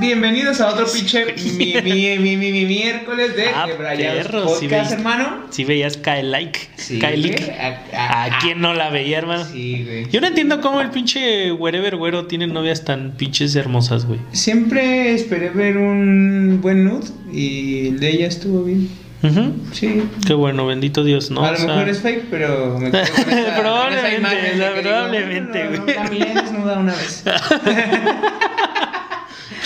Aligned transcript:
bienvenidos 0.00 0.60
a 0.60 0.68
otro 0.68 0.86
pinche 0.92 1.26
mi, 1.56 1.74
mi, 1.82 2.18
mi, 2.18 2.36
mi, 2.36 2.52
mi 2.52 2.64
miércoles 2.66 3.34
de 3.36 3.46
Ah, 3.54 3.66
perro, 3.96 4.44
Podcast, 4.44 4.92
hermano. 4.92 5.46
Si 5.50 5.64
veías 5.64 5.96
Cae 5.96 6.22
Like. 6.22 6.58
Sí, 6.76 6.98
Cae 6.98 7.16
Like. 7.16 7.44
güey, 7.44 7.58
a- 7.58 7.82
a- 7.94 8.24
¿A 8.24 8.38
quién 8.38 8.60
no 8.60 8.74
la 8.74 8.90
veía, 8.90 9.18
hermano? 9.18 9.44
Sí, 9.44 9.84
güey. 9.84 10.08
Yo 10.10 10.20
no 10.20 10.26
entiendo 10.28 10.60
cómo 10.60 10.80
el 10.80 10.90
pinche 10.90 11.50
Wherever 11.52 11.96
Güero 11.96 12.26
tiene 12.26 12.46
novias 12.46 12.84
tan 12.84 13.12
pinches 13.16 13.56
hermosas, 13.56 14.06
güey. 14.06 14.20
Siempre 14.32 15.12
esperé 15.14 15.50
ver 15.50 15.76
un 15.76 16.60
buen 16.62 16.84
nude 16.84 17.08
y 17.32 17.88
el 17.88 18.00
de 18.00 18.10
ella 18.10 18.26
estuvo 18.26 18.62
bien. 18.64 18.88
Ujú. 19.20 19.52
Sí. 19.72 20.00
Qué 20.24 20.32
bueno, 20.34 20.64
bendito 20.64 21.02
Dios, 21.02 21.32
¿no? 21.32 21.44
a 21.44 21.48
lo 21.50 21.54
O 21.54 21.56
sea, 21.56 21.66
mejor 21.66 21.88
es 21.88 21.98
fake, 22.00 22.26
pero 22.30 22.78
me 22.78 22.88
esa, 22.90 23.02
Probablemente, 23.60 24.16
imagen 24.16 24.42
de 24.44 24.50
que 24.50 24.52
digo, 24.54 24.82
probablemente, 24.82 25.64
"No, 25.64 25.70
no, 25.70 25.82
güey". 25.82 25.94
También 25.96 26.34
desnuda 26.34 26.78
una 26.78 26.94
vez. 26.94 27.24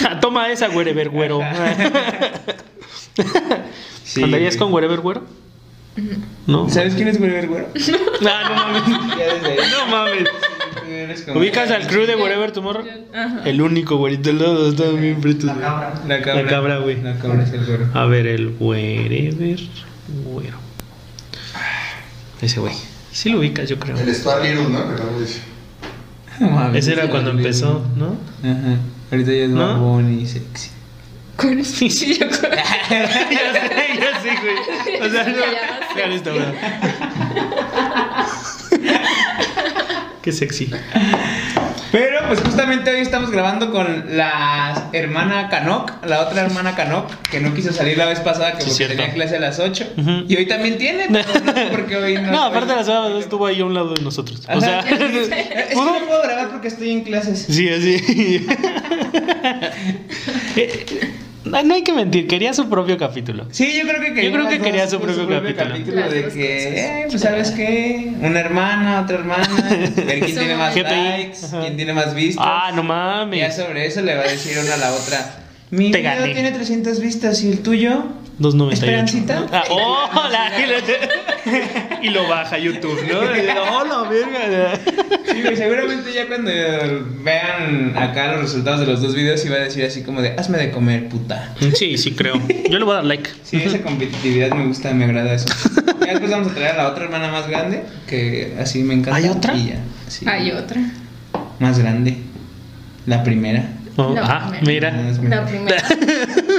Toma 0.20 0.50
esa, 0.50 0.68
Wherever 0.70 1.08
Güero. 1.08 1.40
Sí, 4.04 4.22
¿Andarías 4.22 4.56
güey. 4.56 4.58
con 4.58 4.72
Wherever 4.74 5.00
Güero? 5.00 5.24
No. 6.46 6.68
¿Sabes 6.70 6.94
quién 6.94 7.08
es 7.08 7.20
Wherever 7.20 7.48
Güero? 7.48 7.68
Ah, 8.26 8.42
no 8.48 8.54
mames. 8.54 9.18
Ya 9.18 9.34
desde 9.34 9.62
ahí. 9.62 9.70
No 9.70 9.86
mames. 9.86 10.28
¿Ubicas 11.36 11.70
al 11.70 11.86
crew 11.86 12.06
de 12.06 12.16
Wherever 12.16 12.52
Tomorrow? 12.52 12.84
Ajá. 13.14 13.42
El 13.44 13.60
único 13.62 13.96
güerito 13.96 14.30
del 14.30 14.38
lado, 14.38 14.68
están 14.70 15.00
bien 15.00 15.20
pretos. 15.20 15.44
La 15.44 15.54
cabra. 15.54 15.94
La 16.06 16.22
cabra. 16.22 16.42
La 16.42 16.48
cabra, 16.48 16.78
güey. 16.78 17.02
La 17.02 17.18
cabra 17.18 17.42
es 17.42 17.52
el 17.52 17.64
güero. 17.66 17.88
A 17.94 18.06
ver, 18.06 18.26
el 18.26 18.54
Wherever 18.58 19.58
Güero. 20.24 20.56
Ese 22.40 22.60
güey. 22.60 22.74
Sí 23.12 23.28
lo 23.30 23.38
ubicas, 23.38 23.68
yo 23.68 23.78
creo. 23.78 23.96
El 23.98 24.08
Star 24.08 24.42
Little, 24.42 24.68
¿no? 24.68 24.84
No 26.40 26.48
mames, 26.48 26.84
Ese 26.86 26.94
era 26.94 27.10
cuando 27.10 27.30
empezó. 27.30 27.84
¿no? 27.96 28.16
Ajá. 28.42 28.78
Ahorita 29.12 29.30
ya 29.30 29.44
es 29.44 29.50
¿No? 29.50 29.66
barbón 29.66 30.18
y 30.18 30.26
sexy. 30.26 30.70
¿Cuál 31.36 31.58
es? 31.58 31.68
Sí, 31.68 31.90
sí, 31.90 32.14
yo 32.18 32.26
creo. 32.30 32.50
ya 32.50 32.64
sé, 33.08 33.18
ya 34.00 34.22
sé, 34.22 34.30
güey. 34.40 34.56
O 35.06 35.10
sea, 35.12 35.24
no. 35.24 35.44
Ya 35.96 36.04
esta, 36.14 36.30
güey. 36.30 36.44
Qué 40.22 40.32
sexy. 40.32 40.70
Pues 42.32 42.44
justamente 42.44 42.90
hoy 42.90 43.00
estamos 43.02 43.30
grabando 43.30 43.70
con 43.70 44.16
la 44.16 44.88
hermana 44.94 45.50
Canok, 45.50 46.02
la 46.06 46.22
otra 46.22 46.40
hermana 46.46 46.74
Canok, 46.74 47.12
que 47.30 47.40
no 47.40 47.52
quiso 47.52 47.74
salir 47.74 47.98
la 47.98 48.06
vez 48.06 48.20
pasada 48.20 48.54
que 48.54 48.62
Sí, 48.62 48.70
porque 48.70 48.86
tenía 48.96 49.12
clase 49.12 49.36
a 49.36 49.40
las 49.40 49.58
8. 49.58 49.92
Ujú. 49.98 50.10
Y 50.28 50.36
hoy 50.36 50.46
también 50.46 50.78
tiene, 50.78 51.08
pero 51.12 51.28
no 51.44 51.52
sé 51.52 51.66
por 51.66 51.84
qué 51.84 51.96
hoy 51.98 52.14
no. 52.22 52.32
No, 52.32 52.44
aparte 52.44 52.72
hoy- 52.72 52.78
la 52.78 52.84
sábado 52.84 53.18
estuvo 53.20 53.44
ahí 53.46 53.60
a 53.60 53.66
un 53.66 53.74
lado 53.74 53.92
de 53.92 54.00
nosotros. 54.00 54.40
O 54.50 54.60
sea, 54.62 54.80
es 54.88 55.28
que 55.28 55.74
no 55.74 56.06
puedo 56.06 56.22
grabar 56.22 56.48
porque 56.48 56.68
estoy 56.68 56.92
en 56.92 57.02
clases. 57.04 57.44
sí, 57.50 57.68
así. 57.68 58.46
No 61.64 61.74
hay 61.74 61.82
que 61.82 61.92
mentir, 61.92 62.26
quería 62.26 62.54
su 62.54 62.68
propio 62.68 62.96
capítulo. 62.96 63.46
Sí, 63.50 63.72
yo 63.76 63.86
creo 63.86 64.00
que 64.00 64.14
quería, 64.14 64.30
Yo 64.30 64.32
creo 64.36 64.48
que 64.48 64.58
quería 64.60 64.88
su 64.88 64.98
propio 65.00 65.26
capítulo. 65.54 66.00
Las 66.00 66.10
de 66.10 66.28
que, 66.28 67.02
eh, 67.02 67.06
pues 67.08 67.20
sabes 67.22 67.50
qué, 67.50 68.12
una 68.20 68.40
hermana, 68.40 69.02
otra 69.02 69.18
hermana, 69.18 69.48
ver 69.96 70.20
quién 70.20 70.36
tiene 70.38 70.56
más 70.56 70.74
likes, 70.74 71.38
quién 71.60 71.76
tiene 71.76 71.92
más 71.92 72.14
vistas. 72.14 72.44
Ah, 72.46 72.70
no 72.74 72.82
Y 72.82 72.86
ya 72.86 72.88
mames. 72.94 73.56
sobre 73.56 73.86
eso 73.86 74.00
le 74.00 74.14
va 74.14 74.22
a 74.22 74.28
decir 74.28 74.58
una 74.58 74.74
a 74.74 74.78
la 74.78 74.92
otra. 74.92 75.38
Mi 75.70 75.90
Te 75.90 75.98
video 75.98 76.14
gané. 76.20 76.34
tiene 76.34 76.52
300 76.52 77.00
vistas 77.00 77.42
y 77.42 77.50
el 77.50 77.60
tuyo. 77.60 78.04
2.98. 78.42 78.72
¿Esperancita? 78.72 79.40
¿no? 79.40 79.46
Ah, 79.52 79.64
hola. 79.70 80.52
y 82.02 82.10
lo 82.10 82.28
baja 82.28 82.58
YouTube, 82.58 82.98
¿no? 83.10 83.20
Hola, 83.78 84.08
verga. 84.08 84.78
Sí, 85.30 85.42
güey, 85.42 85.56
seguramente 85.56 86.12
ya 86.12 86.26
cuando 86.26 86.50
vean 87.22 87.96
acá 87.96 88.32
los 88.32 88.42
resultados 88.42 88.80
de 88.80 88.86
los 88.86 89.00
dos 89.00 89.14
videos 89.14 89.44
iba 89.44 89.56
a 89.56 89.60
decir 89.60 89.84
así 89.84 90.02
como 90.02 90.20
de 90.20 90.30
hazme 90.30 90.58
de 90.58 90.70
comer, 90.70 91.08
puta. 91.08 91.54
Sí, 91.74 91.96
sí 91.96 92.12
creo. 92.12 92.34
Yo 92.68 92.78
le 92.78 92.84
voy 92.84 92.92
a 92.92 92.96
dar 92.96 93.04
like. 93.04 93.30
Sí, 93.44 93.56
esa 93.56 93.80
competitividad 93.82 94.50
me 94.50 94.66
gusta, 94.66 94.92
me 94.92 95.04
agrada 95.04 95.34
eso. 95.34 95.46
Ya 96.00 96.12
después 96.12 96.30
vamos 96.30 96.48
a 96.50 96.54
traer 96.54 96.78
a 96.78 96.82
la 96.82 96.88
otra 96.88 97.04
hermana 97.04 97.30
más 97.30 97.48
grande, 97.48 97.84
que 98.06 98.56
así 98.60 98.82
me 98.82 98.94
encanta. 98.94 99.16
¿Hay 99.16 99.28
otra? 99.28 99.54
Y 99.54 99.68
ya, 99.68 99.78
sí. 100.08 100.26
Hay 100.28 100.50
otra. 100.50 100.80
Más 101.58 101.78
grande. 101.78 102.18
La 103.06 103.22
primera. 103.24 103.64
Oh, 103.96 104.14
La 104.14 104.22
ah, 104.24 104.50
primera. 104.50 104.90
mira. 104.90 105.10
Es 105.10 105.18
La 105.22 105.44
primera. 105.44 105.82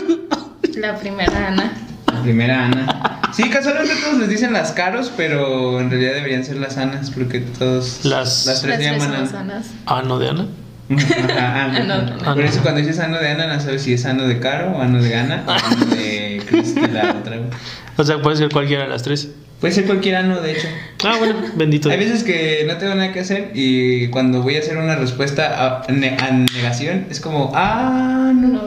La 0.76 0.96
primera 0.98 1.48
Ana. 1.48 1.74
La 2.12 2.22
primera 2.22 2.66
Ana. 2.66 3.20
Sí, 3.34 3.50
casualmente 3.50 3.94
todos 4.04 4.20
les 4.20 4.30
dicen 4.30 4.54
las 4.54 4.72
caros, 4.72 5.12
pero 5.16 5.80
en 5.80 5.90
realidad 5.90 6.14
deberían 6.14 6.44
ser 6.44 6.58
las 6.58 6.78
Anas, 6.78 7.10
porque 7.12 7.40
todos 7.40 8.02
Las- 8.06 8.46
las 8.46 8.62
tres 8.62 8.80
Las 8.80 8.80
tres 8.80 9.02
llaman 9.02 9.28
son 9.28 9.36
Ana. 9.38 9.54
Anas. 9.54 9.66
Ah, 9.86 10.02
de 10.20 10.30
Ana. 10.30 10.46
Ajá, 11.38 11.64
ano. 11.76 12.16
Ah. 12.26 12.34
Por 12.36 12.44
eso 12.44 12.62
cuando 12.62 12.82
dices 12.82 13.00
ano 13.00 13.18
de 13.18 13.30
Ana, 13.30 13.48
no 13.56 13.60
sabes 13.60 13.82
si 13.82 13.94
es 13.94 14.06
ano 14.06 14.28
de 14.28 14.40
Caro, 14.40 14.72
o 14.78 14.82
ano 14.82 15.02
de 15.02 15.16
Ana, 15.16 15.44
o 15.48 15.52
ano 15.52 15.86
de 15.96 16.42
Cristi, 16.48 16.82
la 16.82 17.12
otra. 17.20 17.38
O 17.96 18.04
sea, 18.04 18.20
puede 18.24 18.36
ser 18.38 18.50
cualquiera 18.50 18.84
de 18.84 18.90
las 18.90 19.04
tres. 19.04 19.30
Puede 19.62 19.72
ser 19.72 19.86
cualquier 19.86 20.16
ano, 20.16 20.42
de 20.42 20.54
hecho. 20.54 20.68
Ah, 21.06 21.16
bueno, 21.20 21.36
bendito. 21.56 21.90
Hay 21.92 21.98
veces 22.00 22.24
que 22.24 22.66
no 22.68 22.76
tengo 22.78 22.96
nada 22.96 23.12
que 23.14 23.20
hacer 23.20 23.52
y 23.54 24.08
cuando 24.08 24.42
voy 24.42 24.56
a 24.56 24.60
hacer 24.60 24.78
una 24.78 24.96
respuesta 24.96 25.84
a, 25.88 25.92
ne- 25.92 26.18
a 26.20 26.32
negación 26.32 27.06
es 27.12 27.20
como, 27.22 27.52
ah, 27.56 28.32
no, 28.36 28.48
No 28.48 28.62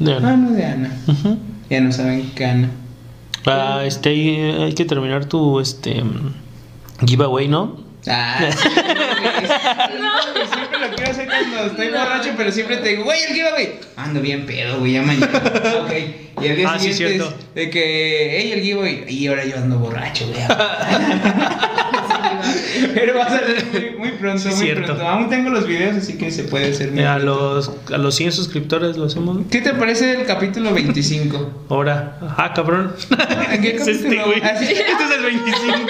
de 0.00 0.12
Ana. 0.14 0.28
Ana. 0.32 0.34
ano 0.46 0.50
de 0.56 0.64
Ana. 0.64 0.90
Ya 1.70 1.80
no 1.80 1.92
saben 1.92 2.30
qué 2.34 2.44
Ana. 2.46 2.70
Ah, 3.46 3.82
este, 3.84 4.08
hay 4.10 4.36
hay 4.62 4.74
que 4.74 4.84
terminar 4.84 5.24
tu 5.26 5.60
este 5.60 6.02
mm, 6.02 6.34
giveaway, 7.06 7.48
¿no? 7.48 7.88
Ah, 8.06 8.38
sí, 8.50 8.68
güey. 8.68 10.46
Siempre 10.48 10.78
lo 10.80 10.94
quiero 10.96 11.10
hacer 11.10 11.28
cuando 11.28 11.64
estoy 11.66 11.86
No. 11.88 11.98
borracho, 11.98 12.30
pero 12.36 12.50
siempre 12.50 12.76
te 12.78 12.88
digo, 12.88 13.04
güey, 13.04 13.20
el 13.28 13.34
giveaway. 13.34 13.78
Ando 13.96 14.20
bien 14.20 14.46
pedo, 14.46 14.78
güey, 14.80 14.92
ya 14.94 15.02
mañana. 15.02 15.26
ok. 15.84 15.92
Y 16.42 16.46
el 16.46 16.56
día 16.56 16.70
Ah, 16.72 16.78
sí, 16.78 16.92
siguiente 16.94 17.24
es 17.24 17.54
de 17.54 17.70
que, 17.70 18.38
hey, 18.40 18.52
el 18.52 18.60
giveaway. 18.62 19.04
Y 19.08 19.26
ahora 19.26 19.44
yo 19.44 19.56
ando 19.58 19.78
borracho, 19.78 20.26
güey. 20.28 20.40
pero 22.94 23.14
va 23.18 23.24
a 23.24 23.28
salir 23.30 23.66
muy, 23.72 23.90
muy 23.98 24.18
pronto, 24.18 24.38
Sí, 24.42 24.48
muy 24.48 24.56
cierto. 24.56 24.86
pronto. 24.86 25.06
Aún 25.08 25.28
tengo 25.30 25.50
los 25.50 25.66
videos, 25.66 25.96
así 25.96 26.16
que 26.18 26.30
se 26.30 26.44
puede 26.44 26.70
hacer 26.70 26.96
Eh, 26.98 27.06
a 27.06 27.18
los 27.18 27.70
a 27.92 27.98
los 27.98 28.14
100 28.14 28.32
suscriptores 28.32 28.96
lo 28.96 29.06
hacemos. 29.06 29.36
¿no? 29.36 29.44
¿Qué 29.50 29.60
te 29.60 29.74
parece 29.74 30.20
el 30.20 30.26
capítulo 30.26 30.72
25? 30.72 31.64
Ahora, 31.68 32.18
ah, 32.36 32.52
cabrón. 32.54 32.94
¿En 33.52 33.62
qué 33.62 33.70
Es 33.76 33.86
este, 33.88 34.02
capítulo? 34.04 34.26
güey. 34.26 34.40
Ah, 34.42 34.54
sí. 34.58 34.64
Este 34.64 34.82
es 34.92 35.10
el 35.16 35.22
25. 35.22 35.88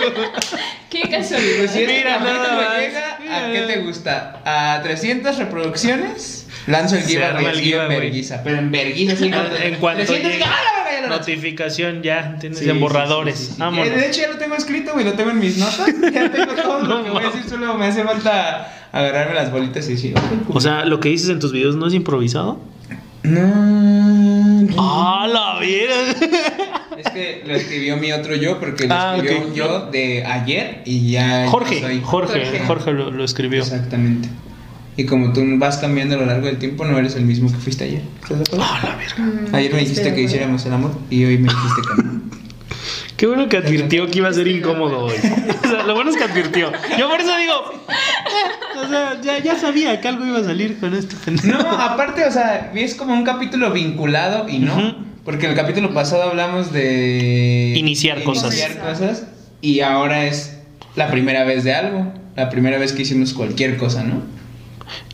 Qué 0.91 1.03
casualidad. 1.09 1.57
Pues 1.59 1.71
si 1.71 1.81
este 1.83 1.97
Mira, 1.99 2.19
nada 2.19 2.57
más. 2.57 2.79
llega, 2.81 3.17
¿a 3.17 3.47
Mira. 3.49 3.53
qué 3.67 3.73
te 3.75 3.81
gusta? 3.83 4.43
¿A 4.45 4.83
300 4.83 5.39
reproducciones? 5.39 6.47
Lanzo 6.67 6.97
el 6.97 7.03
giveaway 7.03 7.47
en 7.73 7.89
verguiza, 7.89 8.43
pero 8.43 8.59
en 8.59 8.71
verguiza 8.73 9.15
Ah, 9.33 9.49
En 9.63 9.77
cuanto 9.77 10.03
300, 10.05 10.33
llegue 10.33 10.45
¡ah, 10.45 10.57
la 11.03 11.09
notificación 11.09 12.03
ya, 12.03 12.37
tienes 12.41 12.59
Sí, 12.59 12.69
en 12.69 12.75
sí, 12.77 12.81
borradores. 12.81 13.55
sí. 13.57 13.63
Eh, 13.63 13.91
De 13.91 14.07
hecho 14.09 14.21
ya 14.23 14.29
lo 14.29 14.37
tengo 14.39 14.55
escrito, 14.55 14.93
güey, 14.93 15.05
lo 15.05 15.13
tengo 15.15 15.31
en 15.31 15.39
mis 15.39 15.59
notas. 15.59 15.87
Ya 16.13 16.31
tengo 16.31 16.53
todo 16.55 16.81
lo 16.83 17.05
que 17.05 17.11
voy 17.11 17.25
a 17.25 17.27
decir, 17.31 17.43
solo 17.49 17.75
me 17.79 17.87
hace 17.87 18.03
falta 18.05 18.73
agarrarme 18.93 19.35
las 19.35 19.51
bolitas 19.53 19.89
y 19.89 19.93
decir, 19.93 20.15
ok, 20.17 20.55
O 20.57 20.61
sea, 20.61 20.85
lo 20.85 21.01
que 21.01 21.09
dices 21.11 21.29
en 21.31 21.39
tus 21.39 21.53
videos 21.53 21.77
no 21.77 21.87
es 21.87 21.95
improvisado. 21.95 22.61
no. 23.23 24.69
Ah, 24.79 25.27
la 25.31 25.59
vida. 25.61 25.95
Es 26.97 27.11
que 27.13 27.43
lo 27.47 27.55
escribió 27.55 27.97
mi 27.97 28.13
otro 28.13 28.35
yo, 28.37 28.59
porque 28.61 28.87
lo 28.87 28.95
Ah, 28.95 29.17
escribió 29.17 29.47
un 29.47 29.55
yo 29.55 29.87
de 29.91 30.25
ayer 30.25 30.83
y 30.85 31.11
ya. 31.13 31.45
yo 31.45 31.51
Jorge, 31.51 31.81
soy. 31.81 32.01
Jorge, 32.03 32.45
Jorge. 32.45 32.61
Jorge 32.67 32.93
lo, 32.93 33.11
lo 33.11 33.25
escribió. 33.25 33.63
Exactamente. 33.63 34.29
Y 35.01 35.07
como 35.07 35.33
tú 35.33 35.43
vas 35.57 35.79
cambiando 35.79 36.17
a 36.17 36.19
lo 36.19 36.27
largo 36.27 36.45
del 36.45 36.59
tiempo, 36.59 36.85
no 36.85 36.99
eres 36.99 37.17
el 37.17 37.25
mismo 37.25 37.51
que 37.51 37.57
fuiste 37.57 37.85
ayer. 37.85 38.03
¿Estás 38.23 38.37
de 38.37 38.45
acuerdo? 38.45 38.67
Ah, 38.69 38.81
la 38.83 38.97
verga. 38.97 39.17
Mm, 39.17 39.55
Ayer 39.55 39.73
me 39.73 39.79
dijiste 39.81 40.15
que 40.15 40.21
hiciéramos 40.21 40.67
el 40.67 40.75
amor 40.75 40.91
y 41.09 41.25
hoy 41.25 41.39
me 41.39 41.49
dijiste 41.49 41.81
que 41.81 42.03
no. 42.03 42.21
Qué 43.17 43.27
bueno 43.27 43.49
que 43.49 43.57
advirtió 43.57 44.11
que 44.11 44.19
iba 44.19 44.29
a 44.29 44.33
ser 44.35 44.47
incómodo 44.47 45.07
hoy. 45.07 45.15
O 45.65 45.69
sea, 45.71 45.85
lo 45.85 45.95
bueno 45.95 46.11
es 46.11 46.19
que 46.19 46.25
advirtió. 46.25 46.71
Yo 46.99 47.09
por 47.09 47.19
eso 47.19 47.35
digo. 47.39 47.55
o 48.85 48.89
sea, 48.91 49.19
ya, 49.23 49.39
ya 49.39 49.59
sabía 49.59 50.03
que 50.03 50.09
algo 50.09 50.27
iba 50.27 50.41
a 50.41 50.45
salir 50.45 50.79
con 50.79 50.91
pendejo. 50.91 51.49
No, 51.63 51.71
aparte, 51.71 52.27
o 52.27 52.31
sea, 52.31 52.71
es 52.75 52.95
como 52.95 53.15
un 53.15 53.25
capítulo 53.25 53.73
vinculado 53.73 54.51
y 54.51 54.59
no. 54.59 54.97
Porque 55.25 55.47
en 55.47 55.53
el 55.53 55.57
capítulo 55.57 55.95
pasado 55.95 56.25
hablamos 56.25 56.75
de. 56.75 57.73
Iniciar 57.75 58.23
cosas. 58.23 58.53
Iniciar 58.53 58.79
cosas. 58.81 59.25
Y 59.63 59.81
ahora 59.81 60.27
es 60.27 60.59
la 60.95 61.11
primera 61.11 61.45
vez 61.45 61.65
de 61.65 61.73
algo. 61.73 62.13
La 62.37 62.51
primera 62.51 62.77
vez 62.77 62.93
que 62.93 63.01
hicimos 63.01 63.33
cualquier 63.33 63.79
cosa, 63.79 64.05
¿no? 64.05 64.40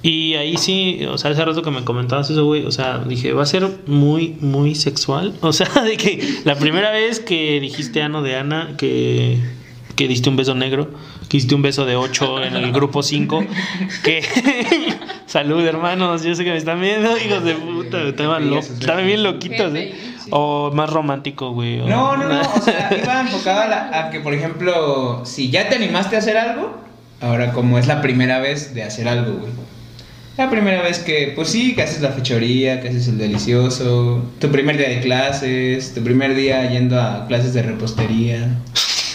Y 0.03 0.35
ahí 0.35 0.57
sí, 0.57 1.01
o 1.09 1.19
sea, 1.19 1.31
hace 1.33 1.45
rato 1.45 1.63
que 1.63 1.71
me 1.71 1.85
comentabas 1.85 2.31
eso, 2.31 2.45
güey, 2.45 2.65
o 2.65 2.71
sea, 2.73 2.99
dije, 2.99 3.33
va 3.33 3.43
a 3.43 3.47
ser 3.47 3.69
muy, 3.87 4.37
muy 4.41 4.75
sexual. 4.75 5.35
O 5.41 5.53
sea, 5.53 5.69
de 5.83 5.97
que 5.97 6.41
la 6.45 6.55
primera 6.57 6.91
vez 6.91 7.21
que 7.21 7.61
dijiste 7.61 8.03
ano 8.03 8.23
de 8.23 8.37
Ana, 8.37 8.75
que, 8.79 9.39
que 9.95 10.09
diste 10.09 10.29
un 10.29 10.37
beso 10.37 10.55
negro, 10.55 10.91
que 11.29 11.37
diste 11.39 11.55
un 11.55 11.63
beso 11.63 11.85
de 11.87 11.97
8 11.97 12.45
en 12.45 12.57
el 12.57 12.73
grupo 12.73 13.03
5, 13.03 13.45
que... 14.05 14.23
Salud, 15.27 15.65
hermanos, 15.67 16.23
yo 16.23 16.35
sé 16.35 16.45
que 16.45 16.51
me 16.53 16.57
están 16.57 16.81
viendo, 16.81 17.11
hijos 17.19 17.43
de 17.45 17.55
puta, 17.55 18.01
estaban, 18.05 18.49
lo- 18.49 18.59
estaban 18.61 19.05
bien 19.07 19.23
loquitos, 19.25 19.75
¿eh? 19.75 19.95
O 20.31 20.71
más 20.73 20.89
romántico, 20.91 21.51
güey. 21.51 21.81
o- 21.81 21.87
No, 21.89 22.17
no, 22.17 22.29
no. 22.29 22.41
O 22.41 22.61
sea, 22.61 22.91
iba 23.03 23.21
enfocado 23.23 23.63
a, 23.63 23.67
la- 23.67 23.91
a 24.07 24.11
que, 24.11 24.21
por 24.21 24.33
ejemplo, 24.35 25.23
si 25.25 25.51
ya 25.51 25.69
te 25.69 25.75
animaste 25.77 26.15
a 26.17 26.21
hacer 26.21 26.37
algo, 26.37 26.81
ahora 27.21 27.53
como 27.53 27.79
es 27.79 27.87
la 27.87 28.03
primera 28.03 28.39
vez 28.39 28.75
de 28.75 28.83
hacer 28.83 29.09
algo, 29.09 29.39
güey. 29.39 29.53
La 30.37 30.51
primera 30.51 30.83
vez 30.83 30.99
que, 30.99 31.33
pues 31.35 31.49
sí, 31.49 31.75
que 31.75 31.83
haces 31.83 32.03
la 32.03 32.11
fechoría, 32.11 32.83
que 32.83 32.89
haces 32.89 33.09
el 33.09 33.17
delicioso, 33.17 34.23
tu 34.39 34.51
primer 34.51 34.77
día 34.77 34.91
de 34.91 35.01
clases, 35.01 35.95
tu 35.95 36.05
primer 36.05 36.35
día 36.35 36.69
yendo 36.69 37.01
a 37.01 37.27
clases 37.27 37.55
de 37.55 37.63
repostería. 37.63 38.47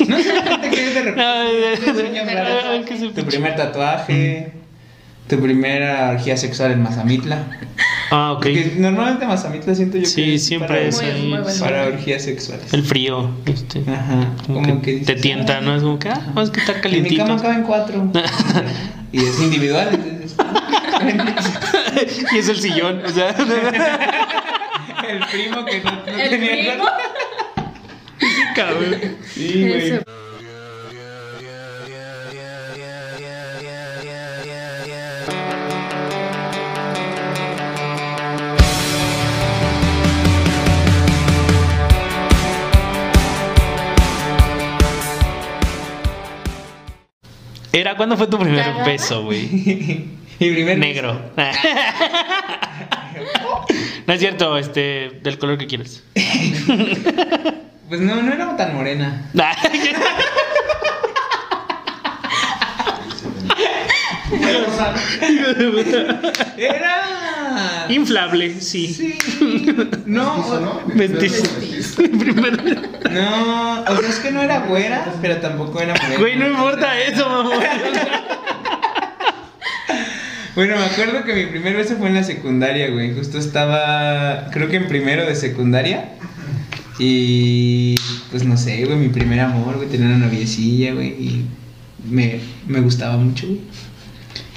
No 0.07 0.17
sé, 0.17 0.31
que 0.71 0.87
es 0.87 0.95
de 0.95 1.01
repostería. 1.03 3.13
Tu 3.13 3.23
primer 3.23 3.55
tatuaje, 3.55 4.51
tu 5.27 5.39
primera 5.39 6.09
orgía 6.09 6.37
sexual 6.37 6.71
en 6.71 6.81
Mazamitla. 6.81 7.59
Ah, 8.11 8.33
ok. 8.33 8.43
Porque 8.43 8.73
normalmente 8.77 9.25
Mazamitla 9.25 9.73
siento 9.73 9.97
yo 9.97 10.05
Sí, 10.05 10.23
que 10.25 10.35
es 10.35 10.45
siempre 10.45 10.67
para, 10.67 10.81
es 10.81 10.97
Muy- 11.01 11.05
ahí. 11.05 11.29
muy 11.29 11.39
bueno. 11.39 11.59
para 11.61 11.87
orgías 11.87 12.21
sexuales. 12.23 12.73
El 12.73 12.83
frío. 12.83 13.31
Este, 13.45 13.79
Ajá, 13.89 14.33
como 14.45 14.61
como 14.61 14.81
que 14.81 14.99
que 14.99 15.05
te 15.05 15.15
tienta, 15.15 15.57
"Ah, 15.59 15.61
¿no? 15.61 15.75
Es 15.75 15.81
como 15.81 15.97
que, 15.97 16.09
ah, 16.09 16.21
es 16.43 16.49
que 16.49 16.59
está 16.59 16.73
En 16.73 16.77
mi 16.77 16.81
calientito. 16.83 17.25
cama 17.25 17.41
caben 17.41 17.63
cuatro. 17.63 18.11
y 19.13 19.17
es 19.23 19.39
individual, 19.41 19.89
entonces. 19.93 20.35
y 22.33 22.37
es 22.37 22.49
el 22.49 22.59
sillón, 22.59 23.01
o 23.05 23.09
sea. 23.09 23.29
el 25.09 25.19
primo 25.31 25.63
que 25.65 25.79
no, 25.81 25.91
no 25.91 26.19
El 26.19 26.29
tenía 26.29 26.73
primo. 26.73 26.85
cabrón. 28.55 28.95
Sí, 29.33 29.67
güey. 29.67 29.99
Era, 47.73 47.95
¿cuándo 47.95 48.17
fue 48.17 48.27
tu 48.27 48.37
primer 48.37 48.63
¿Cagada? 48.63 48.85
beso, 48.85 49.23
güey? 49.23 49.47
Mi 50.39 50.51
primer 50.51 50.77
Negro. 50.77 51.21
no 54.07 54.13
es 54.13 54.19
cierto, 54.19 54.57
este, 54.57 55.19
del 55.21 55.37
color 55.37 55.57
que 55.57 55.67
quieras. 55.67 56.03
Pues 57.91 57.99
no, 57.99 58.15
no 58.21 58.31
era 58.31 58.55
tan 58.55 58.73
morena. 58.73 59.29
Era. 66.57 67.30
Inflable, 67.89 68.59
sí. 68.61 68.87
Sí. 68.93 69.15
No, 70.05 70.35
Mestizo, 70.37 70.53
o- 70.55 70.59
¿no? 70.59 70.81
Mestizo. 70.95 71.43
Primero. 72.19 72.57
no, 73.11 73.81
o 73.83 73.97
sea, 73.97 74.09
es 74.09 74.19
que 74.19 74.31
no 74.31 74.41
era 74.41 74.59
güera, 74.65 75.13
pero 75.21 75.37
tampoco 75.37 75.79
era 75.81 75.93
morena. 75.93 76.15
Güey, 76.19 76.35
no 76.37 76.47
importa 76.47 76.99
eso, 76.99 77.27
mamá. 77.29 77.51
Bueno, 80.53 80.75
me 80.75 80.83
acuerdo 80.83 81.23
que 81.23 81.33
mi 81.33 81.45
primer 81.45 81.77
beso 81.77 81.95
fue 81.95 82.09
en 82.09 82.15
la 82.15 82.23
secundaria, 82.25 82.89
güey. 82.89 83.13
Justo 83.15 83.37
estaba, 83.37 84.49
creo 84.51 84.67
que 84.67 84.75
en 84.77 84.87
primero 84.89 85.25
de 85.25 85.33
secundaria. 85.35 86.09
Y 86.99 87.95
pues 88.31 88.43
no 88.43 88.57
sé, 88.57 88.83
güey, 88.85 88.97
mi 88.97 89.07
primer 89.07 89.39
amor, 89.39 89.77
güey, 89.77 89.87
tenía 89.87 90.07
una 90.07 90.17
noviecilla, 90.25 90.93
güey. 90.93 91.07
Y 91.07 91.45
me, 92.09 92.39
me 92.67 92.81
gustaba 92.81 93.15
mucho, 93.15 93.47
güey. 93.47 93.61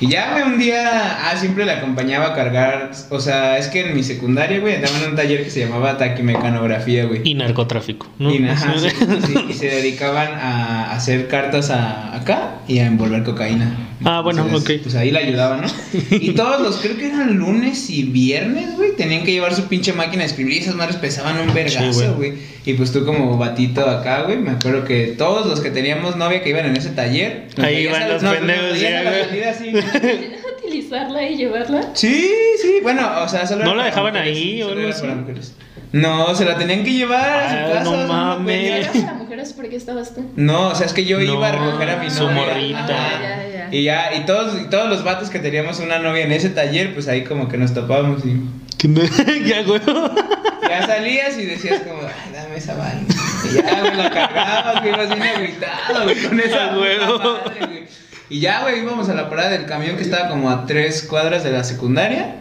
Y 0.04 0.10
ya, 0.10 0.32
güey, 0.32 0.42
un 0.42 0.58
día, 0.58 1.30
ah, 1.30 1.34
siempre 1.36 1.64
la 1.64 1.78
acompañaba 1.78 2.26
a 2.26 2.34
cargar. 2.34 2.90
O 3.08 3.20
sea, 3.20 3.56
es 3.56 3.68
que 3.68 3.86
en 3.86 3.94
mi 3.94 4.02
secundaria, 4.02 4.60
güey, 4.60 4.74
andaba 4.76 4.98
en 4.98 5.10
un 5.10 5.16
taller 5.16 5.42
que 5.44 5.50
se 5.50 5.60
llamaba 5.60 5.96
taquimecanografía, 5.96 7.06
güey. 7.06 7.22
Y 7.24 7.34
narcotráfico, 7.34 8.06
¿no? 8.18 8.30
Y, 8.30 8.44
ajá, 8.46 8.74
sí, 8.78 8.88
sí, 9.26 9.34
y 9.48 9.52
se 9.54 9.66
dedicaban 9.68 10.34
a 10.34 10.92
hacer 10.92 11.28
cartas 11.28 11.70
a, 11.70 12.14
acá 12.16 12.56
y 12.68 12.80
a 12.80 12.86
envolver 12.86 13.22
cocaína. 13.22 13.76
Ah, 14.04 14.20
bueno, 14.20 14.46
ok. 14.52 14.70
Pues 14.82 14.94
ahí 14.96 15.10
la 15.10 15.20
ayudaban, 15.20 15.62
¿no? 15.62 15.68
Y 16.10 16.32
todos 16.32 16.60
los, 16.60 16.76
creo 16.76 16.96
que 16.98 17.06
eran 17.06 17.36
lunes 17.36 17.88
y 17.88 18.02
viernes, 18.02 18.76
güey, 18.76 18.94
tenían 18.96 19.24
que 19.24 19.32
llevar 19.32 19.54
su 19.54 19.64
pinche 19.64 19.92
máquina 19.94 20.22
de 20.22 20.26
escribir 20.28 20.54
y 20.54 20.58
esas 20.58 20.74
madres 20.74 20.96
pesaban 20.96 21.38
un 21.38 21.54
vergazo, 21.54 22.14
güey. 22.14 22.30
güey. 22.30 22.32
y 22.66 22.74
pues 22.74 22.92
tú 22.92 23.06
como 23.06 23.38
batito 23.38 23.88
acá, 23.88 24.22
güey, 24.22 24.36
me 24.36 24.50
acuerdo 24.50 24.84
que 24.84 25.14
todos 25.16 25.46
los 25.46 25.60
que 25.60 25.70
teníamos 25.70 26.16
novia 26.16 26.42
que 26.42 26.50
iban 26.50 26.66
en 26.66 26.76
ese 26.76 26.90
taller... 26.90 27.48
Ahí 27.56 27.76
veías 27.76 27.96
iban 27.96 28.02
a- 28.02 28.08
los 28.08 28.22
pendejos, 28.22 28.78
utilizarla 30.58 31.22
y 31.28 31.36
llevarla. 31.36 31.82
Sí, 31.94 32.30
sí, 32.60 32.78
bueno, 32.82 33.08
o 33.22 33.28
sea, 33.28 33.46
solo 33.46 33.64
¿No 33.64 33.74
la 33.74 33.84
dejaban 33.86 34.12
mujeres, 34.14 34.36
ahí 34.38 34.62
o 34.62 34.68
algo 34.68 34.80
era 34.80 34.90
para 34.96 35.12
así? 35.12 35.20
mujeres. 35.20 35.54
No, 35.92 36.34
se 36.34 36.44
la 36.44 36.56
tenían 36.58 36.82
que 36.82 36.92
llevar 36.92 37.20
a 37.30 37.48
su 37.50 37.56
Ah, 37.56 37.68
casa. 37.72 37.84
no 37.84 37.90
o 37.92 37.96
sea, 37.96 38.06
mames. 38.06 38.56
¿Y 38.56 38.60
podía- 38.62 38.76
era 38.78 38.92
para 38.92 39.14
mujeres? 39.14 39.52
¿Por 39.52 39.68
qué 39.68 39.76
estabas 39.76 40.14
tú? 40.14 40.28
No, 40.34 40.68
o 40.68 40.74
sea, 40.74 40.86
es 40.86 40.92
que 40.92 41.04
yo 41.04 41.18
No, 41.18 41.22
iba 41.34 41.48
a 41.48 41.52
recoger 41.52 41.90
a 41.90 41.96
mi 41.98 42.10
su 42.10 42.24
novia. 42.24 42.34
morrita. 42.46 42.86
Ya, 42.88 43.20
ya, 43.20 43.48
ya. 43.52 43.68
Y 43.70 43.84
ya, 43.84 44.14
y 44.14 44.26
todos, 44.26 44.60
y 44.60 44.64
todos 44.70 44.88
los 44.88 45.04
vatos 45.04 45.30
que 45.30 45.38
teníamos 45.38 45.78
una 45.80 45.98
novia 46.00 46.24
en 46.24 46.32
ese 46.32 46.48
taller, 46.50 46.94
pues 46.94 47.06
ahí 47.08 47.22
como 47.24 47.48
que 47.48 47.58
nos 47.58 47.72
topábamos 47.74 48.24
y 48.24 48.40
¿Qué 48.78 48.88
no? 48.88 49.00
ya, 49.46 49.62
güey. 49.62 49.80
ya 50.68 50.86
salías 50.86 51.38
y 51.38 51.46
decías 51.46 51.80
como, 51.82 52.00
ay, 52.02 52.32
dame 52.32 52.56
esa 52.56 52.74
vaina. 52.74 53.02
Y 53.50 53.54
ya, 53.54 53.80
güey, 53.80 53.96
la 53.96 54.10
cargabas, 54.10 54.80
güey, 54.82 54.94
ibas 54.94 55.08
bien 55.10 55.22
agüitado, 55.22 56.02
güey, 56.04 56.16
con 56.24 56.40
esa 56.40 56.64
Ah, 56.70 56.74
güey. 56.76 56.98
puta 56.98 57.18
madre, 57.18 57.66
güey. 57.66 57.84
Y 58.34 58.40
ya, 58.40 58.62
güey, 58.62 58.80
íbamos 58.80 59.08
a 59.08 59.14
la 59.14 59.30
parada 59.30 59.50
del 59.50 59.64
camión 59.64 59.94
que 59.94 60.02
estaba 60.02 60.28
como 60.28 60.50
a 60.50 60.66
tres 60.66 61.06
cuadras 61.08 61.44
de 61.44 61.52
la 61.52 61.62
secundaria. 61.62 62.34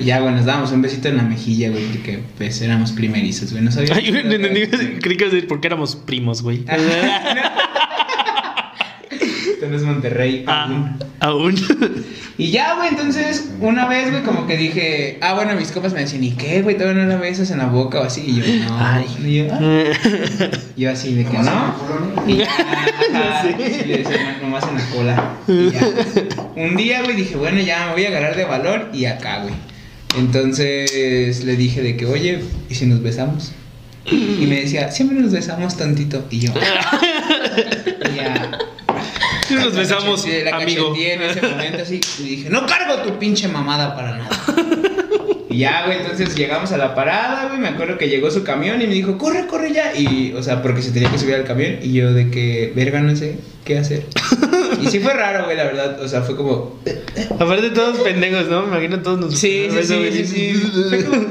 Y 0.00 0.06
ya, 0.06 0.18
güey, 0.18 0.34
nos 0.34 0.46
dábamos 0.46 0.72
un 0.72 0.82
besito 0.82 1.06
en 1.06 1.16
la 1.16 1.22
mejilla, 1.22 1.70
güey, 1.70 1.84
porque 1.92 2.18
pues 2.36 2.60
éramos 2.60 2.90
primerizos, 2.90 3.52
güey, 3.52 3.62
no 3.62 3.70
sabíamos. 3.70 3.98
Ay, 3.98 4.10
no 4.10 4.18
entendí. 4.18 4.66
Creí 5.00 5.16
que 5.16 5.26
decir 5.26 5.46
porque 5.46 5.68
éramos 5.68 5.94
primos, 5.94 6.42
güey. 6.42 6.64
Esto 9.68 9.70
no 9.70 9.76
es 9.76 9.82
Monterrey. 9.82 10.44
Ah, 10.46 10.64
aún. 10.64 10.98
aún. 11.20 11.54
Y 12.38 12.50
ya, 12.52 12.76
güey, 12.76 12.88
entonces, 12.90 13.50
una 13.60 13.86
vez, 13.88 14.10
güey, 14.10 14.22
como 14.22 14.46
que 14.46 14.56
dije, 14.56 15.18
ah, 15.20 15.34
bueno, 15.34 15.54
mis 15.56 15.72
copas 15.72 15.92
me 15.92 16.00
decían, 16.00 16.22
¿y 16.24 16.30
qué, 16.32 16.62
güey? 16.62 16.76
¿Todavía 16.78 17.02
no 17.02 17.08
la 17.08 17.16
besas 17.16 17.50
en 17.50 17.58
la 17.58 17.66
boca 17.66 18.00
o 18.00 18.04
así? 18.04 18.22
Y 18.26 18.36
yo, 18.36 18.64
no. 18.64 18.78
Ay. 18.78 19.06
Y 19.24 19.34
yo, 19.36 19.46
ah. 19.52 19.58
Yo 20.76 20.90
así 20.90 21.14
de 21.14 21.24
que 21.24 21.36
no. 21.38 21.74
Y 22.26 22.36
ya, 22.36 22.46
ajá, 22.46 23.42
sí, 23.58 23.84
le 23.86 23.98
decía, 23.98 24.38
"No, 24.40 24.46
nomás 24.46 24.64
en 24.68 24.74
la 24.76 24.84
cola. 24.90 25.32
Y 25.48 25.70
ya. 25.72 25.88
Un 26.54 26.76
día, 26.76 27.02
güey, 27.02 27.16
dije, 27.16 27.36
bueno, 27.36 27.60
ya 27.60 27.86
me 27.88 27.92
voy 27.94 28.04
a 28.04 28.08
agarrar 28.08 28.36
de 28.36 28.44
valor 28.44 28.90
y 28.94 29.04
acá, 29.06 29.42
güey. 29.42 29.54
Entonces 30.16 31.44
le 31.44 31.56
dije 31.56 31.82
de 31.82 31.96
que, 31.96 32.06
oye, 32.06 32.42
¿y 32.70 32.74
si 32.74 32.86
nos 32.86 33.02
besamos? 33.02 33.52
Y 34.10 34.46
me 34.48 34.60
decía, 34.60 34.90
siempre 34.90 35.18
nos 35.18 35.32
besamos 35.32 35.76
tantito. 35.76 36.24
Y 36.30 36.38
yo, 36.40 36.52
y 38.12 38.16
ya. 38.16 38.58
Nos 39.50 39.74
besamos, 39.76 40.22
Sí, 40.22 40.30
la 40.44 40.56
amigo. 40.56 40.90
cacheteé 40.92 41.14
en 41.14 41.22
ese 41.22 41.42
momento 41.42 41.82
así. 41.82 42.00
Y 42.18 42.22
dije, 42.22 42.50
no 42.50 42.66
cargo 42.66 43.02
tu 43.02 43.18
pinche 43.18 43.48
mamada 43.48 43.94
para 43.96 44.16
nada. 44.18 44.30
Y 45.50 45.58
ya, 45.58 45.86
güey, 45.86 45.98
entonces 45.98 46.34
llegamos 46.36 46.72
a 46.72 46.76
la 46.76 46.94
parada, 46.94 47.46
güey. 47.48 47.58
Me 47.58 47.68
acuerdo 47.68 47.96
que 47.98 48.08
llegó 48.08 48.30
su 48.30 48.44
camión 48.44 48.80
y 48.82 48.86
me 48.86 48.94
dijo, 48.94 49.16
corre, 49.18 49.46
corre 49.46 49.72
ya. 49.72 49.94
Y, 49.96 50.32
o 50.36 50.42
sea, 50.42 50.62
porque 50.62 50.82
se 50.82 50.90
tenía 50.92 51.10
que 51.10 51.18
subir 51.18 51.34
al 51.34 51.44
camión. 51.44 51.78
Y 51.82 51.92
yo, 51.92 52.12
de 52.12 52.30
que, 52.30 52.72
verga, 52.76 53.00
no 53.00 53.16
sé 53.16 53.38
qué 53.64 53.78
hacer. 53.78 54.04
Y 54.82 54.86
sí 54.88 55.00
fue 55.00 55.14
raro, 55.14 55.44
güey, 55.46 55.56
la 55.56 55.64
verdad. 55.64 56.00
O 56.02 56.08
sea, 56.08 56.22
fue 56.22 56.36
como. 56.36 56.78
Aparte 57.40 57.70
todos 57.70 57.98
pendejos, 58.00 58.46
¿no? 58.48 58.62
Me 58.62 58.68
imagino 58.76 59.00
todos 59.02 59.18
nos 59.20 59.38
Sí, 59.38 59.68
sí, 59.70 59.82
sí, 59.84 60.12
sí, 60.12 60.26
sí. 60.26 60.52
Fue 60.90 61.04
como- 61.04 61.24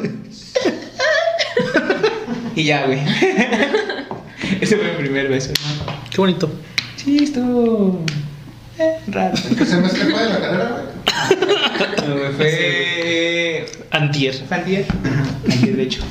Y 2.56 2.64
ya, 2.64 2.86
güey. 2.88 3.00
Ese 4.62 4.78
fue 4.78 4.92
mi 4.92 4.98
primer 4.98 5.28
beso. 5.30 5.52
Qué 6.10 6.18
bonito. 6.18 6.50
Sí, 6.98 7.24
estuvo. 7.24 8.04
eh, 8.80 8.98
raro. 9.08 9.34
¿Qué 9.58 9.66
semestre 9.66 10.06
fue 10.06 10.24
de 10.24 10.30
la 10.30 10.40
carrera, 10.40 10.70
güey? 10.72 12.08
No, 12.08 12.16
güey, 12.18 12.32
fue. 12.34 13.66
Antier. 13.92 14.34
Fue 14.48 14.58
antier. 14.58 14.86
Ayer, 15.50 15.76
de 15.78 15.84
hecho. 15.84 16.04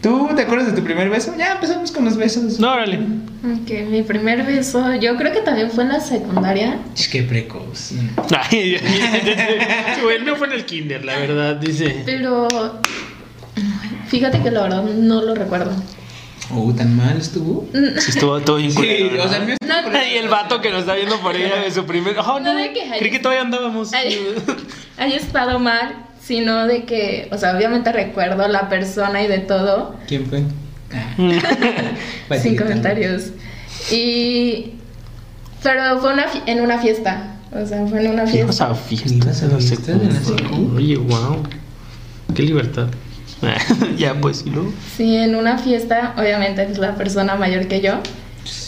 ¿Tú 0.00 0.30
te 0.34 0.42
acuerdas 0.42 0.68
de 0.68 0.72
tu 0.80 0.82
primer 0.82 1.10
beso? 1.10 1.34
Ya 1.38 1.52
empezamos 1.52 1.92
con 1.92 2.04
los 2.06 2.16
besos. 2.16 2.58
No, 2.58 2.72
órale. 2.72 2.98
Ok, 3.44 3.70
mi 3.90 4.02
primer 4.02 4.44
beso, 4.44 4.94
yo 4.94 5.16
creo 5.16 5.32
que 5.32 5.40
también 5.40 5.70
fue 5.70 5.84
en 5.84 5.90
la 5.90 6.00
secundaria. 6.00 6.78
Es 6.96 7.08
que 7.08 7.22
precoz. 7.22 7.92
Ay, 8.50 8.78
güey, 10.02 10.22
no 10.24 10.36
fue 10.36 10.46
en 10.46 10.52
el 10.54 10.64
kinder, 10.64 11.04
la 11.04 11.18
verdad, 11.18 11.56
dice. 11.56 12.02
Pero 12.06 12.48
fíjate 14.08 14.40
que 14.42 14.50
la 14.50 14.62
verdad 14.62 14.82
no 14.84 15.20
lo 15.22 15.34
recuerdo. 15.34 15.70
Oh, 16.52 16.72
tan 16.74 16.96
mal 16.96 17.16
estuvo. 17.16 17.66
Sí, 17.72 18.10
estuvo 18.10 18.40
todo 18.40 18.56
bien 18.56 18.72
Sí. 18.72 18.80
Y 18.80 20.16
el 20.16 20.28
vato 20.28 20.60
que 20.60 20.70
nos 20.70 20.80
está 20.80 20.94
viendo 20.94 21.18
por 21.20 21.36
ella 21.36 21.56
de 21.62 21.70
su 21.70 21.84
primer. 21.86 22.18
Oh, 22.18 22.40
no, 22.40 22.52
No 22.52 22.54
de 22.54 22.72
que 22.72 22.80
creí 22.98 23.10
que 23.10 23.18
todavía 23.20 23.42
andábamos. 23.42 23.92
Haya 24.98 25.16
estado 25.16 25.58
mal, 25.58 26.06
sino 26.22 26.66
de 26.66 26.84
que, 26.84 27.28
o 27.32 27.38
sea, 27.38 27.56
obviamente 27.56 27.92
recuerdo 27.92 28.46
la 28.48 28.68
persona 28.68 29.22
y 29.22 29.28
de 29.28 29.38
todo, 29.38 29.94
¿Quién 30.08 30.26
fue? 30.26 30.42
Ah, 32.30 32.36
sin 32.36 32.56
comentarios. 32.56 33.30
Y. 33.92 34.72
Pero 35.62 35.98
fue 36.00 36.12
una 36.12 36.26
fi- 36.28 36.42
en 36.46 36.60
una 36.62 36.78
fiesta. 36.78 37.36
O 37.52 37.66
sea, 37.66 37.84
fue 37.86 38.00
en 38.04 38.12
una 38.12 38.22
Ibas 38.22 38.30
fiesta. 38.32 38.66
a 38.70 38.74
fiestas. 38.74 39.42
Oye, 40.76 40.96
wow. 40.96 41.42
Qué 42.34 42.42
libertad. 42.42 42.86
ya, 43.96 44.14
pues, 44.20 44.44
¿y 44.46 44.50
luego? 44.50 44.72
Sí, 44.96 45.16
en 45.16 45.34
una 45.34 45.58
fiesta, 45.58 46.14
obviamente 46.16 46.62
es 46.62 46.78
la 46.78 46.94
persona 46.94 47.36
mayor 47.36 47.68
que 47.68 47.80
yo. 47.80 48.00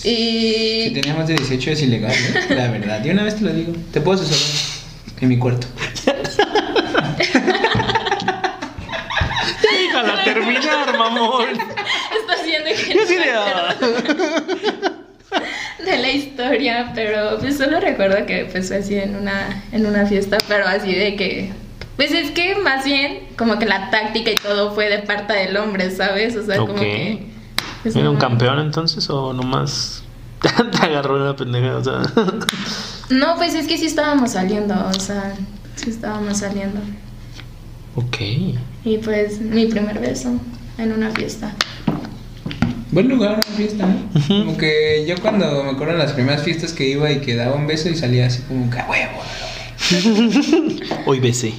Y... 0.05 0.85
Si 0.89 0.91
tenía 0.95 1.15
más 1.15 1.29
de 1.29 1.35
18 1.35 1.71
es 1.71 1.83
ilegal, 1.83 2.13
¿eh? 2.13 2.47
la 2.55 2.69
verdad. 2.69 3.05
Y 3.05 3.11
una 3.11 3.25
vez 3.25 3.37
te 3.37 3.45
lo 3.45 3.53
digo, 3.53 3.73
te 3.93 4.01
puedo 4.01 4.21
asesorar 4.21 4.83
en 5.21 5.29
mi 5.29 5.39
cuarto. 5.39 5.67
Déjala 9.63 10.25
terminar, 10.25 10.99
mamón. 10.99 11.49
Estás 11.51 12.45
viendo 12.45 12.71
que... 12.71 13.07
¿Qué 13.07 13.15
idea? 13.15 13.77
de 15.85 15.99
la 15.99 16.11
historia, 16.11 16.93
pero 16.95 17.39
pues 17.41 17.57
solo 17.57 17.81
recuerdo 17.81 18.25
que 18.27 18.47
pues 18.51 18.69
fue 18.69 18.77
así 18.79 18.95
en 18.95 19.17
una, 19.17 19.65
en 19.73 19.87
una 19.87 20.07
fiesta, 20.07 20.39
pero 20.47 20.67
así 20.67 20.95
de 20.95 21.17
que 21.17 21.51
pues 21.97 22.13
es 22.13 22.31
que 22.31 22.57
más 22.57 22.85
bien 22.85 23.21
como 23.37 23.59
que 23.59 23.67
la 23.67 23.91
táctica 23.91 24.31
y 24.31 24.35
todo 24.37 24.75
fue 24.75 24.89
de 24.89 25.01
parte 25.01 25.35
del 25.35 25.57
hombre, 25.57 25.91
¿sabes? 25.91 26.37
O 26.37 26.45
sea, 26.45 26.57
como 26.57 26.75
que... 26.75 27.27
pues, 27.83 27.95
¿Era 27.95 28.11
un 28.11 28.17
campeón 28.17 28.59
entonces 28.61 29.09
o 29.11 29.33
nomás 29.33 30.03
te 30.41 30.87
agarró 30.87 31.19
la 31.19 31.37
pendeja? 31.37 31.77
O 31.77 31.85
sea. 31.85 32.03
No, 33.11 33.37
pues 33.37 33.55
es 33.55 33.67
que 33.67 33.77
sí 33.77 33.85
estábamos 33.85 34.31
saliendo, 34.31 34.75
o 34.89 34.99
sea, 34.99 35.35
sí 35.75 35.91
estábamos 35.91 36.39
saliendo. 36.39 36.81
Ok. 37.95 38.17
Y 38.85 38.99
pues 38.99 39.39
mi 39.39 39.67
primer 39.67 39.99
beso 39.99 40.31
en 40.79 40.93
una 40.93 41.11
fiesta. 41.11 41.53
Buen 42.91 43.09
lugar, 43.09 43.41
una 43.47 43.57
fiesta, 43.57 43.87
¿no? 43.87 44.19
Ujú. 44.19 44.47
Como 44.47 44.57
que 44.57 45.05
yo 45.07 45.17
cuando 45.21 45.63
me 45.65 45.71
acuerdo 45.71 45.93
en 45.93 45.99
las 45.99 46.13
primeras 46.13 46.43
fiestas 46.43 46.73
que 46.73 46.89
iba 46.89 47.11
y 47.11 47.21
que 47.21 47.35
daba 47.35 47.55
un 47.55 47.67
beso 47.67 47.91
y 47.91 47.97
salía 47.97 48.27
así 48.27 48.41
como 48.43 48.71
que 48.71 48.79
a 48.79 48.89
huevo. 48.89 49.21
Hoy 51.07 51.21
besé. 51.21 51.55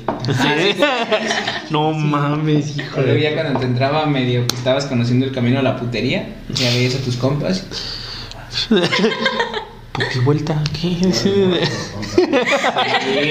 No 1.69 1.91
mames, 1.93 2.77
hijo. 2.77 3.01
Luego 3.01 3.17
ya 3.17 3.33
cuando 3.33 3.59
te 3.59 3.65
entraba 3.65 4.05
medio 4.05 4.45
que 4.47 4.55
estabas 4.55 4.85
conociendo 4.85 5.25
el 5.25 5.31
camino 5.31 5.59
a 5.59 5.61
la 5.63 5.77
putería, 5.77 6.27
ya 6.49 6.69
veías 6.71 6.95
a 6.95 6.99
tus 6.99 7.15
compas. 7.17 7.65
¿Por 9.91 10.07
qué 10.09 10.19
vuelta? 10.19 10.59
¿Qué? 10.73 10.97
Sí, 11.13 11.31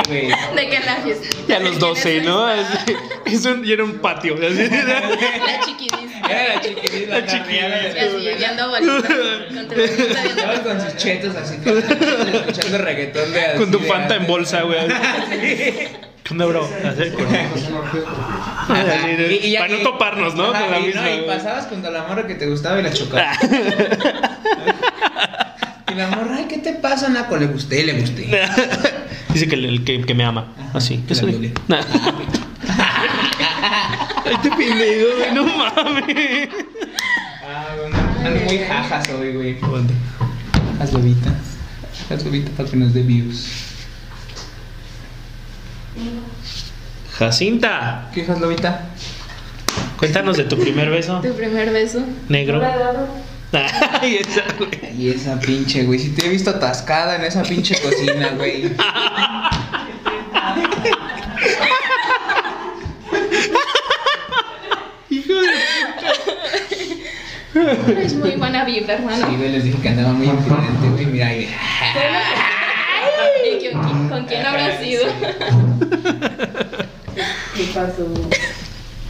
güey. 0.08 0.28
De 0.28 0.68
que 0.68 0.76
en 0.76 0.87
la 0.87 0.96
fiesta. 1.02 1.26
Ya 1.49 1.56
a 1.56 1.61
los 1.61 1.78
12, 1.80 2.20
¿no? 2.22 2.44
Así, 2.46 2.94
es 3.26 3.44
un- 3.46 3.64
y 3.64 3.72
era 3.72 3.82
un 3.82 3.94
patio. 3.94 4.34
así. 4.37 4.68
La 4.68 5.61
chiquitita. 5.64 6.30
Era 6.30 6.54
la 6.54 6.61
chiquitita, 6.61 7.08
La 7.08 7.18
la 7.68 7.78
de- 7.82 8.00
Así, 8.00 8.08
tu 8.08 8.12
bolita 8.12 9.14
viendo 9.49 9.75
Estabas 9.75 10.61
con 10.61 10.80
sus 10.80 10.96
chetos 10.96 11.34
así, 11.34 11.56
escuchando 11.56 12.78
reggaetón 12.78 13.32
de 13.32 13.42
Con 13.58 13.70
tu 13.72 13.78
fanta 13.80 14.14
en 14.16 14.26
bolsa, 14.28 14.62
güey. 14.62 14.78
¿Qué 16.23 16.33
onda, 16.35 16.47
bro? 16.47 16.69
Y- 19.31 19.57
Para 19.57 19.69
no 19.69 19.79
toparnos, 19.83 20.35
¿no? 20.35 20.50
Ajá, 20.52 20.79
y, 20.79 20.95
no, 20.95 21.14
y 21.14 21.26
pasabas 21.26 21.67
con 21.67 21.83
la 21.83 22.05
morra 22.05 22.26
que 22.26 22.35
te 22.37 22.47
gustaba 22.47 22.79
y 22.79 22.83
la 22.83 22.93
chocabas. 22.93 23.38
y 25.91 25.95
la 25.95 26.07
morra, 26.09 26.37
ay, 26.38 26.47
¿qué 26.49 26.59
te 26.59 26.75
pasa, 26.75 27.09
Naco? 27.09 27.37
Le 27.37 27.47
gusté, 27.47 27.83
le 27.85 27.95
gusté. 28.00 28.31
Dice 29.33 29.49
que, 29.49 29.57
el, 29.57 29.83
que, 29.85 30.02
que 30.02 30.14
me 30.14 30.25
ama. 30.25 30.52
Así. 30.73 31.02
¿Qué 31.09 31.14
la 31.14 31.21
soy? 31.21 31.31
violé. 31.33 31.52
Ay, 34.25 34.37
te 34.43 34.50
pendejo, 34.50 35.17
güey. 35.19 35.35
No 35.35 35.45
mames. 35.45 36.49
Ah, 37.45 37.67
bueno, 37.81 37.97
ando 38.25 38.41
muy 38.45 38.59
jajas 38.59 39.09
hoy, 39.11 39.33
güey. 39.33 39.57
Haz 40.81 40.93
lobita. 40.93 41.35
Haz 42.11 42.25
lobita 42.25 42.50
para 42.57 42.69
que 42.71 42.76
nos 42.76 42.95
dé 42.95 43.02
views. 43.02 43.72
Jacinta, 47.18 48.08
¿Qué 48.14 48.20
hijas 48.20 48.40
lobita? 48.40 48.87
cuéntanos 49.99 50.37
de 50.37 50.44
tu 50.44 50.58
primer 50.58 50.90
beso. 50.90 51.20
Tu 51.20 51.32
primer 51.34 51.70
beso. 51.70 52.00
Negro. 52.28 52.61
Ay, 54.00 54.16
esa, 54.16 54.42
güey. 54.58 54.70
Y 54.99 55.11
esa 55.11 55.38
pinche, 55.38 55.84
güey. 55.84 55.99
Si 55.99 56.08
te 56.11 56.26
he 56.26 56.28
visto 56.30 56.50
atascada 56.50 57.16
en 57.16 57.25
esa 57.25 57.42
pinche 57.42 57.78
cocina, 57.80 58.30
güey. 58.37 58.72
Hijo 65.11 65.32
de. 65.34 65.52
Es 68.04 68.14
muy 68.14 68.30
buena 68.37 68.64
vibra, 68.64 68.96
Sí, 68.96 69.02
hermano. 69.02 69.37
güey, 69.37 69.50
les 69.52 69.64
dije 69.64 69.78
que 69.82 69.88
andaba 69.90 70.12
muy 70.12 70.26
imprudente, 70.26 70.88
güey. 70.90 71.06
Mira, 71.06 71.26
ahí. 71.28 71.54
¿Y 74.12 74.14
con, 74.19 74.26
quién- 74.26 74.40
quién 74.42 74.47
habrá 74.47 74.81
sido? 74.81 75.02
¿Qué 77.57 77.64
pasó? 77.75 78.09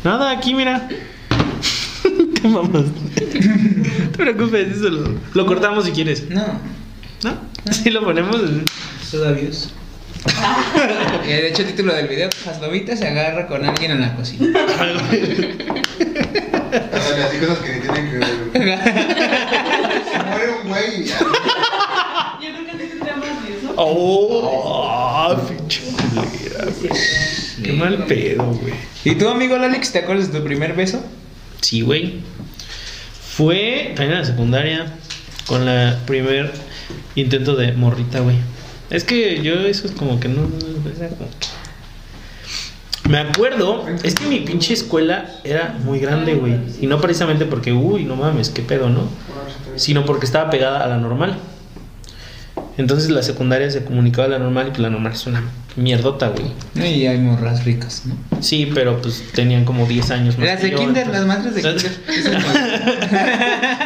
Nada, 0.04 0.30
aquí 0.32 0.54
mira. 0.54 0.88
Te 2.42 2.48
mamas. 2.48 2.82
No 2.84 2.92
te 4.10 4.18
preocupes, 4.18 4.76
eso 4.76 4.88
lo, 4.90 5.14
lo 5.34 5.46
cortamos 5.46 5.84
si 5.84 5.92
quieres. 5.92 6.28
No, 6.28 6.44
¿No? 7.22 7.34
Así 7.68 7.90
lo 7.90 8.02
ponemos. 8.04 8.36
todavía. 9.10 9.48
Eh, 11.24 11.28
de 11.42 11.48
hecho, 11.48 11.62
el 11.62 11.68
título 11.68 11.92
del 11.94 12.06
video, 12.08 12.28
Jaslobita 12.44 12.96
se 12.96 13.06
agarra 13.08 13.46
con 13.48 13.64
alguien 13.64 13.90
en 13.92 14.00
la 14.02 14.14
cocina. 14.14 14.46
Así 14.64 14.78
cosas 17.38 17.58
que 17.58 17.72
ni 17.74 17.80
tienen 17.80 18.10
que 18.10 18.18
ver. 18.18 18.28
Se 20.12 20.18
muere 20.24 20.50
un 20.62 20.68
güey 20.68 21.02
y 21.02 21.04
ya. 21.04 21.18
Oh, 23.76 24.84
ah, 24.88 25.36
pinche 25.48 25.80
culera, 25.82 26.64
güey. 26.64 26.92
Qué 27.62 27.72
mal 27.72 28.04
pedo, 28.06 28.44
güey. 28.44 28.74
¿Y 29.04 29.14
tú, 29.14 29.28
amigo 29.28 29.56
Alex, 29.56 29.92
te 29.92 30.00
acuerdas 30.00 30.32
de 30.32 30.38
tu 30.38 30.44
primer 30.44 30.74
beso? 30.74 31.02
Sí, 31.60 31.80
güey. 31.82 32.20
Fue 33.36 33.92
también 33.96 34.12
en 34.12 34.18
la 34.18 34.24
secundaria 34.24 34.86
con 35.46 35.64
la 35.64 35.98
primer 36.06 36.52
intento 37.14 37.56
de 37.56 37.72
morrita, 37.72 38.20
güey. 38.20 38.36
Es 38.90 39.04
que 39.04 39.42
yo 39.42 39.54
eso 39.54 39.86
es 39.86 39.92
como 39.92 40.20
que 40.20 40.28
no... 40.28 40.48
Me 43.08 43.18
acuerdo, 43.18 43.86
es 44.04 44.14
que 44.14 44.26
mi 44.26 44.40
pinche 44.40 44.74
escuela 44.74 45.28
era 45.44 45.76
muy 45.84 45.98
grande, 45.98 46.34
güey. 46.34 46.56
Y 46.80 46.86
no 46.86 47.00
precisamente 47.00 47.46
porque, 47.46 47.72
uy, 47.72 48.04
no 48.04 48.16
mames, 48.16 48.50
qué 48.50 48.62
pedo, 48.62 48.90
¿no? 48.90 49.08
Sino 49.76 50.04
porque 50.04 50.26
estaba 50.26 50.50
pegada 50.50 50.84
a 50.84 50.86
la 50.86 50.98
normal. 50.98 51.38
Entonces 52.78 53.10
la 53.10 53.22
secundaria 53.22 53.70
se 53.70 53.84
comunicaba 53.84 54.26
a 54.26 54.30
la 54.30 54.38
normal 54.38 54.68
y 54.68 54.70
pues 54.70 54.80
la 54.80 54.90
normal 54.90 55.12
es 55.12 55.26
una 55.26 55.42
mierdota, 55.76 56.28
güey. 56.30 56.86
Y 56.88 57.06
hay 57.06 57.18
morras 57.18 57.64
ricas, 57.64 58.02
¿no? 58.06 58.16
Sí, 58.42 58.70
pero 58.74 59.00
pues 59.00 59.22
tenían 59.32 59.64
como 59.64 59.86
10 59.86 60.10
años 60.10 60.36
más. 60.38 60.46
Las 60.46 60.60
que 60.60 60.66
de 60.66 60.72
yo, 60.72 60.78
kinder, 60.78 61.06
entonces- 61.06 61.26
las 61.26 61.26
madres 61.26 61.54
de 61.54 61.62
kinder. 63.10 63.22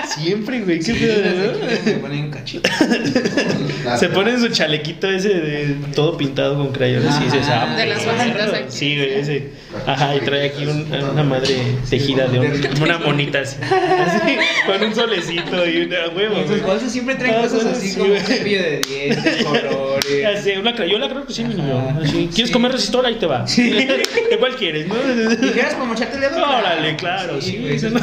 Siempre, 0.08 0.60
güey, 0.62 0.78
qué 0.78 0.84
Sí, 0.84 1.80
se 1.84 1.92
ponen 1.94 2.30
cachito. 2.30 2.68
Se 3.98 4.08
ponen 4.08 4.40
su 4.40 4.48
chalequito 4.48 5.08
ese 5.08 5.28
de 5.28 5.76
todo 5.94 6.16
pintado 6.16 6.56
con 6.56 6.72
crayones 6.72 7.14
y 7.20 7.24
dices, 7.24 7.46
ah, 7.48 7.72
De 7.76 7.86
las 7.86 8.00
perro. 8.02 8.16
hojitas 8.18 8.52
aquí. 8.54 8.64
Sí, 8.68 8.96
güey, 8.96 9.14
ese. 9.20 9.50
Ajá, 9.86 10.16
y 10.16 10.20
trae 10.20 10.46
aquí 10.48 10.66
un- 10.66 10.92
una 11.12 11.22
madre 11.22 11.56
tejida 11.88 12.26
de 12.26 12.40
un- 12.40 12.82
una 12.82 12.98
monita 12.98 13.40
así, 13.40 13.56
así, 13.62 14.36
con 14.66 14.82
un 14.88 14.94
solecito 14.94 15.68
y 15.68 15.82
una 15.82 16.08
huevo. 16.16 16.36
En 16.38 16.48
sus 16.48 16.62
bolsas 16.62 16.90
siempre 16.90 17.14
traen 17.14 17.36
Ah, 17.38 17.42
cosas 17.42 17.64
así 17.66 17.90
sí, 17.90 17.96
como 17.98 18.08
güey. 18.10 18.20
cepillo 18.22 18.62
de 18.62 18.80
dientes, 18.80 19.36
colores. 19.44 20.22
Ya 20.22 20.42
sé, 20.42 20.58
una 20.58 20.74
crayola 20.74 21.08
creo 21.08 21.24
que 21.26 21.32
sí, 21.32 21.44
mi 21.44 21.54
Así, 22.02 22.28
¿Quieres 22.32 22.48
Sí. 22.48 22.52
comer 22.52 22.72
resistol? 22.72 23.06
Ahí 23.06 23.14
te 23.16 23.26
va. 23.26 23.46
Sí. 23.46 23.70
¿De 24.30 24.38
cuál 24.38 24.56
quieres? 24.56 24.86
no? 24.88 24.94
¿Dijeras 24.94 25.74
como 25.74 25.94
echarte 25.94 26.14
el 26.16 26.20
dedo? 26.22 26.36
Órale, 26.36 26.96
claro, 26.96 27.40
sí, 27.40 27.58
güey, 27.58 27.76
eso 27.76 27.90
no. 27.90 28.00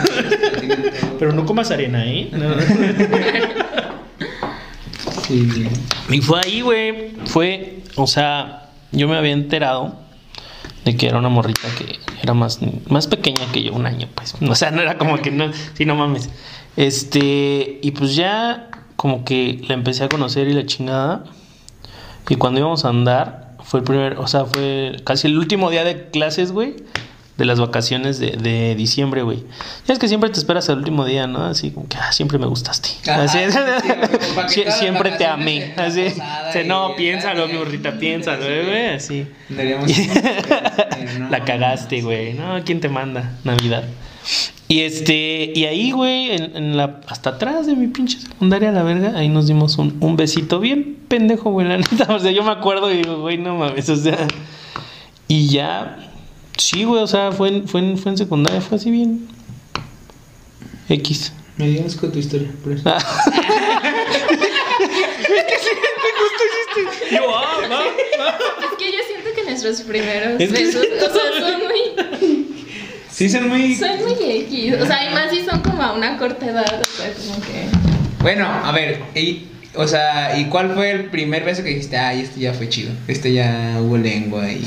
Pero 1.19 1.33
no 1.33 1.45
comas 1.45 1.71
arena, 1.71 2.05
¿eh? 2.05 2.29
No. 2.31 2.49
Sí. 5.27 5.47
Y 6.09 6.21
fue 6.21 6.41
ahí, 6.43 6.61
güey. 6.61 7.11
Fue, 7.25 7.79
o 7.95 8.07
sea, 8.07 8.69
yo 8.91 9.07
me 9.07 9.15
había 9.15 9.31
enterado 9.31 9.95
de 10.83 10.97
que 10.97 11.07
era 11.07 11.17
una 11.17 11.29
morrita 11.29 11.67
que 11.77 11.97
era 12.21 12.33
más, 12.33 12.59
más 12.89 13.07
pequeña 13.07 13.49
que 13.53 13.63
yo, 13.63 13.71
un 13.73 13.85
año, 13.85 14.07
pues. 14.13 14.35
O 14.49 14.55
sea, 14.55 14.71
no 14.71 14.81
era 14.81 14.97
como 14.97 15.17
que 15.19 15.31
no, 15.31 15.51
sí, 15.75 15.85
no 15.85 15.95
mames. 15.95 16.29
Este, 16.75 17.79
y 17.81 17.91
pues 17.91 18.15
ya 18.15 18.69
como 18.95 19.23
que 19.23 19.61
la 19.67 19.75
empecé 19.75 20.03
a 20.03 20.09
conocer 20.09 20.47
y 20.47 20.53
la 20.53 20.65
chingada. 20.65 21.23
Y 22.29 22.35
cuando 22.35 22.59
íbamos 22.59 22.83
a 22.85 22.89
andar, 22.89 23.42
fue 23.63 23.79
el 23.79 23.83
primer, 23.83 24.17
o 24.17 24.27
sea, 24.27 24.45
fue 24.45 24.97
casi 25.03 25.27
el 25.27 25.37
último 25.37 25.69
día 25.69 25.83
de 25.83 26.09
clases, 26.09 26.51
güey. 26.51 26.75
De 27.37 27.45
las 27.45 27.59
vacaciones 27.59 28.19
de, 28.19 28.37
de 28.37 28.75
diciembre, 28.75 29.23
güey. 29.23 29.43
Ya 29.87 29.93
es 29.93 29.99
que 29.99 30.07
siempre 30.07 30.29
te 30.29 30.37
esperas 30.37 30.69
al 30.69 30.77
último 30.77 31.03
día, 31.03 31.25
¿no? 31.25 31.43
Así 31.43 31.71
como 31.71 31.87
que, 31.87 31.97
ah, 31.97 32.11
siempre 32.11 32.37
me 32.37 32.45
gustaste. 32.45 32.89
Ajá, 33.09 33.23
Así, 33.23 33.39
sí, 34.49 34.63
siempre 34.79 35.13
te 35.13 35.25
amé. 35.25 35.73
Así, 35.75 36.13
y 36.53 36.67
no, 36.67 36.95
piénsalo, 36.95 37.47
mi 37.47 37.57
burrita, 37.57 37.97
piénsalo, 37.97 38.45
güey, 38.45 38.89
así. 38.89 39.27
La 41.31 41.43
cagaste, 41.43 42.01
güey. 42.01 42.33
No, 42.33 42.63
¿quién 42.63 42.79
te 42.79 42.89
manda? 42.89 43.31
Navidad. 43.43 43.83
Y 44.67 44.81
este, 44.81 45.51
y 45.53 45.65
ahí, 45.65 45.91
güey, 45.91 46.31
en, 46.31 46.55
en 46.55 46.77
la, 46.77 47.01
hasta 47.07 47.31
atrás 47.31 47.67
de 47.67 47.75
mi 47.75 47.87
pinche 47.87 48.19
secundaria, 48.19 48.71
la 48.71 48.81
verga, 48.83 49.17
ahí 49.17 49.29
nos 49.29 49.47
dimos 49.47 49.77
un, 49.77 49.97
un 49.99 50.15
besito 50.15 50.59
bien 50.59 50.97
pendejo, 51.07 51.51
güey, 51.51 51.67
la 51.67 51.77
neta. 51.91 52.13
O 52.15 52.19
sea, 52.19 52.31
yo 52.31 52.43
me 52.43 52.51
acuerdo 52.51 52.91
y 52.91 52.97
digo, 52.97 53.19
güey, 53.21 53.37
no 53.37 53.55
mames, 53.57 53.89
o 53.89 53.95
sea. 53.95 54.27
Y 55.27 55.47
ya, 55.49 55.97
sí, 56.57 56.83
güey, 56.85 57.01
o 57.03 57.07
sea, 57.07 57.31
fue 57.31 57.49
en, 57.49 57.67
fue 57.67 57.81
en, 57.81 57.97
fue 57.97 58.11
en 58.13 58.17
secundaria, 58.17 58.61
fue 58.61 58.77
así 58.77 58.89
bien. 58.91 59.27
X. 60.89 61.33
Me 61.57 61.67
dio 61.69 61.85
asco 61.85 62.07
tu 62.09 62.17
historia, 62.19 62.51
por 62.63 62.73
eso. 62.73 62.89
Yo, 67.11 67.19
ah, 67.35 67.57
va, 67.61 67.77
va. 67.77 68.37
Es 68.65 68.77
que 68.77 68.91
yo 68.91 68.97
siento 69.07 69.29
que 69.35 69.43
nuestros 69.43 69.81
primeros 69.81 70.39
Es 70.41 70.51
que- 70.51 70.63
besos, 70.63 70.85
o 70.95 71.13
sea, 71.13 71.39
son 71.39 71.61
muy... 71.67 72.52
Sí, 73.13 73.29
son 73.29 73.47
muy. 73.49 73.75
Soy 73.75 73.97
muy 73.99 74.13
X. 74.13 74.73
O 74.81 74.85
sea, 74.85 75.09
y 75.09 75.13
más 75.13 75.29
si 75.29 75.43
son 75.45 75.61
como 75.61 75.81
a 75.83 75.93
una 75.93 76.17
corta 76.17 76.45
edad. 76.47 76.81
O 76.81 76.85
sea, 76.85 77.13
como 77.13 77.39
que. 77.41 77.67
Bueno, 78.23 78.47
a 78.47 78.71
ver, 78.71 79.01
y, 79.15 79.47
o 79.75 79.87
sea, 79.87 80.39
¿y 80.39 80.45
cuál 80.45 80.73
fue 80.73 80.91
el 80.91 81.05
primer 81.05 81.43
beso 81.43 81.61
que 81.63 81.69
dijiste? 81.69 81.97
Ay, 81.97 82.21
este 82.21 82.39
ya 82.39 82.53
fue 82.53 82.69
chido. 82.69 82.91
Este 83.07 83.31
ya 83.33 83.77
hubo 83.81 83.97
lengua 83.97 84.49
y 84.49 84.65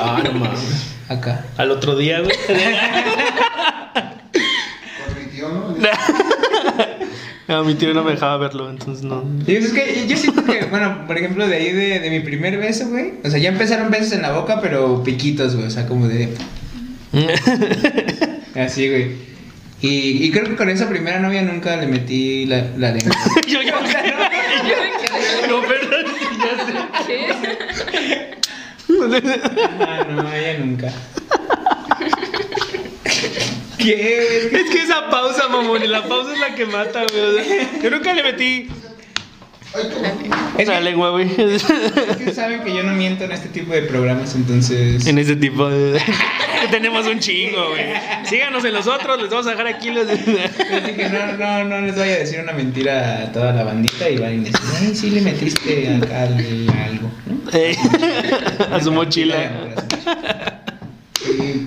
Ah, 0.00 0.20
no 0.24 0.32
mames. 0.32 0.60
acá. 1.08 1.44
Al 1.56 1.70
otro 1.70 1.96
día, 1.96 2.20
güey. 2.20 2.34
Con 4.32 5.22
mi 5.22 5.30
tío, 5.30 5.48
¿no? 5.48 5.74
No, 7.48 7.64
mi 7.64 7.74
tío 7.74 7.92
no 7.92 8.04
me 8.04 8.12
dejaba 8.12 8.36
verlo, 8.36 8.70
entonces 8.70 9.04
no. 9.04 9.24
Y 9.46 9.56
es 9.56 9.72
que 9.72 10.06
yo 10.06 10.16
siento 10.16 10.44
que, 10.44 10.66
bueno, 10.66 11.04
por 11.08 11.18
ejemplo, 11.18 11.48
de 11.48 11.56
ahí 11.56 11.72
de, 11.72 11.98
de 11.98 12.10
mi 12.10 12.20
primer 12.20 12.58
beso, 12.58 12.88
güey. 12.88 13.14
O 13.24 13.30
sea, 13.30 13.38
ya 13.40 13.48
empezaron 13.48 13.90
besos 13.90 14.12
en 14.12 14.22
la 14.22 14.32
boca, 14.32 14.60
pero 14.60 15.02
piquitos, 15.02 15.54
güey. 15.56 15.66
O 15.66 15.70
sea, 15.70 15.86
como 15.86 16.06
de. 16.06 16.28
Así, 18.54 18.88
güey. 18.88 19.30
Y, 19.82 20.26
y 20.26 20.30
creo 20.30 20.44
que 20.44 20.56
con 20.56 20.68
esa 20.68 20.88
primera 20.88 21.18
novia 21.20 21.42
nunca 21.42 21.76
le 21.76 21.86
metí 21.86 22.44
la, 22.46 22.66
la 22.76 22.92
lengua. 22.92 23.16
yo, 23.48 23.62
yo, 23.62 23.72
no, 25.48 25.62
perdón, 25.62 26.04
¿Qué? 27.06 27.28
Ah, 29.80 30.06
no, 30.10 30.32
ella 30.32 30.58
nunca. 30.58 30.92
¿Qué? 33.78 34.38
Es 34.38 34.46
que- 34.50 34.60
Es 34.60 34.70
que 34.70 34.82
esa 34.82 35.08
pausa, 35.10 35.48
mamón, 35.48 35.82
y 35.82 35.86
la 35.86 36.04
pausa 36.06 36.34
es 36.34 36.40
la 36.40 36.54
que 36.54 36.66
mata, 36.66 37.04
güey. 37.10 37.20
o 37.22 37.32
sea, 37.44 37.80
yo 37.82 37.90
nunca 37.90 38.12
le 38.12 38.22
metí 38.22 38.68
Es 40.58 40.68
la 40.68 40.80
lengua, 40.80 41.10
güey. 41.10 41.30
es 41.38 41.62
que 42.18 42.32
saben 42.34 42.62
que 42.64 42.74
yo 42.74 42.82
no 42.82 42.92
miento 42.92 43.24
en 43.24 43.32
este 43.32 43.48
tipo 43.48 43.72
de 43.72 43.82
programas, 43.82 44.34
entonces. 44.34 45.06
En 45.06 45.18
ese 45.18 45.36
tipo 45.36 45.68
de. 45.70 45.98
Tenemos 46.70 47.06
un 47.06 47.18
chingo, 47.18 47.70
güey. 47.70 47.84
Síganos 48.24 48.64
en 48.64 48.72
los 48.74 48.86
otros, 48.86 49.20
les 49.20 49.30
vamos 49.30 49.46
a 49.46 49.50
dejar 49.50 49.66
aquí 49.66 49.90
los. 49.90 50.06
No, 50.06 51.36
no, 51.38 51.64
no 51.64 51.80
les 51.80 51.96
vaya 51.96 52.14
a 52.14 52.18
decir 52.18 52.40
una 52.40 52.52
mentira 52.52 53.22
a 53.24 53.32
toda 53.32 53.52
la 53.52 53.64
bandita 53.64 54.08
y 54.08 54.16
van 54.18 54.28
a 54.28 54.42
decir, 54.42 54.56
ay, 54.80 54.94
sí 54.94 55.10
le 55.10 55.20
metiste 55.20 55.94
acá 55.96 56.22
al- 56.22 56.66
algo, 56.84 57.10
¿no? 57.26 57.50
Eh, 57.52 57.76
a 58.72 58.80
su 58.80 58.92
mochila. 58.92 59.50
Y 61.26 61.66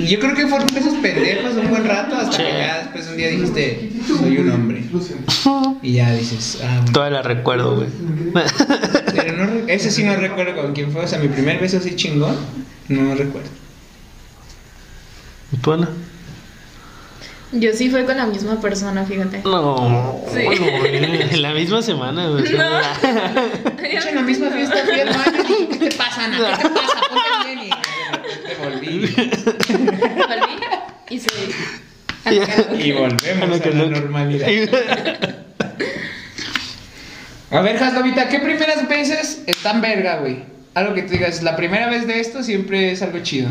y 0.00 0.06
yo 0.06 0.20
creo 0.20 0.34
que 0.34 0.46
fueron 0.46 0.68
esos 0.76 0.94
pendejos 0.94 1.54
un 1.54 1.68
buen 1.68 1.84
rato 1.84 2.16
hasta 2.16 2.32
Sí. 2.36 2.42
que 2.42 2.48
ya 2.52 2.78
después 2.78 3.08
un 3.08 3.16
día 3.16 3.28
dijiste, 3.28 3.90
soy 4.06 4.38
un 4.38 4.50
hombre. 4.50 4.82
Y 5.82 5.94
ya 5.94 6.12
dices, 6.14 6.60
ah, 6.64 6.76
bueno. 6.78 6.92
Todavía 6.92 7.18
la 7.18 7.22
recuerdo, 7.22 7.76
güey. 7.76 7.88
Pero 9.14 9.36
no, 9.36 9.68
ese 9.68 9.90
sí 9.90 10.02
no 10.04 10.16
recuerdo 10.16 10.60
con 10.60 10.72
quién 10.72 10.90
fue, 10.92 11.02
o 11.04 11.08
sea, 11.08 11.18
mi 11.18 11.28
primer 11.28 11.58
beso 11.58 11.76
así 11.78 11.94
chingón, 11.96 12.36
no 12.88 13.14
recuerdo. 13.14 13.48
¿Y 15.52 15.56
tú, 15.58 15.72
Ana? 15.72 15.88
Yo 17.52 17.70
sí 17.74 17.90
fue 17.90 18.06
con 18.06 18.16
la 18.16 18.24
misma 18.26 18.58
persona, 18.60 19.04
fíjate. 19.04 19.42
No. 19.44 20.22
Sí. 20.32 20.42
Bueno, 20.44 20.66
güey, 20.78 20.96
en 20.96 21.42
la 21.42 21.52
misma 21.52 21.82
semana. 21.82 22.28
No. 22.28 22.38
Hecho 23.84 24.08
en 24.08 24.14
la 24.14 24.22
misma 24.22 24.50
fiesta 24.50 24.76
fui 24.86 25.00
al 25.00 25.08
baño 25.08 25.68
¿qué 25.70 25.76
te 25.90 25.96
pasa, 25.96 26.24
Ana? 26.24 26.38
¿Qué 26.56 26.68
te 26.68 26.74
pasa? 26.74 27.00
Ponte 27.10 27.54
bien 27.54 27.58
y 27.66 27.70
te 28.48 28.54
volví. 28.64 29.14
Volví 30.16 30.54
y 31.10 31.18
se. 31.18 31.28
Y 32.78 32.92
volvemos 32.92 33.60
a 33.60 33.66
la 33.68 33.74
no- 33.74 33.86
normalidad. 33.90 34.48
A 37.50 37.60
ver, 37.60 37.76
Jaslovita, 37.78 38.28
¿qué 38.30 38.38
primeras 38.38 38.88
veces 38.88 39.42
están 39.46 39.82
verga, 39.82 40.16
güey? 40.20 40.44
Algo 40.72 40.94
que 40.94 41.02
tú 41.02 41.12
digas, 41.12 41.42
la 41.42 41.54
primera 41.56 41.88
vez 41.90 42.06
de 42.06 42.18
esto 42.20 42.42
siempre 42.42 42.92
es 42.92 43.02
algo 43.02 43.18
chido. 43.18 43.50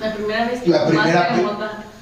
La 0.00 0.12
primera 0.12 0.44
vez 0.46 0.60
que 0.62 0.70
La 0.70 0.86
primera, 0.86 1.36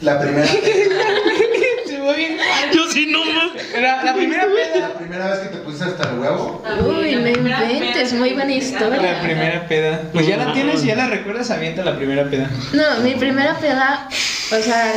la 0.00 0.20
primera, 0.20 0.46
Se 1.86 1.98
fue 1.98 2.16
bien. 2.16 2.36
Yo 2.74 2.90
sí 2.90 3.06
no 3.10 3.24
más. 3.24 3.52
La, 3.80 4.02
la 4.04 4.14
primera 4.14 4.44
peda. 4.46 4.88
la 4.88 4.94
primera 4.94 5.30
vez 5.30 5.38
que 5.40 5.48
te 5.48 5.56
pusiste 5.58 5.84
hasta 5.84 6.10
el 6.10 6.18
huevo. 6.18 6.62
También, 6.64 6.96
Uy, 6.96 7.14
no 7.16 7.32
primera 7.32 7.72
inventes, 7.72 8.12
muy 8.12 8.32
buena 8.34 8.52
historia. 8.52 9.00
La 9.00 9.20
primera 9.20 9.66
peda. 9.68 10.02
Pues 10.12 10.26
ya 10.26 10.36
la 10.36 10.52
tienes 10.52 10.82
y 10.84 10.88
ya 10.88 10.96
la 10.96 11.06
recuerdas, 11.06 11.50
avienta 11.50 11.84
la 11.84 11.96
primera 11.96 12.24
peda. 12.24 12.50
No, 12.72 13.00
mi 13.02 13.14
primera 13.14 13.54
peda, 13.58 14.08
o 14.50 14.62
sea, 14.62 14.92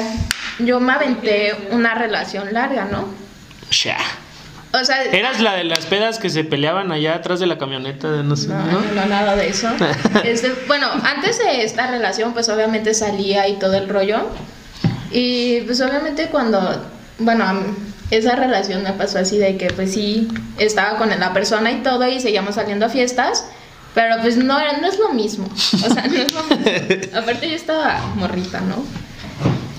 yo 0.59 0.79
me 0.79 0.93
aventé 0.93 1.55
una 1.71 1.93
relación 1.93 2.51
larga, 2.53 2.85
¿no? 2.85 3.07
Ya. 3.83 3.97
O 4.79 4.85
sea, 4.85 5.03
Eras 5.03 5.41
la 5.41 5.55
de 5.55 5.63
las 5.63 5.85
pedas 5.85 6.19
que 6.19 6.29
se 6.29 6.43
peleaban 6.43 6.91
allá 6.91 7.15
atrás 7.15 7.39
de 7.39 7.47
la 7.47 7.57
camioneta, 7.57 8.11
de 8.11 8.23
no 8.23 8.35
sé, 8.35 8.49
No, 8.49 8.65
¿no? 8.65 8.81
no, 8.95 9.05
nada 9.05 9.35
de 9.35 9.49
eso. 9.49 9.69
Este, 10.23 10.53
bueno, 10.67 10.87
antes 11.03 11.39
de 11.39 11.63
esta 11.63 11.87
relación, 11.87 12.33
pues 12.33 12.49
obviamente 12.49 12.93
salía 12.93 13.47
y 13.47 13.57
todo 13.59 13.75
el 13.75 13.89
rollo. 13.89 14.27
Y 15.11 15.61
pues 15.61 15.79
obviamente 15.81 16.27
cuando, 16.27 16.59
bueno, 17.19 17.45
esa 18.11 18.35
relación 18.35 18.83
me 18.83 18.93
pasó 18.93 19.19
así 19.19 19.37
de 19.37 19.57
que 19.57 19.67
pues 19.67 19.93
sí, 19.93 20.27
estaba 20.57 20.97
con 20.97 21.09
la 21.09 21.33
persona 21.33 21.71
y 21.71 21.77
todo 21.81 22.07
y 22.07 22.19
seguíamos 22.19 22.55
saliendo 22.55 22.85
a 22.85 22.89
fiestas, 22.89 23.45
pero 23.93 24.15
pues 24.21 24.37
no, 24.37 24.59
no 24.81 24.87
es 24.87 24.99
lo 24.99 25.09
mismo. 25.09 25.47
O 25.47 25.93
sea, 25.93 26.07
no 26.07 26.15
es 26.21 26.33
lo 26.33 26.43
mismo. 26.43 26.67
Aparte 27.17 27.49
yo 27.49 27.55
estaba 27.55 27.99
morrita, 28.15 28.61
¿no? 28.61 28.83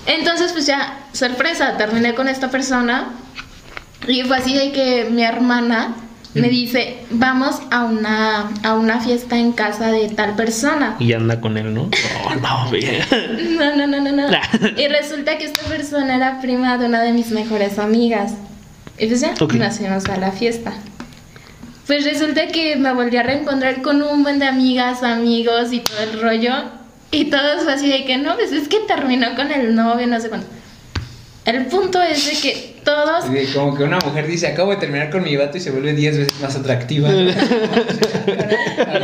Entonces 0.05 0.51
pues 0.51 0.65
ya, 0.65 0.97
sorpresa, 1.13 1.77
terminé 1.77 2.15
con 2.15 2.27
esta 2.27 2.49
persona 2.49 3.09
y 4.07 4.21
fue 4.23 4.37
así 4.37 4.53
de 4.55 4.71
que 4.71 5.07
mi 5.11 5.23
hermana 5.23 5.95
me 6.33 6.47
dice, 6.47 6.97
vamos 7.09 7.59
a 7.71 7.85
una, 7.85 8.51
a 8.63 8.75
una 8.75 8.99
fiesta 9.01 9.37
en 9.37 9.51
casa 9.51 9.91
de 9.91 10.09
tal 10.09 10.35
persona. 10.35 10.95
Y 10.99 11.13
anda 11.13 11.41
con 11.41 11.57
él, 11.57 11.73
¿no? 11.73 11.89
Oh, 12.25 12.35
no. 12.35 12.69
No, 12.71 13.75
no, 13.75 13.87
no, 13.87 13.99
no, 14.01 14.11
no. 14.11 14.37
Y 14.77 14.87
resulta 14.87 15.37
que 15.37 15.45
esta 15.45 15.63
persona 15.67 16.15
era 16.15 16.39
prima 16.41 16.77
de 16.77 16.85
una 16.85 17.01
de 17.01 17.13
mis 17.13 17.31
mejores 17.31 17.79
amigas. 17.79 18.33
Y 18.97 19.07
pues 19.07 19.21
ya, 19.21 19.33
Ok. 19.39 19.53
nos 19.53 19.77
fuimos 19.77 20.05
a 20.05 20.17
la 20.17 20.31
fiesta. 20.31 20.73
Pues 21.87 22.05
resulta 22.05 22.47
que 22.47 22.75
me 22.75 22.93
volví 22.93 23.17
a 23.17 23.23
reencontrar 23.23 23.81
con 23.81 24.03
un 24.03 24.21
buen 24.21 24.37
de 24.37 24.45
amigas, 24.45 25.01
amigos 25.01 25.73
y 25.73 25.79
todo 25.79 25.99
el 26.03 26.21
rollo. 26.21 26.53
Y 27.11 27.25
todos 27.25 27.63
fue 27.63 27.73
así 27.73 27.89
de 27.89 28.05
que 28.05 28.17
no, 28.17 28.35
pues 28.35 28.51
es 28.51 28.67
que 28.67 28.77
terminó 28.81 29.33
con 29.35 29.51
el 29.51 29.73
novio, 29.73 30.05
no 30.05 30.19
sé 30.19 30.29
cuánto. 30.29 30.45
El 31.49 31.65
punto 31.65 32.01
es 32.01 32.25
de 32.25 32.33
que 32.39 32.73
todos 32.83 33.25
Y 33.27 33.33
de- 33.33 33.53
Como 33.53 33.75
que 33.75 33.83
una 33.83 33.97
mujer 34.05 34.27
dice, 34.27 34.47
acabo 34.47 34.71
de 34.71 34.77
terminar 34.77 35.09
con 35.09 35.23
mi 35.23 35.35
vato 35.35 35.57
y 35.57 35.61
se 35.61 35.71
vuelve 35.71 35.93
10 35.93 36.17
veces 36.19 36.39
más 36.41 36.55
atractiva. 36.55 37.09
Ver, 37.09 37.35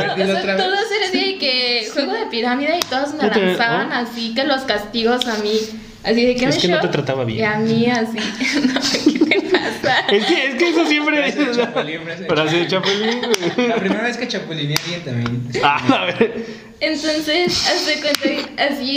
No, 0.06 0.12
o 0.12 0.16
dilo 0.16 0.26
sea, 0.32 0.38
otra 0.40 0.54
vez. 0.54 0.64
todos 0.64 0.78
eran 0.96 1.08
así 1.08 1.32
de 1.32 1.38
que 1.38 1.88
juego 1.92 2.12
de 2.12 2.26
pirámide 2.26 2.76
y 2.78 2.80
todos 2.88 3.14
me 3.14 3.28
lanzaban 3.28 3.92
así 3.92 4.32
que 4.34 4.44
los 4.44 4.62
castigos 4.62 5.26
a 5.26 5.36
mí. 5.38 5.58
Así 6.04 6.24
de 6.24 6.36
que 6.36 6.44
Es 6.46 6.58
que 6.58 6.68
no 6.68 6.80
te 6.80 6.88
trataba 6.88 7.24
bien. 7.24 7.40
Y 7.40 7.42
a 7.44 7.56
mí 7.58 7.86
así. 7.90 8.18
No, 8.66 8.80
¿qué 9.40 9.48
te 9.48 9.58
pasa? 9.58 10.00
Es 10.10 10.26
que, 10.26 10.48
es 10.48 10.54
que 10.56 10.68
eso 10.68 10.86
siempre 10.86 11.32
Frase 11.32 11.44
de 11.44 11.56
Chapulín, 11.56 12.00
frase 12.02 12.22
de 12.22 12.28
Frase 12.28 12.66
Chapulín. 12.68 13.68
La 13.68 13.76
primera 13.76 14.02
vez 14.02 14.16
que 14.16 14.28
chapulineé 14.28 14.76
a 14.76 14.82
alguien 14.82 15.04
también. 15.04 15.48
Ah, 15.62 15.80
a 15.88 16.04
ver. 16.06 16.46
Entonces, 16.80 17.66
hace 17.68 18.00
cuenta, 18.00 18.62
así 18.62 18.96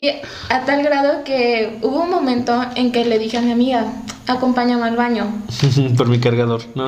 a 0.50 0.66
tal 0.66 0.84
grado 0.84 1.24
que 1.24 1.78
hubo 1.82 2.04
un 2.04 2.10
momento 2.10 2.66
en 2.76 2.92
que 2.92 3.06
le 3.06 3.20
dije 3.20 3.38
a 3.38 3.42
mi 3.42 3.52
amiga, 3.52 3.86
acompáñame 4.28 4.86
al 4.86 4.96
baño. 4.96 5.42
Por 5.98 6.08
mi 6.08 6.20
cargador, 6.20 6.62
¿no? 6.76 6.86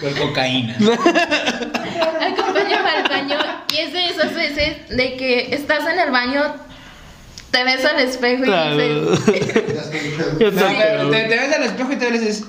Por 0.00 0.18
cocaína. 0.18 0.76
Acompáñame 2.20 2.90
al 2.90 3.08
baño. 3.08 3.36
Y 3.72 3.78
es 3.78 3.92
de 3.92 4.06
esas 4.06 4.34
veces 4.34 4.88
de 4.88 5.16
que 5.16 5.54
estás 5.54 5.86
en 5.92 5.98
el 5.98 6.10
baño, 6.10 6.54
te 7.54 7.64
ves 7.64 7.84
al 7.84 8.00
espejo 8.00 8.44
y 8.44 8.50
dices, 8.50 9.24
Yo 10.40 10.52
también. 10.52 10.82
pero 10.82 11.10
te, 11.10 11.20
te 11.24 11.38
ves 11.38 11.54
al 11.54 11.62
espejo 11.62 11.92
y 11.92 11.96
te 11.96 12.10
dices, 12.10 12.44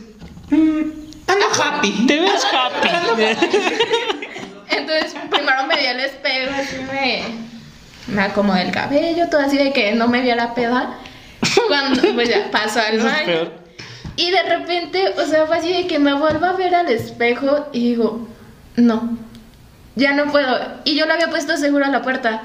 "Mm, 0.49 0.81
ando 1.27 1.45
happy. 1.63 2.07
Te 2.07 2.19
ves 2.19 2.43
happy. 2.51 2.89
Entonces, 4.69 5.15
primero 5.29 5.67
me 5.67 5.75
vi 5.77 5.85
al 5.85 5.99
espejo, 5.99 6.51
así 6.59 6.77
me, 6.91 7.23
me 8.13 8.21
acomodé 8.23 8.63
el 8.63 8.71
cabello, 8.71 9.29
todo 9.29 9.41
así 9.41 9.57
de 9.57 9.71
que 9.73 9.91
no 9.93 10.07
me 10.07 10.21
vio 10.21 10.35
la 10.35 10.53
peda. 10.53 10.97
Cuando 11.67 12.01
pues 12.15 12.29
ya 12.29 12.49
pasó 12.51 12.79
al 12.79 12.95
Eso 12.95 13.07
es 13.07 13.13
baño. 13.13 13.25
peor. 13.25 13.51
Y 14.17 14.31
de 14.31 14.43
repente, 14.43 15.09
o 15.17 15.25
sea, 15.27 15.45
fue 15.45 15.57
así 15.57 15.71
de 15.73 15.87
que 15.87 15.99
me 15.99 16.13
vuelvo 16.13 16.45
a 16.45 16.53
ver 16.53 16.73
al 16.73 16.89
espejo 16.89 17.67
y 17.73 17.89
digo, 17.89 18.27
no, 18.75 19.17
ya 19.95 20.13
no 20.13 20.31
puedo. 20.31 20.57
Y 20.85 20.95
yo 20.95 21.05
le 21.05 21.13
había 21.13 21.29
puesto 21.29 21.55
seguro 21.57 21.85
a 21.85 21.89
la 21.89 22.01
puerta. 22.01 22.41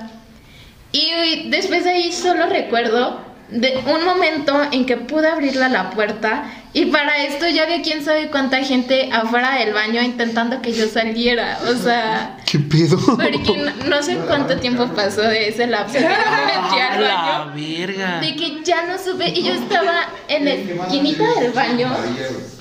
Y 0.92 1.48
después 1.50 1.84
de 1.84 1.90
ahí 1.90 2.12
solo 2.12 2.46
recuerdo 2.46 3.20
de 3.50 3.82
un 3.86 4.04
momento 4.04 4.56
en 4.70 4.86
que 4.86 4.96
pude 4.96 5.28
abrirle 5.28 5.68
la 5.68 5.90
puerta 5.90 6.44
y 6.72 6.86
para 6.86 7.24
esto 7.24 7.48
ya 7.48 7.64
había 7.64 7.82
quién 7.82 8.04
sabe 8.04 8.28
cuánta 8.28 8.58
gente 8.62 9.10
afuera 9.12 9.56
del 9.58 9.72
baño 9.74 10.00
intentando 10.02 10.62
que 10.62 10.72
yo 10.72 10.86
saliera. 10.86 11.58
O 11.68 11.74
sea, 11.74 12.36
¿Qué 12.46 12.60
pedo? 12.60 12.96
porque 13.06 13.72
no, 13.82 13.88
no 13.88 14.02
sé 14.04 14.16
cuánto 14.26 14.56
tiempo 14.58 14.86
pasó 14.94 15.22
de 15.22 15.48
ese 15.48 15.66
lapso 15.66 15.94
que 15.94 16.00
me 16.00 16.08
metí 16.08 16.78
A 16.80 16.92
al 16.94 17.02
la 17.02 17.14
baño. 17.48 17.52
verga. 17.56 18.20
De 18.20 18.36
que 18.36 18.60
ya 18.64 18.82
no 18.86 18.96
supe 18.98 19.28
y 19.30 19.42
yo 19.42 19.52
estaba 19.54 20.08
en 20.28 20.44
la 20.44 20.50
esquinita 20.52 21.24
del 21.40 21.50
baño 21.50 21.88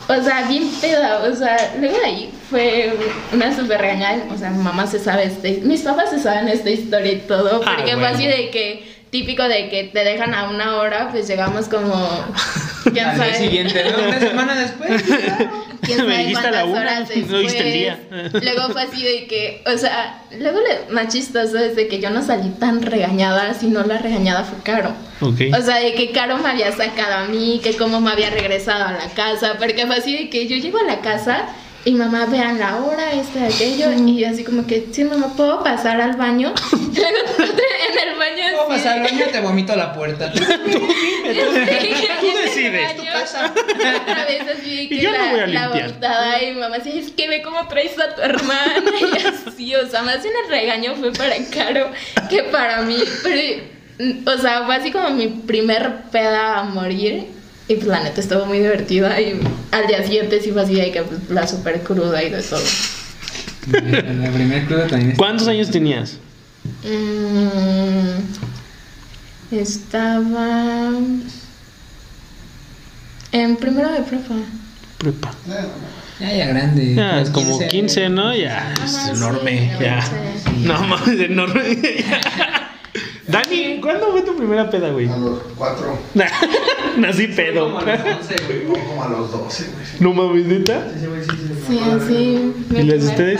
O 0.09 0.23
sea, 0.23 0.47
bien 0.47 0.67
peda, 0.81 1.21
o 1.31 1.35
sea, 1.35 1.55
luego 1.79 1.95
de 1.99 2.03
ahí 2.05 2.31
fue 2.49 2.91
una 3.31 3.55
super 3.55 3.79
regañada, 3.79 4.23
o 4.33 4.37
sea, 4.37 4.49
mi 4.49 4.63
mamá 4.63 4.87
se 4.87 4.97
sabe, 4.97 5.25
este, 5.25 5.61
mis 5.63 5.81
papás 5.81 6.09
se 6.09 6.17
saben 6.19 6.47
esta 6.47 6.71
historia 6.71 7.11
y 7.11 7.19
todo, 7.19 7.61
Ah, 7.63 7.73
porque 7.75 7.91
fue 7.91 7.99
bueno. 8.01 8.15
así 8.15 8.25
de 8.25 8.49
que, 8.49 8.83
típico 9.09 9.43
de 9.47 9.69
que 9.69 9.85
te 9.85 10.03
dejan 10.03 10.33
a 10.33 10.49
una 10.49 10.77
hora, 10.77 11.09
pues 11.11 11.27
llegamos 11.27 11.67
como, 11.67 11.93
quién 12.93 13.05
Al 13.05 13.15
día 13.15 13.25
sabe, 13.25 13.37
siguiente, 13.37 13.83
¿no? 13.91 14.07
Una 14.07 14.19
semana 14.29 14.55
después. 14.55 15.03
quién 15.81 16.05
Me 16.05 16.13
sabe 16.13 16.17
dijiste 16.17 16.47
a 16.47 16.51
la 16.51 16.61
cuántas 16.63 16.65
una, 16.65 16.81
horas 16.81 17.09
no 17.29 17.39
viste 17.39 17.59
el 17.67 17.73
día. 17.73 17.99
después. 18.11 18.43
Luego 18.43 18.69
fue 18.73 18.81
así 18.83 19.03
de 19.03 19.27
que, 19.27 19.63
o 19.65 19.77
sea, 19.77 20.21
luego 20.37 20.59
lo 20.59 20.93
más 20.93 21.07
chistoso 21.13 21.57
es 21.57 21.75
de 21.75 21.87
que 21.87 21.99
yo 21.99 22.09
no 22.09 22.23
salí 22.23 22.49
tan 22.59 22.81
regañada, 22.81 23.53
sino 23.53 23.83
la 23.83 23.97
regañada 23.97 24.43
fue 24.43 24.59
Caro. 24.63 24.93
Ok. 25.21 25.41
O 25.57 25.61
sea, 25.61 25.77
de 25.77 25.93
que 25.93 26.11
Caro 26.11 26.37
me 26.37 26.49
había 26.49 26.71
sacado 26.71 27.15
a 27.15 27.27
mí, 27.27 27.59
que 27.63 27.75
cómo 27.75 27.99
me 28.01 28.11
había 28.11 28.29
regresado 28.29 28.85
a 28.85 28.91
la 28.91 29.09
casa, 29.15 29.55
porque 29.57 29.85
fue 29.87 29.95
así 29.97 30.15
de 30.15 30.29
que 30.29 30.47
yo 30.47 30.57
llego 30.57 30.77
a 30.79 30.83
la 30.83 30.99
casa 30.99 31.45
y 31.85 31.93
mamá 31.93 32.25
vean 32.25 32.59
la 32.59 32.77
hora, 32.77 33.13
este, 33.13 33.39
aquello, 33.39 33.91
y 33.93 34.23
así 34.25 34.43
como 34.43 34.67
que, 34.67 34.87
sí, 34.91 35.05
mamá, 35.05 35.33
¿puedo 35.35 35.63
pasar 35.63 36.01
al 36.01 36.17
baño? 36.17 36.53
Luego 36.71 37.17
en 37.89 38.09
el 38.09 38.17
baño 38.17 38.43
¿Cómo 38.57 38.73
así 38.73 38.83
pasar 38.83 38.99
al 38.99 39.03
baño? 39.03 39.25
Te 39.31 39.39
vomito 39.41 39.73
a 39.73 39.75
la 39.77 39.93
puerta. 39.93 40.31
Tú 40.33 40.39
el 41.25 42.43
decides, 42.43 42.95
tu 42.95 43.01
baño, 43.01 43.13
casa. 43.13 43.53
Otra 43.53 44.25
vez 44.25 44.41
así 44.57 44.75
de 44.75 44.83
Y 44.83 44.89
que 44.89 44.97
yo 44.99 45.11
no 45.11 45.17
la, 45.17 45.31
voy 45.31 45.39
a 45.39 45.47
la 45.47 45.67
limpiar. 45.67 45.93
botada 45.93 46.43
y 46.43 46.51
mamá 46.53 46.75
así, 46.75 46.99
es 46.99 47.11
que 47.11 47.27
ve 47.29 47.41
cómo 47.41 47.67
traes 47.67 47.97
a 47.97 48.13
tu 48.13 48.21
hermana 48.21 48.91
y 48.99 49.47
así, 49.47 49.75
o 49.75 49.87
sea, 49.87 50.01
más 50.03 50.21
bien 50.21 50.33
el 50.43 50.51
regaño 50.51 50.95
fue 50.95 51.13
para 51.13 51.35
Caro 51.53 51.91
que 52.29 52.43
para 52.43 52.81
mí, 52.81 52.97
pero, 53.23 53.63
o 54.25 54.37
sea, 54.37 54.65
fue 54.65 54.75
así 54.75 54.91
como 54.91 55.09
mi 55.11 55.27
primer 55.27 56.01
peda 56.11 56.59
a 56.59 56.63
morir 56.63 57.38
y 57.69 57.75
pues 57.75 57.87
la 57.87 58.03
neta 58.03 58.19
estuvo 58.19 58.45
muy 58.45 58.57
divertida 58.59 59.21
y 59.21 59.39
al 59.71 59.87
día 59.87 60.03
siguiente 60.03 60.41
sí 60.41 60.51
fue 60.51 60.63
así 60.63 60.73
de 60.75 60.91
que 60.91 61.03
pues, 61.03 61.29
la 61.29 61.47
super 61.47 61.81
cruda 61.81 62.21
y 62.23 62.29
de 62.31 62.41
todo. 62.41 62.59
La 63.71 64.31
primera 64.31 64.65
cruda 64.65 64.87
también. 64.87 65.15
¿Cuántos 65.15 65.47
años 65.47 65.69
tenías? 65.69 66.17
Mm, 66.83 68.17
estaba 69.55 70.91
en 73.31 73.55
primero 73.57 73.91
de 73.91 74.01
prepa. 74.01 74.35
Prepa. 74.97 75.31
Ya, 76.19 76.33
ya 76.33 76.45
grande. 76.47 76.95
Ya, 76.95 77.15
Los 77.17 77.29
como 77.29 77.59
15, 77.67 78.09
¿no? 78.09 78.35
Ya, 78.35 78.73
Ah, 78.77 78.83
es 78.85 78.91
sí, 78.91 79.09
enorme. 79.11 79.71
ya 79.79 79.79
Ya. 79.79 80.03
No 80.65 80.81
mames, 80.87 81.19
enorme. 81.19 81.63
Dani, 83.29 83.79
¿cuándo 83.79 84.11
fue 84.11 84.21
tu 84.23 84.35
primera 84.35 84.69
peda, 84.69 84.89
güey? 84.89 85.07
A 85.07 85.15
los 85.17 85.39
cuatro, 85.55 85.97
Nací 86.97 87.27
pedo. 87.27 87.73
como 87.75 89.03
a 89.03 89.09
los 89.09 89.31
doce, 89.31 89.65
güey. 89.65 89.85
No 89.99 90.13
mames, 90.13 90.45
neta. 90.45 90.87
Sí, 91.67 91.79
así. 91.79 92.53
mi 92.69 92.79
¿Y 92.79 92.83
las 92.83 93.01
de 93.03 93.07
ustedes? 93.07 93.39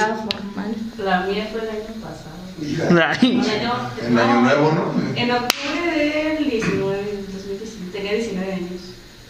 La 1.00 1.22
mía 1.22 1.48
fue 1.52 1.62
el 1.62 1.70
año 1.70 1.82
pasado. 2.02 3.16
Ay. 3.22 3.42
El 3.42 3.50
año, 3.60 3.74
En 4.06 4.18
año 4.20 4.42
nuevo, 4.42 4.72
¿no? 4.74 5.16
En 5.16 5.32
octubre 5.32 6.36
del 6.38 6.50
19, 6.50 6.98
2019. 7.34 7.92
Tenía 7.92 8.14
19 8.14 8.54
años. 8.54 8.72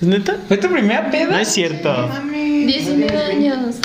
¿Es 0.02 0.08
neta? 0.08 0.38
¿Fue 0.48 0.58
tu 0.58 0.68
primera 0.70 1.10
peda? 1.10 1.32
No 1.32 1.38
es 1.40 1.48
cierto. 1.48 1.94
No 1.94 2.08
mames. 2.08 2.68
19 2.68 3.18
años. 3.18 3.76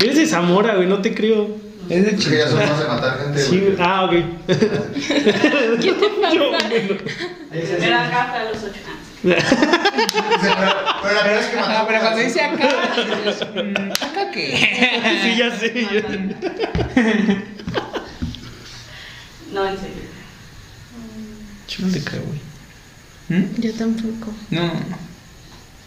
Eres 0.00 0.16
de 0.16 0.26
Zamora, 0.26 0.76
güey, 0.76 0.88
no 0.88 1.02
te 1.02 1.14
creo. 1.14 1.65
Es 1.88 2.04
de 2.04 2.10
Es 2.10 2.24
que 2.26 2.36
ya 2.38 2.44
chico. 2.46 2.50
son 2.58 2.68
más 2.68 2.78
de 2.80 2.86
matar 2.88 3.18
gente, 3.22 3.42
Sí, 3.42 3.60
güey. 3.60 3.76
ah, 3.78 4.04
ok. 4.04 4.10
¿Qué 5.80 5.92
te 5.92 6.08
pasa? 6.20 6.36
Era 7.86 8.06
acá 8.06 8.22
hasta 8.24 8.44
los 8.44 8.56
8 8.62 8.64
años. 8.66 8.74
Sí, 9.22 9.32
pero, 10.42 10.74
pero 11.02 11.14
la 11.14 11.22
verdad 11.22 11.38
es 11.40 11.46
que 11.46 11.58
Ah, 11.58 11.66
mató. 11.68 11.86
pero 11.88 12.00
cuando 12.00 12.20
dice 12.20 12.40
acá, 12.42 12.68
dices, 13.24 13.48
mm, 13.54 13.90
¿acá 13.92 14.30
qué? 14.32 14.46
Sí, 15.22 15.36
ya 15.36 15.50
sé. 15.58 15.68
No, 19.52 19.66
en 19.66 19.76
serio. 19.78 20.02
Yo 21.68 21.86
no 21.86 21.92
te 21.92 22.04
creo, 22.04 22.22
güey. 22.22 22.40
¿Mm? 23.40 23.60
Yo 23.60 23.72
tampoco. 23.74 24.32
No. 24.50 24.72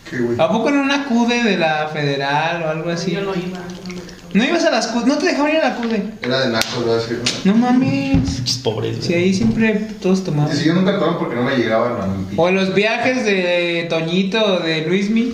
¿Qué, 0.10 0.18
güey? 0.18 0.40
¿A 0.40 0.50
poco 0.50 0.70
en 0.70 0.78
una 0.80 1.06
CUDE 1.06 1.44
de 1.44 1.58
la 1.58 1.88
federal 1.90 2.64
o 2.64 2.70
algo 2.70 2.90
así? 2.90 3.12
Yo 3.12 3.22
no 3.22 3.36
iba. 3.36 3.60
no. 3.60 4.19
¿No 4.34 4.44
ibas 4.44 4.64
a 4.66 4.72
las 4.72 4.88
CUDE? 4.88 5.06
¿No 5.08 5.18
te 5.18 5.28
dejaban 5.28 5.52
ir 5.52 5.58
a 5.58 5.70
la 5.70 5.76
CUDE? 5.76 6.04
Era 6.22 6.42
de 6.42 6.50
naco, 6.50 6.82
voy 6.82 6.92
a 6.92 6.96
decir. 6.96 7.22
¿no? 7.46 7.56
Mames. 7.56 8.30
Pinches 8.36 8.58
pobres, 8.60 8.98
Si 9.02 9.14
güey. 9.14 9.24
ahí 9.24 9.34
siempre 9.34 9.74
todos 10.02 10.24
tomaban. 10.24 10.56
si 10.56 10.66
yo 10.66 10.74
nunca 10.74 11.00
tomé 11.00 11.18
porque 11.18 11.36
no 11.36 11.44
me 11.44 11.56
llegaban 11.56 12.00
a 12.02 12.06
mi 12.08 12.26
O 12.36 12.52
los 12.52 12.74
viajes 12.76 13.24
de 13.26 13.88
Toñito 13.90 14.44
o 14.44 14.60
de 14.60 14.86
Luismi. 14.86 15.34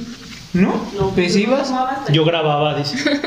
¿No? 0.53 0.73
No, 0.97 1.09
¿Pues 1.09 1.33
yo 1.33 1.39
ibas? 1.41 1.67
tomaba 1.67 2.05
Yo 2.11 2.23
grababa, 2.23 2.75
dice. 2.75 2.97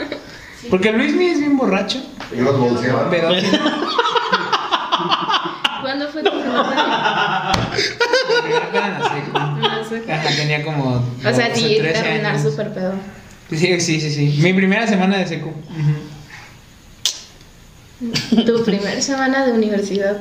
Porque 0.70 0.92
Luismi 0.92 1.26
es 1.26 1.38
bien 1.38 1.57
borracho. 1.57 2.02
Yo 2.37 2.42
los 2.42 2.59
bolseaba. 2.59 3.09
Pero 3.11 3.28
¿Cuándo 5.83 6.09
fue 6.09 6.22
tu 6.22 6.31
primera 6.31 7.52
tenía 10.37 10.64
como. 10.64 10.96
O 10.96 11.35
sea, 11.35 11.48
12, 11.48 11.54
sí, 11.54 11.76
13 11.78 12.02
terminar 12.02 12.40
súper 12.40 12.72
pedo. 12.72 12.92
Sí, 13.50 13.80
sí, 13.80 14.00
sí, 14.00 14.11
sí. 14.11 14.38
Mi 14.42 14.52
primera 14.52 14.87
semana 14.87 15.18
de 15.18 15.26
secu. 15.26 15.52
Tu 18.46 18.64
primer 18.64 19.02
semana 19.02 19.44
de 19.46 19.52
universidad. 19.52 20.18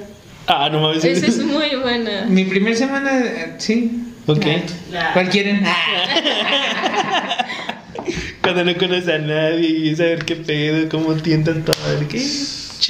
Ah, 0.47 0.69
no 0.71 0.81
mames. 0.81 1.03
Esa 1.03 1.27
es 1.27 1.37
muy 1.39 1.75
buena. 1.81 2.25
Mi 2.27 2.45
primer 2.45 2.75
semana, 2.75 3.17
de- 3.19 3.55
sí. 3.59 4.03
Ok. 4.27 4.45
La- 4.91 5.13
¿Cuál 5.13 5.29
quieren? 5.29 5.63
Cuando 8.41 8.63
no 8.63 8.77
conoces 8.77 9.09
a 9.09 9.17
nadie 9.17 9.67
y 9.69 9.95
saber 9.95 10.23
qué 10.25 10.35
pedo, 10.37 10.87
cómo 10.89 11.13
tientan 11.15 11.63
todo, 11.65 11.75
a 11.85 11.93
ver 11.93 12.07
qué 12.07 12.17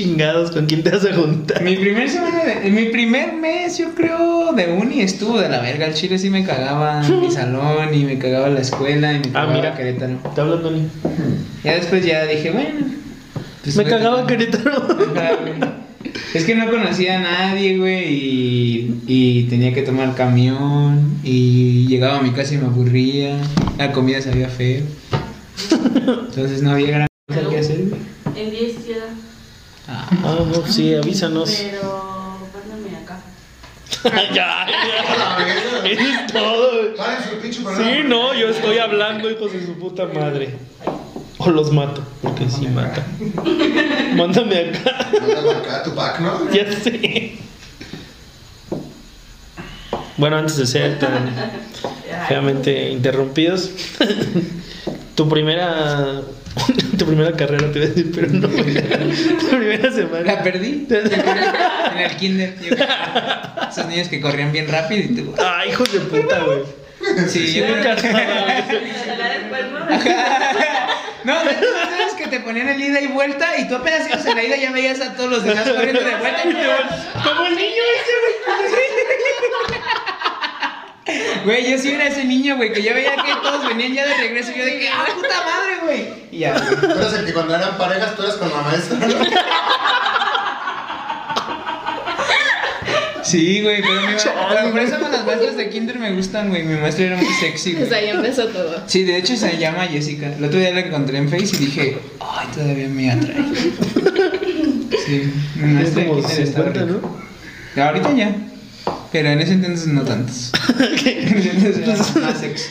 chingados, 0.02 0.52
con 0.52 0.68
quién 0.68 0.84
te 0.84 0.92
vas 0.92 1.04
a 1.06 1.14
juntar. 1.16 1.64
Mi 1.64 1.76
primer 1.76 2.08
semana 2.08 2.44
de, 2.44 2.70
mi 2.70 2.86
primer 2.90 3.34
mes, 3.34 3.80
yo 3.80 3.96
creo, 3.96 4.54
de 4.54 4.72
uni 4.72 5.02
estuvo 5.02 5.40
de 5.40 5.50
la 5.50 5.60
verga. 5.60 5.88
El 5.88 5.96
chile 5.96 6.20
sí 6.20 6.30
me 6.30 6.46
cagaba 6.46 7.04
en 7.04 7.20
mi 7.20 7.32
salón 7.40 7.92
y 7.92 8.04
me 8.04 8.20
cagaba 8.20 8.48
la 8.50 8.60
escuela 8.62 9.14
y 9.14 9.20
me 9.20 9.26
Ah, 9.30 9.32
cagaba 9.34 9.54
mira. 9.56 9.76
Querétaro. 9.76 10.18
Te 10.36 10.42
hablan, 10.42 10.62
Tony. 10.62 10.84
Ya 11.64 11.74
después 11.74 12.06
ya 12.06 12.26
dije, 12.28 12.52
bueno. 12.52 12.86
pues 13.64 13.76
Me 13.76 13.86
cagaba 13.86 14.28
Querétaro. 14.28 14.72
Ajá, 15.16 15.32
güey. 15.42 15.54
Es 16.36 16.46
que 16.46 16.54
no 16.54 16.70
conocía 16.70 17.18
a 17.18 17.22
nadie, 17.22 17.78
güey, 17.80 18.14
y, 18.14 19.02
y 19.08 19.44
tenía 19.50 19.74
que 19.74 19.82
tomar 19.82 20.14
camión 20.14 21.18
y 21.24 21.88
llegaba 21.88 22.20
a 22.20 22.22
mi 22.22 22.32
casa 22.34 22.54
y 22.54 22.58
me 22.58 22.68
aburría. 22.68 23.36
La 23.80 23.92
comida 23.94 24.22
sabía 24.22 24.48
feo. 24.48 24.84
Entonces 26.30 26.62
no 26.62 26.72
había 26.72 26.88
gran 26.92 27.08
cosa 27.28 27.50
que 27.50 27.58
hacer, 27.58 27.80
güey. 27.86 28.02
En 28.46 28.52
10 28.52 28.88
ya. 28.88 28.96
Ah. 29.88 30.10
No, 30.22 30.68
sí, 30.68 30.94
avísanos. 30.96 31.50
Pero, 31.50 32.38
mándame 32.54 32.98
acá. 32.98 33.20
ya, 34.34 34.68
ya. 34.68 35.88
Eso 35.88 36.02
es 36.02 36.34
todo. 36.34 36.72
Sí, 37.78 38.04
no, 38.06 38.34
yo 38.34 38.50
estoy 38.50 38.80
hablando, 38.80 39.30
hijos 39.30 39.54
de 39.54 39.66
su 39.66 39.74
puta 39.80 40.06
madre. 40.06 40.56
O 41.40 41.50
los 41.52 41.72
mato, 41.72 42.04
porque 42.22 42.50
sí 42.50 42.68
mata. 42.68 43.06
Mándame 44.16 44.70
acá. 44.70 45.10
Mándame 45.22 45.52
acá 45.52 45.84
tu 45.84 45.94
pack, 45.94 46.20
¿no? 46.20 46.52
Ya 46.52 46.72
sé. 46.72 47.38
Bueno, 50.18 50.38
antes 50.38 50.58
de 50.58 50.66
ser 50.66 50.98
tan 51.00 51.32
feamente 52.28 52.90
interrumpidos, 52.90 53.70
tu 55.16 55.30
primera. 55.30 56.22
Tu 56.98 57.06
primera 57.06 57.32
carrera 57.36 57.72
te 57.72 57.80
voy 57.80 57.84
a 57.88 57.90
decir, 57.92 58.12
pero 58.14 58.28
no. 58.30 58.48
Tu 59.40 59.48
primera 59.50 59.92
semana. 59.92 60.22
La 60.26 60.44
perdí 60.44 60.88
en 60.90 61.98
el 62.00 62.16
kinder. 62.18 62.56
yo. 62.62 62.76
Esos 63.70 63.86
niños 63.88 64.08
que 64.08 64.20
corrían 64.22 64.52
bien 64.52 64.68
rápido 64.68 65.04
y 65.04 65.16
tú. 65.16 65.34
Ay, 65.44 65.70
hijos 65.70 65.92
de 65.92 66.00
puta, 66.00 66.40
güey. 66.44 66.60
Sí, 67.30 67.54
yo 67.54 67.66
Yo 67.68 67.74
creo 67.74 67.78
nunca 67.78 67.96
que- 67.96 68.12
¿no? 71.24 71.34
No, 71.34 71.44
veces 71.46 72.14
que 72.18 72.28
te 72.28 72.40
ponían 72.40 72.70
el 72.70 72.82
ida 72.82 73.02
y 73.02 73.08
vuelta 73.08 73.58
y 73.58 73.68
tú 73.68 73.76
apenas 73.76 74.08
ibas 74.08 74.26
en 74.26 74.36
la 74.36 74.44
ida 74.44 74.56
ya 74.56 74.72
veías 74.72 75.00
a 75.02 75.14
todos 75.14 75.30
los 75.30 75.44
demás 75.44 75.70
corriendo 75.70 76.00
de 76.02 76.16
vuelta. 76.16 76.42
Como 77.24 77.46
el 77.46 77.56
niño 77.56 77.84
ese, 77.96 78.12
Güey, 78.22 79.80
yo 81.08 81.78
sí 81.78 81.92
era 81.92 82.08
ese 82.08 82.24
niño, 82.26 82.56
güey, 82.58 82.74
que 82.74 82.82
yo 82.84 82.94
veía 82.94 83.12
que 83.16 83.34
todos 83.42 83.68
venían 83.68 83.94
ya 83.94 84.06
de 84.06 84.14
regreso 84.18 84.52
y 84.56 84.60
yo 84.60 84.66
de 84.66 84.80
que, 84.80 84.90
¡ah, 84.90 85.06
puta 85.16 85.44
madre, 85.46 85.78
güey! 85.84 86.08
Y 86.32 86.40
ya, 86.40 86.54
güey. 86.54 86.76
Tú 86.94 87.00
eres 87.00 87.14
el 87.14 87.26
que 87.26 87.34
cuando 87.34 87.56
eran 87.56 87.78
parejas 87.78 88.16
tú 88.16 88.24
eras 88.24 88.36
con 88.36 88.50
la 88.50 88.62
maestra. 88.62 88.98
Sí, 93.24 93.62
güey, 93.62 93.82
pero, 93.82 93.94
mi 93.94 94.08
ma- 94.08 94.72
por 94.72 94.80
eso 94.80 95.00
con 95.00 95.12
las 95.12 95.26
maestras 95.26 95.58
de 95.58 95.70
kinder 95.70 96.00
me 96.00 96.14
gustan, 96.14 96.48
güey. 96.50 96.64
Mi 96.64 96.76
maestra 96.80 97.08
era 97.08 97.18
muy 97.18 97.26
sexy, 97.42 97.74
Pues 97.74 97.90
güey. 97.90 98.06
ahí 98.06 98.10
empezó 98.16 98.46
todo. 98.48 98.82
Sí, 98.88 99.04
de 99.04 99.18
hecho 99.18 99.36
se 99.36 99.58
llama 99.58 99.84
Jessica. 99.88 100.28
El 100.38 100.46
otro 100.46 100.58
día 100.60 100.72
la 100.74 100.80
encontré 100.82 101.18
en 101.18 101.28
Face 101.30 101.48
y 101.58 101.66
dije, 101.66 101.98
ay, 102.22 102.48
todavía 102.56 102.88
me 102.88 103.12
atrae. 103.12 103.36
Sí, 105.06 105.34
mi 105.56 105.82
Es 105.84 105.94
maestra 105.96 106.04
de 106.04 106.10
kinder 106.10 106.42
estaba 106.42 106.72
50, 106.72 106.72
rica. 106.72 106.86
¿no? 107.76 107.84
Ahorita 107.84 108.12
ya. 108.14 108.36
Pero 109.12 109.30
en 109.30 109.40
ese 109.40 109.54
entonces 109.54 109.88
no 109.88 110.04
tantos. 110.04 110.52
En 110.80 111.38
ese 111.38 111.52
entonces 111.52 112.16
era 112.16 112.28
más 112.28 112.40
sexy. 112.40 112.66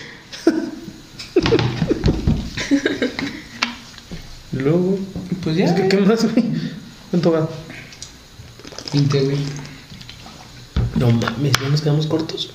Luego. 4.53 4.99
Pues 5.43 5.57
ya. 5.57 5.67
Es 5.67 5.73
que, 5.73 5.89
¿Qué 5.89 5.97
más, 5.99 6.25
güey? 6.25 6.45
¿Cuánto 7.11 7.33
va? 7.33 7.49
20, 8.93 9.21
güey. 9.23 9.39
No 10.97 11.11
mames, 11.11 11.53
ya 11.61 11.69
nos 11.69 11.83
quedamos 11.83 12.07
cortos. 12.07 12.51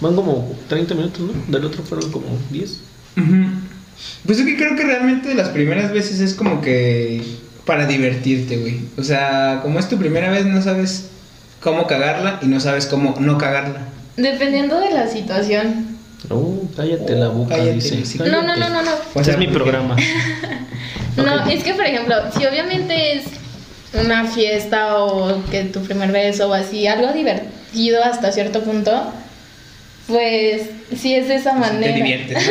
Van 0.00 0.16
como 0.16 0.56
30 0.68 0.94
minutos, 0.94 1.20
¿no? 1.20 1.32
Del 1.52 1.64
otro 1.64 1.82
fueron 1.84 2.10
como 2.10 2.26
10. 2.50 2.80
Ujú. 3.16 3.46
Pues 4.26 4.38
es 4.38 4.46
que 4.46 4.56
creo 4.56 4.76
que 4.76 4.84
realmente 4.84 5.34
las 5.34 5.50
primeras 5.50 5.92
veces 5.92 6.20
es 6.20 6.34
como 6.34 6.60
que 6.60 7.22
para 7.64 7.86
divertirte, 7.86 8.58
güey. 8.58 8.80
O 8.96 9.04
sea, 9.04 9.60
como 9.62 9.78
es 9.78 9.88
tu 9.88 9.98
primera 9.98 10.30
vez, 10.30 10.46
no 10.46 10.60
sabes 10.62 11.10
cómo 11.64 11.86
cagarla 11.86 12.38
y 12.42 12.46
no 12.46 12.60
sabes 12.60 12.86
cómo 12.86 13.14
no 13.18 13.38
cagarla. 13.38 13.80
Dependiendo 14.16 14.78
de 14.78 14.90
la 14.90 15.08
situación. 15.08 15.96
Oh, 16.30 16.60
cállate 16.76 17.16
la 17.16 17.28
boca, 17.28 17.56
Cállate, 17.56 17.72
dice. 17.72 18.04
sí. 18.04 18.18
No, 18.18 18.42
no, 18.42 18.54
no, 18.54 18.68
no, 18.68 18.82
no. 18.82 18.90
O 19.14 19.24
sea, 19.24 19.32
es 19.34 19.38
mi 19.40 19.48
programa. 19.48 19.96
No, 21.16 21.46
es 21.48 21.62
que 21.62 21.74
por 21.74 21.84
ejemplo, 21.86 22.16
si 22.36 22.44
obviamente 22.44 23.18
es 23.18 23.24
una 24.04 24.24
fiesta 24.24 24.96
o 24.98 25.44
que 25.48 25.62
tu 25.62 25.80
primer 25.80 26.10
beso 26.10 26.48
o 26.50 26.52
así, 26.54 26.88
algo 26.88 27.12
divertido 27.12 28.02
hasta 28.02 28.32
cierto 28.32 28.62
punto, 28.64 29.12
pues 30.06 30.62
sí 30.96 31.14
es 31.14 31.28
de 31.28 31.36
esa 31.36 31.54
Te 31.54 31.60
manera. 31.60 31.94
diviertes. 31.96 32.50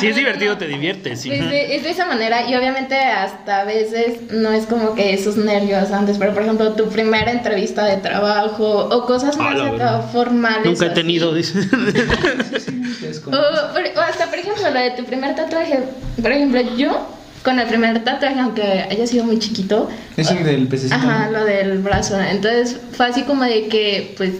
Si 0.00 0.06
es 0.08 0.16
divertido, 0.16 0.56
te 0.56 0.66
diviertes. 0.68 1.20
sí. 1.20 1.28
Pues 1.30 1.50
de- 1.50 1.76
es 1.76 1.82
de 1.82 1.90
esa 1.90 2.06
manera 2.06 2.48
y 2.48 2.54
obviamente 2.54 2.94
hasta 2.96 3.62
a 3.62 3.64
veces 3.64 4.30
no 4.32 4.52
es 4.52 4.66
como 4.66 4.94
que 4.94 5.12
esos 5.12 5.36
nervios 5.36 5.90
antes, 5.90 6.18
pero 6.18 6.32
por 6.34 6.42
ejemplo 6.44 6.72
tu 6.74 6.88
primera 6.88 7.32
entrevista 7.32 7.84
de 7.84 7.96
trabajo 7.96 8.88
o 8.90 9.06
cosas 9.06 9.36
más 9.36 9.60
acá 9.60 10.02
formales. 10.12 10.64
Nunca 10.66 10.86
he 10.86 10.90
tenido, 10.90 11.34
dice. 11.34 11.58
Es 11.60 13.22
O, 13.26 13.30
o 13.30 14.00
hasta 14.02 14.26
por 14.26 14.38
ejemplo 14.38 14.70
lo 14.70 14.78
de 14.80 14.90
tu 14.92 15.04
primer 15.04 15.34
tatuaje, 15.34 15.80
por 16.22 16.30
ejemplo 16.30 16.60
yo 16.76 17.08
con 17.42 17.58
el 17.60 17.66
primer 17.68 18.02
tatuaje, 18.04 18.38
aunque 18.40 18.62
haya 18.62 19.06
sido 19.06 19.24
muy 19.24 19.38
chiquito, 19.38 19.88
Es 20.16 20.30
el 20.32 20.42
del 20.44 20.66
pececito. 20.66 20.96
Ajá, 20.96 21.26
¿no? 21.26 21.38
lo 21.38 21.44
del 21.44 21.78
brazo. 21.78 22.20
Entonces 22.20 22.76
fue 22.92 23.06
así 23.06 23.22
como 23.22 23.44
de 23.44 23.68
que, 23.68 24.14
pues, 24.16 24.32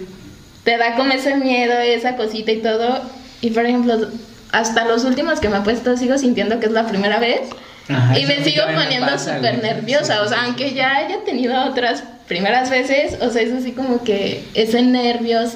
te 0.66 0.76
da 0.78 0.96
como 0.96 1.12
ese 1.12 1.36
miedo, 1.36 1.78
esa 1.78 2.16
cosita 2.16 2.50
y 2.50 2.60
todo. 2.60 3.00
Y 3.40 3.50
por 3.50 3.64
ejemplo, 3.64 4.10
hasta 4.50 4.84
los 4.84 5.04
últimos 5.04 5.38
que 5.38 5.48
me 5.48 5.58
he 5.58 5.60
puesto 5.60 5.96
sigo 5.96 6.18
sintiendo 6.18 6.58
que 6.58 6.66
es 6.66 6.72
la 6.72 6.88
primera 6.88 7.20
vez. 7.20 7.42
Ajá, 7.88 8.18
y 8.18 8.26
me 8.26 8.42
sigo 8.42 8.64
poniendo 8.74 9.16
súper 9.16 9.62
nerviosa. 9.62 10.22
O 10.22 10.28
sea, 10.28 10.42
aunque 10.42 10.74
ya 10.74 10.96
haya 10.96 11.22
tenido 11.24 11.54
otras 11.66 12.02
primeras 12.26 12.68
veces, 12.68 13.16
o 13.22 13.30
sea, 13.30 13.42
es 13.42 13.52
así 13.52 13.70
como 13.70 14.02
que 14.02 14.44
ese 14.54 14.82
nervios. 14.82 15.52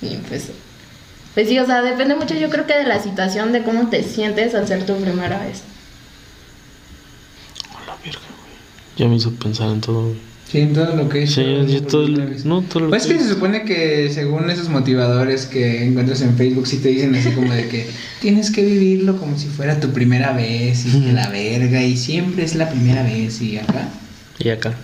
Y 0.00 0.16
pues, 0.16 0.48
pues 1.34 1.46
sí, 1.46 1.58
o 1.58 1.66
sea, 1.66 1.82
depende 1.82 2.14
mucho 2.14 2.34
yo 2.34 2.48
creo 2.48 2.66
que 2.66 2.74
de 2.74 2.84
la 2.84 3.02
situación, 3.02 3.52
de 3.52 3.62
cómo 3.62 3.90
te 3.90 4.02
sientes 4.02 4.54
al 4.54 4.66
ser 4.66 4.86
tu 4.86 4.96
primera 4.96 5.40
vez. 5.40 5.62
A 7.76 7.86
la 7.86 7.96
verga, 8.02 8.18
güey. 8.18 8.96
Ya 8.96 9.08
me 9.08 9.16
hizo 9.16 9.30
pensar 9.34 9.68
en 9.68 9.82
todo. 9.82 10.14
Sí, 10.50 10.60
en 10.60 10.72
todo 10.72 10.96
lo 10.96 11.08
que 11.10 11.24
es. 11.24 11.32
Sí, 11.34 11.42
yo 11.68 11.82
todo 11.82 12.08
no, 12.44 12.62
todo 12.62 12.84
lo 12.84 12.88
Pues 12.88 13.06
que 13.06 13.12
que 13.12 13.18
se 13.18 13.24
es. 13.26 13.30
supone 13.34 13.64
que 13.64 14.10
según 14.10 14.48
esos 14.48 14.70
motivadores 14.70 15.44
que 15.44 15.84
encuentras 15.84 16.22
en 16.22 16.36
Facebook, 16.36 16.66
sí 16.66 16.78
te 16.78 16.88
dicen 16.88 17.14
así 17.14 17.30
como 17.32 17.52
de 17.52 17.68
que 17.68 17.86
tienes 18.22 18.50
que 18.50 18.64
vivirlo 18.64 19.18
como 19.18 19.36
si 19.38 19.48
fuera 19.48 19.78
tu 19.78 19.90
primera 19.90 20.32
vez 20.32 20.86
y 20.86 21.00
que 21.02 21.12
la 21.12 21.28
verga 21.28 21.82
y 21.82 21.96
siempre 21.98 22.44
es 22.44 22.54
la 22.54 22.70
primera 22.70 23.02
vez 23.02 23.42
y 23.42 23.58
acá. 23.58 23.90
Y 24.38 24.48
acá. 24.48 24.74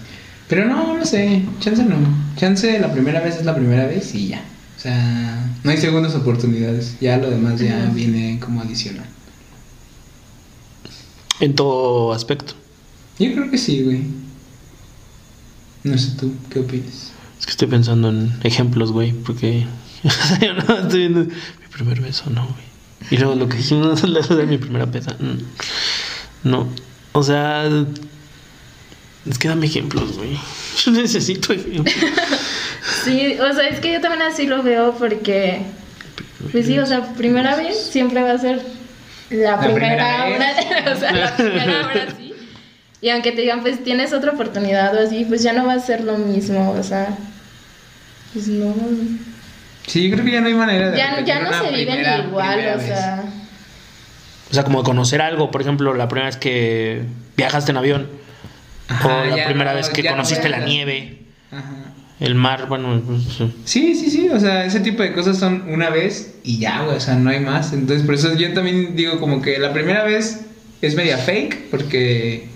Pero 0.48 0.66
no, 0.66 0.98
no 0.98 1.04
sé, 1.06 1.42
chance 1.60 1.82
no. 1.82 1.96
Chance 2.36 2.78
la 2.78 2.92
primera 2.92 3.20
vez 3.20 3.36
es 3.36 3.46
la 3.46 3.54
primera 3.56 3.86
vez 3.86 4.14
y 4.14 4.28
ya. 4.28 4.44
O 4.76 4.80
sea, 4.80 5.50
no 5.62 5.70
hay 5.70 5.78
segundas 5.78 6.14
oportunidades. 6.14 6.96
Ya 7.00 7.16
lo 7.16 7.30
demás 7.30 7.58
ya 7.58 7.90
viene 7.94 8.38
como 8.38 8.60
adicional. 8.60 9.06
En 11.40 11.54
todo 11.54 12.12
aspecto. 12.12 12.52
Yo 13.18 13.32
creo 13.32 13.50
que 13.50 13.56
sí, 13.56 13.82
güey. 13.82 14.02
No 15.84 15.96
sé 15.98 16.12
tú, 16.18 16.34
¿qué 16.50 16.60
opinas? 16.60 17.12
Es 17.38 17.46
que 17.46 17.50
estoy 17.52 17.68
pensando 17.68 18.08
en 18.08 18.32
ejemplos, 18.42 18.90
güey, 18.92 19.12
porque 19.12 19.66
yo 20.40 20.54
no 20.54 20.78
estoy 20.78 21.00
viendo 21.00 21.20
mi 21.20 21.68
primer 21.70 22.00
beso, 22.00 22.30
no, 22.30 22.42
güey. 22.46 22.64
Y 23.10 23.18
luego 23.18 23.34
lo 23.34 23.48
que 23.48 23.58
dijimos 23.58 24.02
de 24.28 24.46
mi 24.46 24.56
primera 24.58 24.86
pesa. 24.86 25.12
mm, 25.20 26.48
No. 26.48 26.68
O 27.12 27.22
sea, 27.22 27.66
es 29.28 29.38
que 29.38 29.48
dame 29.48 29.66
ejemplos, 29.66 30.16
güey. 30.16 30.38
Yo 30.84 30.90
necesito 30.92 31.52
ejemplos. 31.52 31.94
Sí, 33.04 33.36
o 33.38 33.54
sea, 33.54 33.68
es 33.68 33.78
que 33.80 33.92
yo 33.92 34.00
también 34.00 34.22
así 34.22 34.46
lo 34.46 34.62
veo 34.62 34.94
porque, 34.98 35.62
pues 36.50 36.66
sí, 36.66 36.78
o 36.78 36.86
sea, 36.86 37.14
primera 37.14 37.56
vez 37.56 37.78
siempre 37.90 38.22
va 38.22 38.32
a 38.32 38.38
ser 38.38 38.62
la, 39.30 39.52
La 39.52 39.60
primera, 39.60 40.24
primera 40.24 40.26
hora, 40.26 40.94
o 40.94 40.98
sea, 40.98 41.12
la 41.12 41.36
primera 41.36 41.86
hora 41.86 42.06
sí. 42.16 42.23
Y 43.04 43.10
aunque 43.10 43.32
te 43.32 43.42
digan, 43.42 43.60
pues 43.60 43.84
tienes 43.84 44.14
otra 44.14 44.32
oportunidad 44.32 44.96
o 44.96 45.00
así, 45.06 45.26
pues 45.26 45.42
ya 45.42 45.52
no 45.52 45.66
va 45.66 45.74
a 45.74 45.78
ser 45.78 46.02
lo 46.04 46.16
mismo, 46.16 46.70
o 46.70 46.82
sea, 46.82 47.14
pues 48.32 48.48
no. 48.48 48.74
Sí, 49.86 50.08
yo 50.08 50.14
creo 50.14 50.24
que 50.24 50.32
ya 50.32 50.40
no 50.40 50.46
hay 50.46 50.54
manera 50.54 50.90
de. 50.90 50.96
Ya, 50.96 51.20
ya 51.22 51.40
no 51.40 51.48
una 51.50 51.58
se 51.64 51.70
viven 51.70 51.86
primera- 51.96 52.18
igual, 52.20 52.54
primera 52.54 52.74
o 52.74 52.78
vez. 52.78 52.86
sea. 52.86 53.24
O 54.50 54.54
sea, 54.54 54.64
como 54.64 54.82
conocer 54.82 55.20
algo, 55.20 55.50
por 55.50 55.60
ejemplo, 55.60 55.92
la 55.92 56.08
primera 56.08 56.28
vez 56.28 56.38
que 56.38 57.02
viajaste 57.36 57.72
en 57.72 57.76
avión. 57.76 58.08
Ajá, 58.88 59.06
o 59.20 59.24
la 59.36 59.44
primera 59.44 59.72
no- 59.72 59.76
vez 59.76 59.90
que 59.90 60.02
no 60.02 60.10
conociste 60.12 60.48
la 60.48 60.60
nieve. 60.60 61.18
Ajá. 61.52 61.92
El 62.20 62.34
mar, 62.36 62.68
bueno, 62.70 63.02
pues, 63.06 63.22
sí. 63.36 63.52
Sí, 63.66 63.94
sí, 63.96 64.10
sí, 64.10 64.28
o 64.30 64.40
sea, 64.40 64.64
ese 64.64 64.80
tipo 64.80 65.02
de 65.02 65.12
cosas 65.12 65.36
son 65.38 65.64
una 65.68 65.90
vez 65.90 66.36
y 66.42 66.58
ya, 66.58 66.80
güey, 66.84 66.96
o 66.96 67.00
sea, 67.00 67.16
no 67.16 67.28
hay 67.28 67.40
más. 67.40 67.74
Entonces, 67.74 68.06
por 68.06 68.14
eso 68.14 68.34
yo 68.34 68.54
también 68.54 68.96
digo 68.96 69.20
como 69.20 69.42
que 69.42 69.58
la 69.58 69.74
primera 69.74 70.04
vez 70.04 70.46
es 70.80 70.94
media 70.94 71.18
fake, 71.18 71.68
porque 71.70 72.48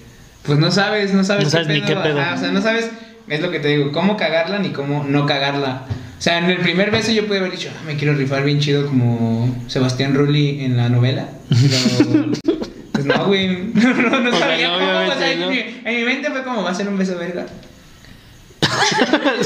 pues 0.42 0.59
no 0.59 0.70
sabes, 0.70 1.12
no 1.14 1.24
sabes, 1.24 1.44
No 1.44 1.51
sabes 1.51 1.68
ni 1.68 1.83
qué 1.83 1.94
pedo. 1.96 2.20
Ajá, 2.20 2.35
o 2.35 2.38
sea, 2.38 2.51
no 2.53 2.61
sabes, 2.62 2.90
es 3.29 3.40
lo 3.40 3.51
que 3.51 3.61
te 3.61 3.68
digo, 3.68 3.92
cómo 3.92 4.16
cagarla 4.16 4.59
ni 4.59 4.70
cómo 4.70 5.05
no 5.05 5.27
cagarla. 5.27 5.83
O 6.18 6.20
sea, 6.20 6.38
en 6.38 6.46
el 6.46 6.59
primer 6.59 6.90
beso 6.90 7.12
yo 7.12 7.27
pude 7.27 7.38
haber 7.38 7.53
dicho, 7.53 7.70
"Ah, 7.72 7.83
me 7.87 7.96
quiero 7.96 8.14
rifar 8.14 8.44
bien 8.44 8.59
chido 8.61 8.87
como 8.87 9.55
Sebastián 9.68 10.14
Rulli 10.14 10.64
en 10.64 10.77
la 10.77 10.88
novela, 10.88 11.29
pero 11.48 12.33
pues 12.92 13.05
no, 13.05 13.27
güey, 13.27 13.48
no, 13.74 13.94
no, 13.94 14.20
no 14.20 14.29
O 14.31 14.33
sea, 14.33 14.40
sabía 14.48 14.70
cómo, 14.72 15.14
o 15.14 15.18
sea, 15.18 15.33
en, 15.33 15.48
mi, 15.48 15.59
en 15.85 15.96
mi 15.96 16.03
mente 16.05 16.31
fue 16.31 16.42
como, 16.42 16.62
va 16.64 16.70
a 16.70 16.74
ser 16.74 16.88
un 16.88 16.98
beso 16.98 17.16
verga. 17.18 17.46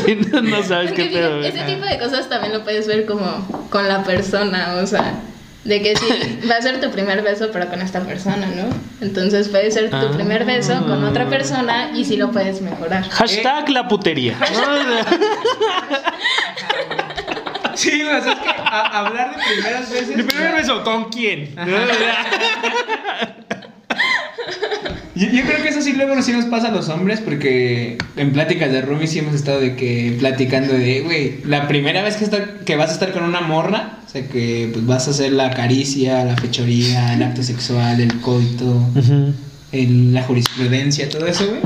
Sí, 0.04 0.18
no, 0.32 0.40
no 0.42 0.62
sabes 0.62 0.90
Es 0.90 0.96
qué 0.96 1.04
pedo. 1.06 1.40
ese 1.42 1.62
tipo 1.64 1.84
de 1.84 1.98
cosas 1.98 2.28
también 2.28 2.52
lo 2.52 2.64
puedes 2.64 2.86
ver 2.86 3.06
como 3.06 3.46
con 3.70 3.86
la 3.88 4.04
persona, 4.04 4.74
o 4.82 4.86
sea, 4.86 5.14
de 5.64 5.80
que 5.82 5.94
sí, 5.96 6.40
va 6.50 6.56
a 6.56 6.62
ser 6.62 6.80
tu 6.80 6.90
primer 6.90 7.22
beso, 7.22 7.50
pero 7.52 7.68
con 7.68 7.80
esta 7.82 8.00
persona, 8.00 8.46
¿no? 8.46 8.64
Entonces 9.00 9.48
puede 9.48 9.70
ser 9.70 9.90
tu 9.90 9.96
Ah. 9.96 10.10
primer 10.14 10.44
beso 10.44 10.74
con 10.86 11.04
otra 11.04 11.28
persona 11.28 11.90
y 11.94 12.04
sí 12.04 12.16
lo 12.16 12.30
puedes 12.32 12.60
mejorar. 12.60 13.08
Hashtag 13.08 13.68
la 13.70 13.86
putería. 13.88 14.36
Sí, 17.74 18.02
sea, 18.02 18.18
es 18.18 18.24
que 18.24 18.48
a- 18.50 18.98
hablar 18.98 19.34
de 19.34 19.42
primeras 19.54 19.90
veces... 19.90 20.14
Mi 20.16 20.22
primer 20.24 20.52
beso, 20.54 20.84
¿con 20.84 21.04
quién? 21.10 21.54
Yo, 25.22 25.28
yo 25.30 25.42
creo 25.44 25.62
que 25.62 25.68
eso 25.68 25.80
sí 25.82 25.92
luego 25.92 26.20
sí 26.22 26.32
nos 26.32 26.46
pasa 26.46 26.68
a 26.68 26.70
los 26.70 26.88
hombres 26.88 27.20
porque 27.20 27.98
en 28.16 28.32
pláticas 28.32 28.72
de 28.72 28.82
Rumi 28.82 29.06
sí 29.06 29.20
hemos 29.20 29.34
estado 29.34 29.60
de 29.60 29.76
que 29.76 30.16
platicando 30.18 30.72
de, 30.74 31.00
güey, 31.02 31.38
la 31.44 31.68
primera 31.68 32.02
vez 32.02 32.16
que, 32.16 32.24
está- 32.24 32.58
que 32.64 32.76
vas 32.76 32.90
a 32.90 32.94
estar 32.94 33.12
con 33.12 33.22
una 33.24 33.40
morra, 33.40 33.98
o 34.06 34.10
sea 34.10 34.26
que 34.28 34.68
pues 34.72 34.84
vas 34.86 35.08
a 35.08 35.12
hacer 35.12 35.32
la 35.32 35.50
caricia, 35.50 36.24
la 36.24 36.36
fechoría, 36.36 37.14
el 37.14 37.22
acto 37.24 37.42
sexual, 37.42 38.00
el 38.00 38.20
coito, 38.20 38.82
el- 39.72 40.12
la 40.14 40.22
jurisprudencia, 40.22 41.08
todo 41.08 41.26
eso, 41.26 41.46
güey. 41.46 41.60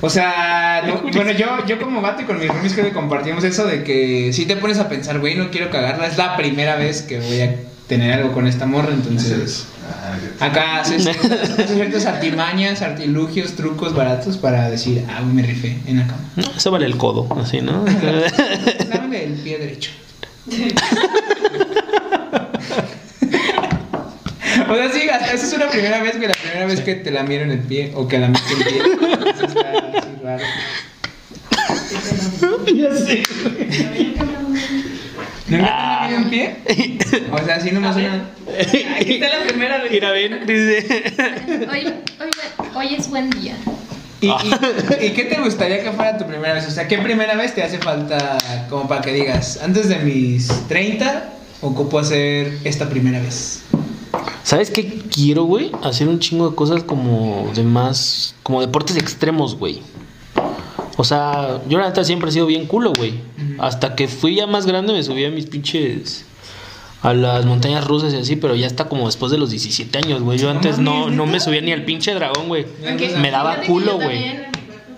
O 0.00 0.10
sea, 0.10 0.82
no- 0.86 1.02
bueno, 1.12 1.32
yo, 1.32 1.46
yo 1.66 1.78
como 1.80 2.00
vato 2.00 2.22
y 2.22 2.24
con 2.24 2.38
mis 2.38 2.48
roomies 2.48 2.72
creo 2.74 2.86
que 2.86 2.92
compartimos 2.92 3.44
eso 3.44 3.66
de 3.66 3.82
que 3.82 4.32
si 4.32 4.46
te 4.46 4.56
pones 4.56 4.78
a 4.78 4.88
pensar, 4.88 5.18
güey, 5.20 5.34
no 5.34 5.50
quiero 5.50 5.70
cagarla, 5.70 6.06
es 6.06 6.16
la 6.18 6.36
primera 6.36 6.76
vez 6.76 7.02
que 7.02 7.18
voy 7.20 7.40
a 7.40 7.56
tener 7.88 8.12
algo 8.12 8.32
con 8.32 8.46
esta 8.46 8.66
morra, 8.66 8.92
entonces... 8.92 9.66
Ah, 9.90 10.16
Acá 10.46 10.80
haces, 10.80 11.06
haces 11.06 11.70
ciertas 11.70 12.06
artimañas, 12.06 12.82
artilugios, 12.82 13.54
trucos 13.56 13.94
baratos 13.94 14.36
para 14.36 14.70
decir, 14.70 15.04
ah, 15.08 15.22
me 15.22 15.42
rifé 15.42 15.78
en 15.86 15.98
la 15.98 16.06
cama. 16.06 16.20
No, 16.36 16.44
eso 16.56 16.70
vale 16.70 16.86
el 16.86 16.96
codo, 16.96 17.26
así, 17.40 17.60
¿no? 17.60 17.84
Dame 18.90 19.24
el 19.24 19.34
pie 19.34 19.58
derecho. 19.58 19.90
o 24.68 24.74
sea, 24.74 24.92
sí, 24.92 25.08
hasta 25.08 25.32
esa 25.32 25.46
es 25.46 25.52
una 25.52 25.68
primera 25.68 26.02
vez, 26.02 26.16
que 26.16 26.28
la 26.28 26.34
primera 26.34 26.66
vez 26.66 26.80
que 26.80 26.94
te 26.94 27.10
la 27.10 27.22
miro 27.22 27.42
en 27.44 27.50
el 27.50 27.60
pie 27.60 27.92
o 27.94 28.06
que 28.08 28.18
la 28.18 28.28
meto 28.28 28.44
en 28.54 28.62
el 28.62 28.68
pie. 28.68 28.82
Eso 29.30 29.44
está 29.46 29.70
así 29.98 30.08
raro. 30.22 30.44
ya 32.74 32.94
sé. 32.94 33.22
¿Nunca 35.48 35.66
te 35.66 35.70
la 35.72 36.06
miro 36.08 36.22
en 36.22 36.30
pie? 36.30 36.56
O 37.32 37.44
sea, 37.44 37.56
así 37.56 37.70
nomás 37.70 37.96
una. 37.96 38.30
Aquí 39.00 39.14
está 39.14 39.38
la 39.38 39.44
primera 39.46 39.82
vez. 39.82 39.90
Mira, 39.92 40.10
ven, 40.12 40.46
dice. 40.46 41.04
Hoy, 41.70 41.86
hoy, 42.20 42.30
hoy 42.74 42.94
es 42.94 43.08
buen 43.08 43.30
día. 43.30 43.56
¿Y, 44.20 44.26
y, 44.26 45.06
y 45.06 45.10
qué 45.10 45.24
te 45.24 45.40
gustaría 45.40 45.82
que 45.82 45.92
fuera 45.92 46.18
tu 46.18 46.26
primera 46.26 46.54
vez? 46.54 46.66
O 46.66 46.70
sea, 46.70 46.88
¿qué 46.88 46.98
primera 46.98 47.36
vez 47.36 47.54
te 47.54 47.62
hace 47.62 47.78
falta 47.78 48.36
como 48.68 48.88
para 48.88 49.00
que 49.00 49.12
digas, 49.12 49.60
antes 49.62 49.88
de 49.88 49.96
mis 50.00 50.48
30, 50.68 51.30
ocupo 51.62 51.98
hacer 51.98 52.58
esta 52.64 52.88
primera 52.88 53.20
vez? 53.20 53.62
¿Sabes 54.42 54.70
qué 54.70 55.02
quiero, 55.14 55.44
güey? 55.44 55.70
Hacer 55.84 56.08
un 56.08 56.18
chingo 56.18 56.50
de 56.50 56.56
cosas 56.56 56.82
como 56.82 57.50
de 57.54 57.62
más. 57.62 58.34
como 58.42 58.60
deportes 58.60 58.96
extremos, 58.96 59.56
güey. 59.56 59.82
O 61.00 61.04
sea, 61.04 61.60
yo 61.68 61.78
la 61.78 61.86
neta 61.86 62.02
siempre 62.02 62.28
he 62.28 62.32
sido 62.32 62.46
bien 62.46 62.66
culo, 62.66 62.92
güey. 62.92 63.14
Hasta 63.58 63.94
que 63.94 64.08
fui 64.08 64.34
ya 64.34 64.48
más 64.48 64.66
grande 64.66 64.92
me 64.92 65.02
subí 65.04 65.24
a 65.24 65.30
mis 65.30 65.46
pinches. 65.46 66.24
a 67.02 67.14
las 67.14 67.46
montañas 67.46 67.86
rusas 67.86 68.12
y 68.12 68.16
así, 68.16 68.34
pero 68.34 68.56
ya 68.56 68.66
está 68.66 68.88
como 68.88 69.06
después 69.06 69.30
de 69.30 69.38
los 69.38 69.50
17 69.50 69.96
años, 69.98 70.22
güey. 70.22 70.38
Yo 70.38 70.48
No 70.48 70.56
antes 70.56 70.78
no, 70.78 71.08
no 71.08 71.24
me 71.26 71.38
subía 71.38 71.60
ni 71.60 71.70
al 71.72 71.84
pinche 71.84 72.12
dragón, 72.14 72.48
güey. 72.48 72.66
Me 73.20 73.30
daba 73.30 73.60
culo, 73.62 73.94
güey. 74.00 74.40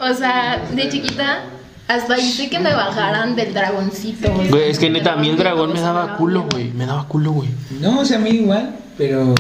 O 0.01 0.15
sea, 0.15 0.65
de 0.75 0.89
chiquita, 0.89 1.45
hasta 1.87 2.19
hice 2.19 2.49
que 2.49 2.59
me 2.59 2.73
bajaran 2.73 3.37
del 3.37 3.53
dragoncito. 3.53 4.33
Güey, 4.49 4.71
es 4.71 4.79
que 4.79 4.89
neta, 4.89 5.13
a 5.13 5.17
mí 5.17 5.29
el 5.29 5.37
dragón 5.37 5.75
me 5.75 5.81
daba 5.81 6.17
culo, 6.17 6.47
güey. 6.51 6.71
Me 6.71 6.87
daba 6.87 7.07
culo, 7.07 7.33
güey. 7.33 7.51
No, 7.79 8.01
o 8.01 8.05
sea, 8.07 8.17
a 8.17 8.21
mí 8.21 8.31
igual, 8.31 8.77
pero. 9.01 9.35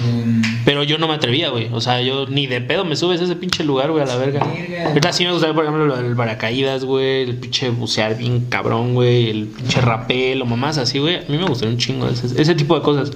Pero 0.64 0.82
yo 0.84 0.96
no 0.96 1.06
me 1.06 1.12
atrevía, 1.12 1.50
güey. 1.50 1.68
O 1.70 1.82
sea, 1.82 2.00
yo 2.00 2.26
ni 2.26 2.46
de 2.46 2.62
pedo 2.62 2.86
me 2.86 2.96
subes 2.96 3.20
a 3.20 3.24
ese 3.24 3.36
pinche 3.36 3.62
lugar, 3.62 3.90
güey, 3.90 4.02
a 4.02 4.06
la 4.06 4.16
verga. 4.16 4.40
Ahorita 4.86 5.12
sí 5.12 5.24
me 5.26 5.32
gustaría, 5.32 5.54
por 5.54 5.64
ejemplo, 5.64 5.84
lo 5.84 5.96
del 5.98 6.16
paracaídas, 6.16 6.86
güey. 6.86 7.24
El 7.24 7.36
pinche 7.36 7.68
bucear 7.68 8.16
bien 8.16 8.46
cabrón, 8.48 8.94
güey. 8.94 9.28
El 9.28 9.48
pinche 9.48 9.82
rapel 9.82 10.40
o 10.40 10.46
mamás 10.46 10.78
así, 10.78 10.98
güey. 10.98 11.16
A 11.16 11.24
mí 11.28 11.36
me 11.36 11.44
gustaría 11.44 11.74
un 11.74 11.78
chingo 11.78 12.08
ese, 12.08 12.40
ese 12.40 12.54
tipo 12.54 12.74
de 12.74 12.80
cosas. 12.80 13.12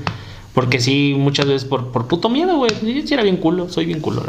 Porque 0.53 0.81
sí, 0.81 1.15
muchas 1.17 1.47
veces 1.47 1.65
por, 1.65 1.93
por 1.93 2.09
puto 2.09 2.29
miedo, 2.29 2.59
güey. 2.59 2.71
Yo 2.83 3.07
sí 3.07 3.15
era 3.15 3.23
bien 3.23 3.39
culo, 3.39 3.71
soy 3.71 3.87
bien 3.87 4.01
culo, 4.01 4.23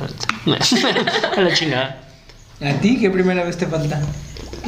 la 0.45 0.55
a 1.37 1.41
la 1.41 1.53
chingada. 1.53 2.01
¿A 2.61 2.71
ti 2.79 2.97
qué 2.97 3.09
primera 3.09 3.43
vez 3.43 3.57
te 3.57 3.65
falta? 3.65 4.01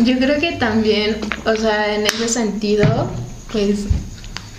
Yo 0.04 0.18
creo 0.20 0.38
que 0.42 0.52
también, 0.54 1.16
o 1.46 1.56
sea, 1.56 1.96
en 1.96 2.06
ese 2.08 2.28
sentido, 2.28 3.10
pues 3.54 3.86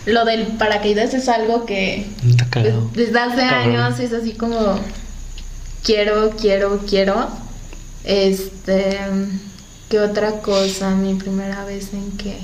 lo 0.09 0.25
del 0.25 0.47
paracaídas 0.59 1.15
es 1.15 1.29
algo 1.29 1.65
que 1.67 2.07
Está 2.29 2.47
cagado. 2.51 2.91
desde 2.95 3.19
hace 3.19 3.37
Cabrón. 3.47 3.77
años 3.77 4.01
es 4.01 4.13
así 4.13 4.33
como 4.33 4.79
quiero, 5.85 6.31
quiero, 6.31 6.79
quiero. 6.89 7.29
Este, 8.05 8.99
¿qué 9.89 9.99
otra 10.01 10.41
cosa? 10.41 10.91
Mi 10.91 11.15
primera 11.15 11.65
vez 11.65 11.93
en 11.93 12.11
que 12.17 12.39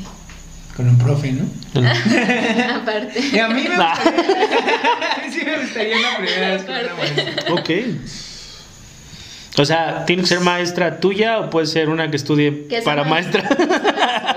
Con 0.76 0.88
un 0.88 0.98
profe, 0.98 1.32
¿no? 1.32 1.44
aparte. 2.76 3.20
Y 3.32 3.38
a 3.38 3.48
mí 3.48 3.62
me 3.62 3.76
gustaría. 3.76 3.92
a 5.16 5.26
mí 5.26 5.32
sí 5.32 5.40
me 5.44 5.58
gustaría 5.62 5.96
la 6.00 6.16
primera 6.18 6.48
vez 6.50 6.62
con 6.64 6.74
una 6.74 6.94
maestra. 6.94 7.54
Ok. 7.54 7.70
O 9.56 9.64
sea, 9.64 10.04
¿tiene 10.04 10.22
que 10.22 10.28
ser 10.28 10.40
maestra 10.40 10.98
tuya 10.98 11.38
o 11.38 11.50
puede 11.50 11.66
ser 11.66 11.88
una 11.88 12.10
que 12.10 12.16
estudie 12.16 12.66
Que 12.68 12.76
sea 12.76 12.84
para 12.84 13.04
maestra? 13.04 13.42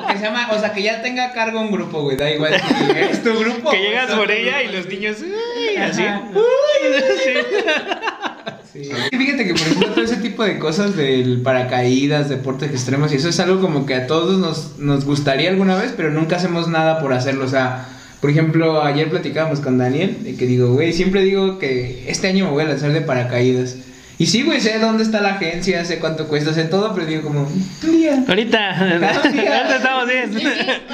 O 0.04 0.08
que 0.12 0.18
se 0.18 0.24
llama, 0.24 0.48
o 0.52 0.60
sea, 0.60 0.74
que 0.74 0.84
ya 0.84 1.02
tenga 1.02 1.26
a 1.26 1.32
cargo 1.34 1.60
un 1.60 1.72
grupo, 1.72 2.04
güey. 2.04 2.16
Da 2.18 2.30
igual 2.30 2.54
si 2.54 2.92
es 3.00 3.24
tu 3.24 3.38
grupo. 3.40 3.72
que 3.72 3.78
llegas 3.82 4.12
por 4.12 4.30
ella 4.30 4.62
y 4.62 4.72
los 4.76 4.88
niños 4.88 5.18
"Uy", 5.22 5.76
así. 5.78 6.04
"Uy", 6.04 7.02
sí. 7.24 8.84
Sí. 8.84 8.90
Y 9.12 9.18
Fíjate 9.18 9.48
que, 9.48 9.54
por 9.54 9.62
ejemplo, 9.62 9.88
todo 9.94 10.04
ese 10.04 10.18
tipo 10.18 10.44
de 10.44 10.60
cosas 10.60 10.96
del 10.96 11.42
paracaídas, 11.42 12.30
deportes 12.30 12.70
extremos, 12.70 13.12
y 13.12 13.16
eso 13.16 13.30
es 13.30 13.40
algo 13.40 13.60
como 13.60 13.88
que 13.88 13.96
a 13.96 14.06
todos 14.06 14.38
nos, 14.38 14.78
nos 14.78 15.04
gustaría 15.06 15.50
alguna 15.50 15.76
vez, 15.78 15.94
pero 15.98 16.12
nunca 16.12 16.36
hacemos 16.36 16.68
nada 16.68 17.00
por 17.00 17.12
hacerlo. 17.14 17.46
O 17.46 17.48
sea, 17.48 17.88
por 18.22 18.30
ejemplo, 18.30 18.84
ayer 18.84 19.10
platicábamos 19.10 19.62
con 19.62 19.80
Daniel, 19.80 20.18
de 20.24 20.36
que 20.36 20.46
digo, 20.46 20.74
güey, 20.74 20.94
siempre 20.94 21.24
digo 21.24 21.58
que 21.58 22.06
este 22.08 22.28
año 22.28 22.46
me 22.46 22.52
voy 22.52 22.64
a 22.66 22.68
lanzar 22.68 22.92
de 22.94 23.02
paracaídas. 23.02 23.78
Y 24.20 24.26
sí, 24.26 24.42
güey, 24.44 24.60
sé 24.60 24.80
dónde 24.80 25.04
está 25.04 25.22
la 25.22 25.36
agencia, 25.36 25.86
sé 25.86 26.00
cuánto 26.00 26.28
cuesta, 26.28 26.54
sé 26.54 26.64
todo, 26.64 26.94
pero 26.96 27.06
digo 27.06 27.22
como, 27.24 27.42
un 27.42 27.68
día. 27.92 28.24
Ahorita, 28.28 28.80
ahorita 28.80 29.76
estamos 29.76 30.08
bien. 30.08 30.34
Sí, 30.38 30.44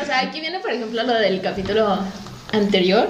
o 0.01 0.05
sea, 0.05 0.19
aquí 0.19 0.41
viene, 0.41 0.59
por 0.59 0.71
ejemplo, 0.71 1.03
lo 1.03 1.13
del 1.13 1.39
capítulo 1.41 1.99
anterior. 2.51 3.07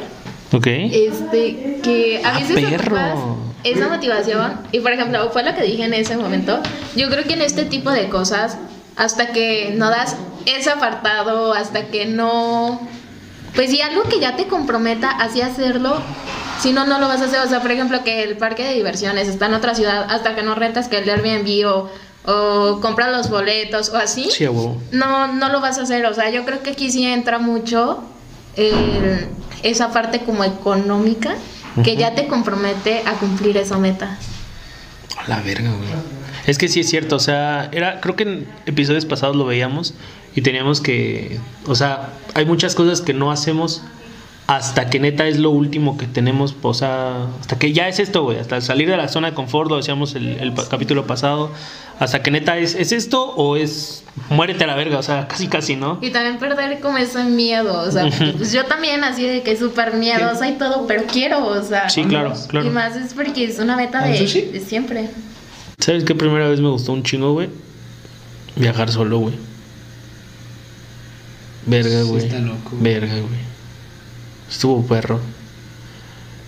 Ok. 0.51 0.67
Este, 0.67 1.79
que 1.81 2.21
a 2.23 2.35
Ah, 2.35 2.39
veces 2.39 2.55
perro. 2.69 2.95
ocupas 2.95 3.37
esa 3.63 3.87
motivación. 3.89 4.59
Y 4.71 4.79
por 4.81 4.91
ejemplo, 4.91 5.31
fue 5.31 5.43
lo 5.43 5.55
que 5.55 5.63
dije 5.63 5.83
en 5.85 5.93
ese 5.95 6.15
momento. 6.15 6.61
Yo 6.95 7.09
creo 7.09 7.23
que 7.23 7.33
en 7.33 7.41
este 7.41 7.65
tipo 7.65 7.89
de 7.91 8.07
cosas, 8.09 8.57
hasta 8.95 9.27
que 9.31 9.73
no 9.75 9.89
das 9.89 10.15
ese 10.45 10.69
apartado, 10.69 11.53
hasta 11.53 11.87
que 11.87 12.05
no. 12.05 12.87
Pues 13.55 13.71
si 13.71 13.81
algo 13.81 14.03
que 14.03 14.19
ya 14.19 14.35
te 14.35 14.45
comprometa 14.45 15.09
así 15.09 15.41
hacerlo, 15.41 16.01
si 16.63 16.71
no, 16.73 16.87
no 16.87 16.97
lo 16.99 17.07
vas 17.07 17.21
a 17.21 17.25
hacer. 17.25 17.39
O 17.41 17.47
sea, 17.49 17.61
por 17.61 17.71
ejemplo, 17.71 18.03
que 18.03 18.23
el 18.23 18.37
parque 18.37 18.63
de 18.63 18.73
diversiones 18.73 19.27
está 19.27 19.45
en 19.47 19.53
otra 19.53 19.75
ciudad, 19.75 20.07
hasta 20.09 20.35
que 20.35 20.41
no 20.43 20.55
rentas 20.55 20.87
que 20.87 20.97
el 20.97 21.09
Airbnb 21.09 21.67
o, 21.67 21.89
o 22.25 22.79
compras 22.81 23.11
los 23.11 23.29
boletos 23.29 23.89
o 23.89 23.97
así 23.97 24.29
Sí, 24.31 24.45
no, 24.91 25.27
no 25.27 25.49
lo 25.49 25.59
vas 25.61 25.77
a 25.77 25.83
hacer. 25.83 26.05
O 26.05 26.13
sea, 26.13 26.29
yo 26.31 26.45
creo 26.45 26.63
que 26.63 26.71
aquí 26.71 26.89
sí 26.91 27.05
entra 27.05 27.37
mucho 27.37 28.03
el- 28.55 29.27
esa 29.61 29.91
parte 29.91 30.19
como 30.21 30.43
económica 30.43 31.35
que 31.83 31.95
ya 31.97 32.13
te 32.15 32.27
compromete 32.27 33.01
a 33.05 33.13
cumplir 33.13 33.57
esa 33.57 33.77
meta. 33.77 34.17
A 35.17 35.27
la 35.27 35.41
verga, 35.41 35.69
güey. 35.71 35.89
Es 36.45 36.57
que 36.57 36.67
sí 36.67 36.81
es 36.81 36.89
cierto, 36.89 37.15
o 37.15 37.19
sea, 37.19 37.69
era, 37.71 37.99
creo 38.01 38.15
que 38.15 38.23
en 38.23 38.47
episodios 38.65 39.05
pasados 39.05 39.35
lo 39.35 39.45
veíamos 39.45 39.93
y 40.35 40.41
teníamos 40.41 40.81
que, 40.81 41.39
o 41.65 41.73
sea, 41.75 42.09
hay 42.33 42.45
muchas 42.45 42.75
cosas 42.75 42.99
que 43.01 43.13
no 43.13 43.31
hacemos 43.31 43.81
hasta 44.47 44.89
que 44.89 44.99
neta 44.99 45.27
es 45.27 45.39
lo 45.39 45.51
último 45.51 45.97
que 45.97 46.05
tenemos, 46.05 46.55
o 46.61 46.73
sea, 46.73 47.27
hasta 47.39 47.57
que 47.57 47.71
ya 47.71 47.87
es 47.87 47.99
esto, 47.99 48.23
güey, 48.23 48.39
hasta 48.39 48.59
salir 48.61 48.89
de 48.89 48.97
la 48.97 49.07
zona 49.07 49.29
de 49.29 49.35
confort, 49.35 49.69
lo 49.69 49.77
decíamos 49.77 50.15
el, 50.15 50.53
capítulo 50.69 51.07
pasado, 51.07 51.51
hasta 51.99 52.21
que 52.21 52.31
neta 52.31 52.57
es, 52.57 52.75
es 52.75 52.91
esto 52.91 53.23
o 53.23 53.55
es 53.55 54.03
muérete 54.29 54.65
a 54.65 54.67
la 54.67 54.75
verga, 54.75 54.97
o 54.97 55.03
sea, 55.03 55.27
casi 55.27 55.47
casi, 55.47 55.75
¿no? 55.77 55.97
Y 56.01 56.09
también 56.09 56.39
perder 56.39 56.79
como 56.81 56.97
ese 56.97 57.23
miedo, 57.23 57.81
o 57.81 57.91
sea, 57.91 58.09
pues 58.37 58.51
yo 58.51 58.65
también 58.65 59.03
así 59.03 59.25
de 59.25 59.43
que 59.43 59.55
súper 59.55 59.93
miedosa 59.93 60.49
y 60.49 60.53
todo, 60.53 60.87
pero 60.87 61.03
quiero, 61.05 61.45
o 61.45 61.63
sea. 61.63 61.89
Sí, 61.89 62.03
claro, 62.03 62.29
Vamos. 62.29 62.45
Y 62.45 62.49
claro. 62.49 62.71
más 62.71 62.95
es 62.97 63.13
porque 63.13 63.45
es 63.45 63.59
una 63.59 63.77
meta 63.77 63.99
¿Al 63.99 64.11
de, 64.11 64.19
de 64.19 64.59
siempre. 64.59 65.09
¿Sabes 65.79 66.03
qué 66.03 66.15
primera 66.15 66.49
vez 66.49 66.59
me 66.59 66.69
gustó 66.69 66.91
un 66.91 67.03
chingo, 67.03 67.33
güey? 67.33 67.49
Viajar 68.55 68.91
solo, 68.91 69.19
güey. 69.19 69.35
Verga, 71.65 72.03
Sí, 72.03 72.09
güey. 72.09 72.25
está 72.25 72.39
loco. 72.39 72.71
Verga, 72.73 73.13
güey. 73.13 73.52
Estuvo 74.53 74.85
perro. 74.85 75.19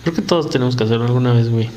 Creo 0.04 0.14
que 0.14 0.22
todos 0.22 0.48
tenemos 0.48 0.76
que 0.76 0.84
hacerlo 0.84 1.06
alguna 1.06 1.32
vez, 1.32 1.50
güey. 1.50 1.68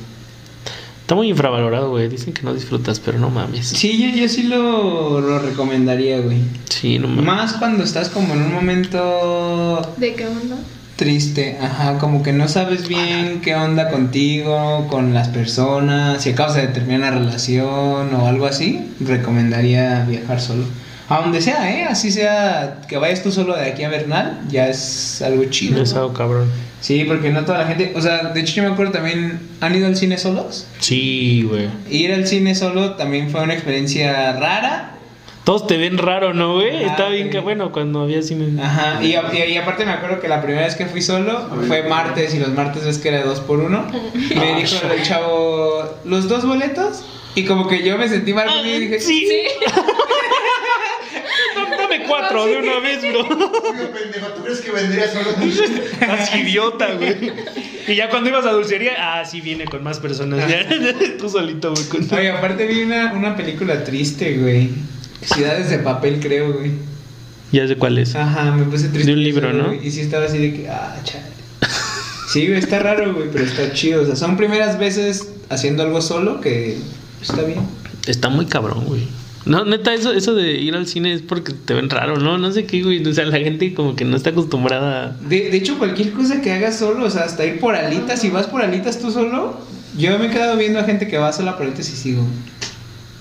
Está 1.01 1.15
muy 1.15 1.27
infravalorado, 1.27 1.89
güey. 1.89 2.07
Dicen 2.07 2.33
que 2.33 2.43
no 2.43 2.53
disfrutas, 2.53 2.99
pero 2.99 3.17
no 3.17 3.31
mames. 3.31 3.67
Sí, 3.67 3.97
yo, 3.97 4.15
yo 4.15 4.29
sí 4.29 4.43
lo, 4.43 5.19
lo 5.19 5.39
recomendaría, 5.39 6.19
güey. 6.19 6.43
Sí, 6.69 6.99
no 6.99 7.07
mames. 7.07 7.25
Más 7.25 7.53
cuando 7.53 7.83
estás 7.83 8.09
como 8.09 8.35
en 8.35 8.43
un 8.43 8.53
momento 8.53 9.81
¿De 9.97 10.13
qué 10.13 10.27
onda? 10.27 10.57
triste, 10.97 11.57
ajá, 11.59 11.97
como 11.97 12.21
que 12.21 12.33
no 12.33 12.47
sabes 12.47 12.87
bien 12.87 13.39
qué 13.41 13.55
onda 13.55 13.89
contigo, 13.89 14.85
con 14.89 15.13
las 15.13 15.29
personas, 15.29 16.21
si 16.21 16.31
acabas 16.31 16.55
de 16.55 16.67
terminar 16.67 17.13
una 17.13 17.21
relación 17.21 18.13
o 18.13 18.27
algo 18.27 18.45
así, 18.45 18.85
recomendaría 18.99 20.05
viajar 20.07 20.41
solo. 20.41 20.65
A 21.10 21.22
donde 21.22 21.41
sea, 21.41 21.72
¿eh? 21.76 21.86
Así 21.86 22.12
sea 22.12 22.82
que 22.88 22.98
vayas 22.98 23.24
tú 23.24 23.32
solo 23.32 23.56
de 23.56 23.65
aquí 23.72 23.84
a 23.84 23.89
Bernal, 23.89 24.41
ya 24.50 24.67
es 24.69 25.22
algo 25.24 25.43
chido. 25.45 25.82
Es 25.82 25.93
algo 25.95 26.13
cabrón. 26.13 26.50
Sí, 26.82 27.04
porque 27.06 27.30
no 27.32 27.43
toda 27.45 27.58
la 27.58 27.65
gente, 27.67 27.91
o 27.95 28.02
sea, 28.02 28.30
de 28.30 28.39
hecho 28.39 28.54
yo 28.56 28.63
me 28.63 28.69
acuerdo 28.69 28.91
también, 28.93 29.39
¿han 29.60 29.76
ido 29.76 29.88
al 29.88 29.98
cine 29.98 30.17
solos? 30.17 30.67
Sí, 30.80 31.43
güey. 31.50 31.67
Ir 31.89 32.13
al 32.13 32.26
cine 32.28 32.54
solo 32.56 32.93
también 32.93 33.30
fue 33.32 33.41
una 33.41 33.54
experiencia 33.54 34.34
rara. 34.34 34.91
Todos 35.43 35.65
te 35.65 35.78
ven 35.78 35.98
raro, 35.98 36.34
¿no, 36.36 36.56
güey? 36.56 36.84
Ah, 36.86 36.91
Está 36.91 37.10
bien 37.10 37.26
sí. 37.28 37.32
que 37.32 37.39
bueno 37.39 37.72
cuando 37.72 38.02
había 38.04 38.22
cine. 38.22 38.62
Ajá, 38.62 39.00
y, 39.04 39.15
y- 39.15 39.52
y 39.54 39.58
aparte 39.58 39.84
me 39.86 39.91
acuerdo 39.93 40.19
que 40.22 40.28
la 40.28 40.41
primera 40.43 40.65
vez 40.67 40.76
que 40.76 40.86
fui 40.86 41.02
solo 41.02 41.50
fue 41.67 41.84
martes 41.84 42.36
y 42.36 42.39
los 42.39 42.50
martes 42.50 42.86
ves 42.86 43.00
que 43.00 43.10
era 43.10 43.24
dos 43.24 43.39
por 43.39 43.60
uno. 43.60 43.84
Y 44.13 44.36
me 44.39 44.56
dijo 44.62 44.76
el 44.93 45.02
chavo, 45.02 45.84
¿los 46.06 46.30
dos 46.30 46.45
boletos? 46.45 47.02
Y 47.36 47.45
como 47.45 47.67
que 47.67 47.84
yo 47.84 47.98
me 47.98 48.08
sentí 48.08 48.32
mal 48.34 48.48
conmigo 48.48 48.78
y 48.78 48.80
dije, 48.88 48.98
Ah, 49.00 49.04
sí. 49.04 49.28
Cuatro 52.10 52.45
de 52.45 52.58
una 52.58 52.80
vez, 52.80 53.02
bro. 53.02 53.28
Pendejo, 53.30 54.28
¿tú 54.36 54.43
crees 54.43 54.60
que 54.62 54.72
vendría 54.72 55.08
solo? 55.12 55.30
Así 56.12 56.39
idiota, 56.41 56.93
güey. 56.95 57.32
Y 57.88 57.95
ya 57.95 58.10
cuando 58.10 58.30
ibas 58.30 58.45
a 58.45 58.51
dulcería, 58.51 58.93
ah, 58.97 59.26
sí 59.26 59.41
viene 59.41 59.66
con 59.66 59.84
más 59.84 59.99
personas. 59.99 60.45
Ya, 60.49 60.68
tú 61.18 61.30
solito, 61.30 61.72
güey. 61.74 61.86
con- 61.86 62.18
Oye, 62.20 62.32
aparte 62.32 62.66
vi 62.68 62.82
una, 62.84 63.14
una 63.14 63.36
película 63.36 63.84
triste, 63.84 64.38
güey. 64.38 64.70
Ciudades 65.22 65.70
de 65.70 65.80
papel, 65.80 66.20
creo, 66.20 66.53
güey. 66.53 66.72
Ya 67.51 67.68
sé 67.68 67.76
cuál 67.78 67.97
es. 67.97 68.16
Ajá, 68.16 68.51
me 68.51 68.64
puse 68.66 68.89
triste. 68.89 69.07
De 69.12 69.14
un 69.18 69.24
libro, 69.24 69.51
¿no? 69.53 69.68
güey, 69.68 69.88
Y 69.88 69.91
sí 69.91 70.01
estaba 70.01 70.26
así 70.26 70.38
de 70.38 70.53
que, 70.53 70.70
ah, 70.70 70.95
chale. 71.03 71.26
Sí, 72.32 72.45
güey, 72.47 72.60
está 72.60 72.78
raro, 72.80 73.14
güey, 73.16 73.28
pero 73.32 73.43
está 73.43 73.74
chido. 73.74 74.03
O 74.03 74.05
sea, 74.05 74.16
son 74.16 74.38
primeras 74.38 74.78
veces 74.78 75.30
haciendo 75.49 75.82
algo 75.84 75.99
solo 76.01 76.41
que 76.41 76.78
está 77.22 77.41
bien. 77.41 77.60
Está 78.05 78.30
muy 78.30 78.45
cabrón, 78.45 78.86
güey. 78.86 79.07
No, 79.45 79.65
neta, 79.65 79.93
eso, 79.93 80.11
eso 80.11 80.35
de 80.35 80.51
ir 80.53 80.75
al 80.75 80.85
cine 80.85 81.13
es 81.13 81.21
porque 81.21 81.53
te 81.53 81.73
ven 81.73 81.89
raro, 81.89 82.17
¿no? 82.17 82.37
No 82.37 82.51
sé 82.51 82.65
qué, 82.65 82.83
güey. 82.83 83.05
O 83.05 83.13
sea, 83.13 83.25
la 83.25 83.37
gente 83.39 83.73
como 83.73 83.95
que 83.95 84.05
no 84.05 84.15
está 84.17 84.29
acostumbrada. 84.31 85.17
De, 85.21 85.49
de 85.49 85.57
hecho, 85.57 85.77
cualquier 85.77 86.11
cosa 86.11 86.41
que 86.41 86.51
hagas 86.51 86.77
solo, 86.77 87.05
o 87.05 87.09
sea, 87.09 87.23
hasta 87.23 87.45
ir 87.45 87.59
por 87.59 87.75
alitas, 87.75 88.19
si 88.19 88.29
vas 88.29 88.47
por 88.47 88.61
alitas 88.61 88.99
tú 88.99 89.11
solo, 89.11 89.57
yo 89.97 90.17
me 90.19 90.27
he 90.27 90.29
quedado 90.29 90.57
viendo 90.57 90.79
a 90.79 90.83
gente 90.83 91.07
que 91.07 91.17
va 91.17 91.31
sola 91.33 91.55
por 91.57 91.65
alitas 91.65 91.89
y 91.89 91.95
sigo. 91.95 92.23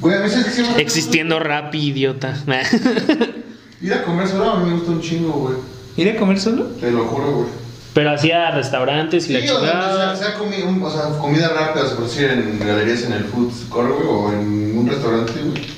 Güey, 0.01 0.17
a 0.17 0.21
veces 0.21 0.47
sí 0.55 0.63
me- 0.63 0.81
Existiendo 0.83 1.39
rap, 1.39 1.75
idiota. 1.75 2.37
Ir 3.81 3.95
a 3.95 4.03
comer 4.03 4.27
solo 4.29 4.51
a 4.51 4.59
mí 4.61 4.71
me 4.71 4.77
gusta 4.77 4.91
un 4.91 5.01
chingo, 5.01 5.31
güey. 5.33 5.55
¿Ir 5.97 6.11
a 6.15 6.17
comer 6.19 6.39
solo? 6.41 6.65
Te 6.81 6.91
lo 6.91 7.05
juro, 7.07 7.33
güey. 7.33 7.49
Pero 7.95 8.11
hacía 8.13 8.51
restaurantes 8.51 9.29
y 9.31 9.33
la 9.35 9.41
Sí, 9.41 9.49
o 9.49 9.61
sea, 9.61 9.71
chingada. 9.71 10.17
sea, 10.17 10.29
sea 10.31 10.39
comi- 10.39 10.63
un- 10.65 10.83
o 10.83 10.91
sea, 10.91 11.17
comida 11.19 11.49
rápida, 11.49 11.85
o 11.85 11.87
sea, 11.87 11.97
por 11.97 12.07
decir 12.07 12.29
en 12.31 12.59
galerías 12.59 13.03
en 13.05 13.13
el 13.13 13.25
food 13.25 13.51
court, 13.69 13.91
güey, 13.95 14.07
o 14.09 14.33
en 14.33 14.79
un 14.79 14.89
restaurante, 14.89 15.33
güey. 15.33 15.78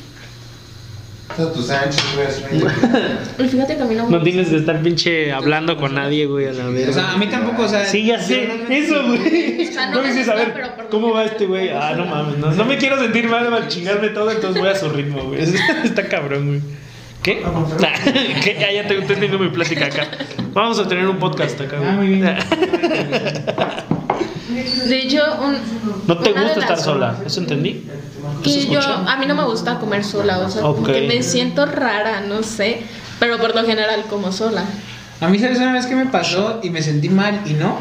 O 1.40 1.44
sea, 1.44 1.52
tus 1.52 1.66
Sánchez, 1.66 2.04
güey, 3.36 3.48
fíjate 3.48 3.76
que 3.76 3.82
a 3.82 3.86
mí 3.86 3.94
no 3.94 4.06
me 4.06 4.10
No 4.18 4.22
tienes 4.22 4.48
que 4.48 4.56
estar 4.56 4.80
pinche 4.82 5.32
hablando 5.32 5.76
con 5.76 5.94
nadie, 5.94 6.26
güey, 6.26 6.48
a 6.48 6.52
la 6.52 6.68
O 6.68 6.72
vez. 6.72 6.94
sea, 6.94 7.12
a 7.12 7.16
mí 7.16 7.26
tampoco, 7.26 7.62
o 7.62 7.68
sea. 7.68 7.84
Sí, 7.86 8.04
ya 8.06 8.20
sé, 8.20 8.48
eso, 8.68 9.06
güey. 9.06 9.68
O 9.68 9.72
sea, 9.72 9.90
no 9.90 10.02
dices, 10.02 10.28
a 10.28 10.34
ver, 10.34 10.54
¿cómo 10.90 11.12
va 11.12 11.24
este 11.24 11.46
güey? 11.46 11.70
Ah, 11.70 11.94
no 11.96 12.04
mames, 12.06 12.38
no, 12.38 12.50
no 12.52 12.64
me 12.64 12.76
quiero 12.76 12.98
sentir 12.98 13.28
mal 13.28 13.52
al 13.52 13.68
chingarme 13.68 14.08
todo, 14.10 14.30
entonces 14.30 14.60
voy 14.60 14.70
a 14.70 14.74
su 14.74 14.88
ritmo, 14.90 15.22
güey. 15.24 15.42
Está 15.84 16.06
cabrón, 16.08 16.46
güey. 16.48 16.60
¿Qué? 17.22 17.42
¿Qué? 18.44 18.56
Ya, 18.58 18.72
ya 18.72 18.88
te 18.88 18.98
estoy 18.98 19.14
teniendo 19.14 19.38
mi 19.38 19.48
plática 19.50 19.86
acá. 19.86 20.08
Vamos 20.52 20.78
a 20.78 20.88
tener 20.88 21.06
un 21.06 21.18
podcast 21.18 21.60
acá, 21.60 21.76
Ah, 21.82 21.92
muy 21.92 22.08
güey. 22.08 22.20
bien. 22.22 22.36
De 24.88 24.98
hecho, 24.98 25.22
un, 25.40 25.56
No 26.08 26.18
te 26.18 26.32
gusta 26.32 26.60
estar 26.60 26.78
sola, 26.78 27.16
¿eso 27.24 27.40
entendí? 27.40 27.86
¿Eso 28.44 28.58
Y 28.58 28.70
yo, 28.70 28.80
a 28.80 29.16
mí 29.16 29.26
no 29.26 29.34
me 29.34 29.44
gusta 29.44 29.78
comer 29.78 30.04
sola, 30.04 30.38
o 30.38 30.50
sea, 30.50 30.62
como 30.62 30.82
Ok. 30.82 30.92
que 30.92 31.02
me 31.06 31.22
siento 31.22 31.66
rara, 31.66 32.20
no 32.20 32.42
sé, 32.42 32.82
pero 33.18 33.38
por 33.38 33.54
lo 33.54 33.64
general 33.64 34.04
como 34.08 34.32
sola. 34.32 34.64
A 35.20 35.28
mí, 35.28 35.38
¿sabes 35.38 35.58
una 35.58 35.72
vez 35.72 35.86
que 35.86 35.94
me 35.94 36.06
pasó 36.06 36.60
y 36.62 36.70
me 36.70 36.80
sentí 36.82 37.08
mal 37.08 37.42
y 37.46 37.52
no? 37.52 37.78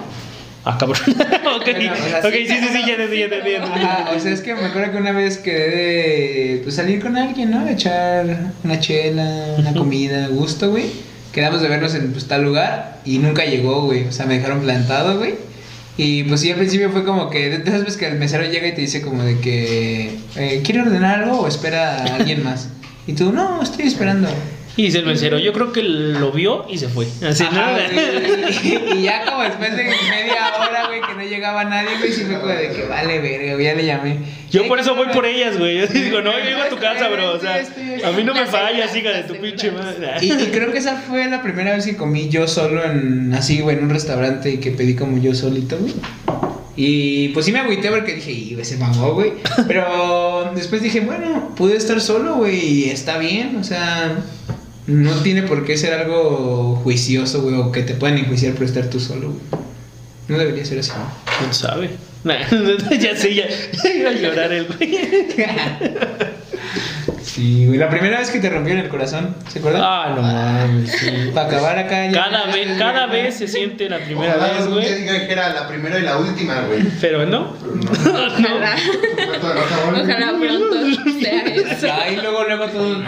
Ah, 0.66 0.78
cabrón. 0.78 0.99
ok, 1.07 1.66
Bueno, 1.66 1.93
o 1.93 2.10
sea, 2.10 2.20
ok, 2.20 2.34
sí, 2.34 2.47
sí, 2.47 2.68
sí, 2.74 2.82
ya 2.82 2.97
ya 2.97 3.24
entendí. 3.26 3.55
Ajá, 3.55 4.12
o 4.16 4.20
sea, 4.20 4.32
es 4.34 4.41
que 4.41 4.53
me 4.55 4.66
acuerdo 4.66 4.91
que 4.91 4.97
una 4.97 5.14
vez 5.14 5.38
quedé 5.38 5.70
de 5.70 6.62
pues, 6.64 6.76
salir 6.76 7.01
con 7.01 7.16
alguien, 7.16 7.51
¿no? 7.51 7.68
Echar 7.68 8.26
una 8.64 8.80
chela, 8.80 9.55
una 9.57 9.74
comida, 9.74 10.28
gusto, 10.28 10.70
güey. 10.72 10.88
Quedamos 11.32 11.62
de 11.62 11.70
vernos 11.70 11.95
en 11.95 12.12
pues, 12.12 12.28
tal 12.28 12.43
lugar 12.43 12.99
y 13.05 13.20
nunca 13.20 13.45
llegó, 13.45 13.84
güey. 13.84 14.05
O 14.07 14.12
sea, 14.12 14.26
me 14.26 14.36
dejaron 14.36 14.60
plantado, 14.60 15.18
güey. 15.18 15.36
Y 16.02 16.24
pues 16.24 16.39
sí, 16.39 16.50
al 16.50 16.56
principio 16.56 16.89
fue 16.91 17.04
como 17.04 17.30
que, 17.30 17.54
esas 17.54 17.82
veces 17.82 17.97
que 17.97 18.08
el 18.08 18.18
mesero 18.18 18.45
llega 18.45 18.70
y 18.70 18.74
te 18.74 18.80
dice 18.80 19.02
como 19.02 19.22
de 19.22 19.38
que, 19.39 20.18
eh, 20.38 20.62
¿quiere 20.64 20.84
ordenar 20.84 21.24
algo 21.24 21.41
o 21.41 21.47
espera 21.50 21.97
a 21.97 22.16
alguien 22.16 22.41
más? 22.41 22.70
Y 23.06 23.12
tú, 23.12 23.34
no, 23.34 23.62
estoy 23.62 23.88
esperando. 23.88 24.30
Y 24.80 24.84
dice 24.84 25.00
el 25.00 25.06
mesero, 25.08 25.38
yo 25.40 25.52
creo 25.52 25.74
que 25.74 25.84
lo 25.84 26.32
vio 26.32 26.66
y 26.70 26.78
se 26.78 26.88
fue. 26.88 27.06
Así, 27.28 27.44
¿no? 27.44 27.50
Ajá, 27.50 27.80
y, 28.64 28.94
y 28.96 29.02
ya 29.02 29.26
como 29.26 29.44
después 29.44 29.76
de 29.76 29.84
media 29.84 30.54
hora, 30.58 30.88
güey, 30.88 31.02
que 31.02 31.16
no 31.16 31.22
llegaba 31.22 31.66
nadie, 31.66 31.98
güey, 31.98 32.14
sí 32.14 32.24
fue 32.24 32.40
como 32.40 32.54
de 32.54 32.72
que 32.72 32.86
vale, 32.88 33.20
verga, 33.20 33.62
ya 33.62 33.74
le 33.76 33.86
llamé. 33.86 34.20
Yo 34.50 34.66
por 34.70 34.80
eso 34.80 34.96
voy 34.96 35.08
por 35.08 35.26
ellas, 35.26 35.60
güey. 35.60 35.80
Yo 35.80 35.88
digo, 35.88 36.22
no, 36.22 36.32
yo 36.32 36.46
llego 36.46 36.62
a 36.62 36.70
tu 36.70 36.78
casa, 36.78 37.10
bro. 37.10 37.34
O 37.34 37.40
sea, 37.42 37.62
a 38.06 38.12
mí 38.14 38.24
no 38.24 38.34
me 38.34 38.46
fallas, 38.46 38.96
hija 38.96 39.10
de 39.10 39.24
tu 39.24 39.36
pinche 39.36 39.70
madre. 39.70 40.14
Y, 40.22 40.32
y 40.32 40.46
creo 40.46 40.72
que 40.72 40.78
esa 40.78 40.96
fue 40.96 41.28
la 41.28 41.42
primera 41.42 41.76
vez 41.76 41.86
que 41.86 41.98
comí 41.98 42.30
yo 42.30 42.48
solo 42.48 42.82
en 42.86 43.34
así, 43.34 43.60
güey, 43.60 43.78
en 43.78 43.84
un 43.84 43.90
restaurante 43.90 44.50
y 44.50 44.58
que 44.60 44.72
pedí 44.72 44.96
como 44.96 45.18
yo 45.18 45.36
solito, 45.36 45.78
güey. 45.78 45.94
Y 46.78 47.28
pues 47.34 47.46
sí 47.46 47.52
me 47.52 47.60
agüité 47.60 47.90
porque 47.90 48.16
dije, 48.16 48.32
y 48.32 48.58
se 48.64 48.78
mamó, 48.78 49.12
güey. 49.12 49.34
Pero 49.68 50.54
después 50.56 50.82
dije, 50.82 51.02
bueno, 51.02 51.54
pude 51.58 51.76
estar 51.76 52.00
solo, 52.00 52.36
güey, 52.36 52.66
y 52.66 52.90
está 52.90 53.18
bien, 53.18 53.58
o 53.58 53.66
sea, 53.66 54.16
no 54.90 55.12
tiene 55.22 55.44
por 55.44 55.66
qué 55.66 55.78
ser 55.78 55.94
algo 55.94 56.80
juicioso, 56.84 57.42
güey, 57.42 57.56
o 57.56 57.72
que 57.72 57.84
te 57.84 57.94
puedan 57.94 58.18
enjuiciar 58.18 58.54
por 58.54 58.64
estar 58.64 58.86
tú 58.90 59.00
solo, 59.00 59.30
güey. 59.30 59.62
No 60.28 60.38
debería 60.38 60.66
ser 60.66 60.80
así. 60.80 60.92
¿Quién 61.40 61.54
sabe? 61.54 61.92
ya 63.00 63.16
sé, 63.16 63.34
ya. 63.34 63.46
Iba 63.96 64.10
a 64.10 64.14
llorar 64.14 64.52
el 64.52 64.66
güey. 64.66 65.00
Sí, 67.24 67.68
güey, 67.68 67.78
la 67.78 67.90
primera 67.90 68.20
vez 68.20 68.32
que 68.32 68.40
te 68.40 68.50
rompieron 68.50 68.84
el 68.84 68.90
corazón, 68.90 69.36
¿se 69.50 69.60
acuerdan? 69.60 69.82
Ah, 69.86 70.14
no 70.16 70.22
mames, 70.22 70.92
sí. 70.92 71.10
Para 71.34 71.48
acabar 71.48 71.78
acá 71.78 72.08
ya. 72.08 72.12
Cada 72.12 72.46
vez, 72.48 72.78
cada 72.78 73.06
vez 73.06 73.38
se 73.38 73.48
siente 73.48 73.88
la 73.88 74.00
primera 74.00 74.36
Ojalá 74.36 74.54
vez, 74.54 74.68
güey. 74.68 74.94
diga 74.96 75.28
que 75.28 75.32
era 75.32 75.54
la 75.54 75.68
primera 75.68 76.00
y 76.00 76.02
la 76.02 76.18
última, 76.18 76.62
güey. 76.62 76.82
Pero 77.00 77.26
no. 77.28 77.54
Ojalá, 77.92 78.76
ojalá 80.02 80.34
pronto 80.40 80.76
sea 81.20 81.44
eso. 81.46 81.94
Ahí 81.94 82.16
luego, 82.16 82.44
luego 82.46 82.66
todo. 82.68 83.04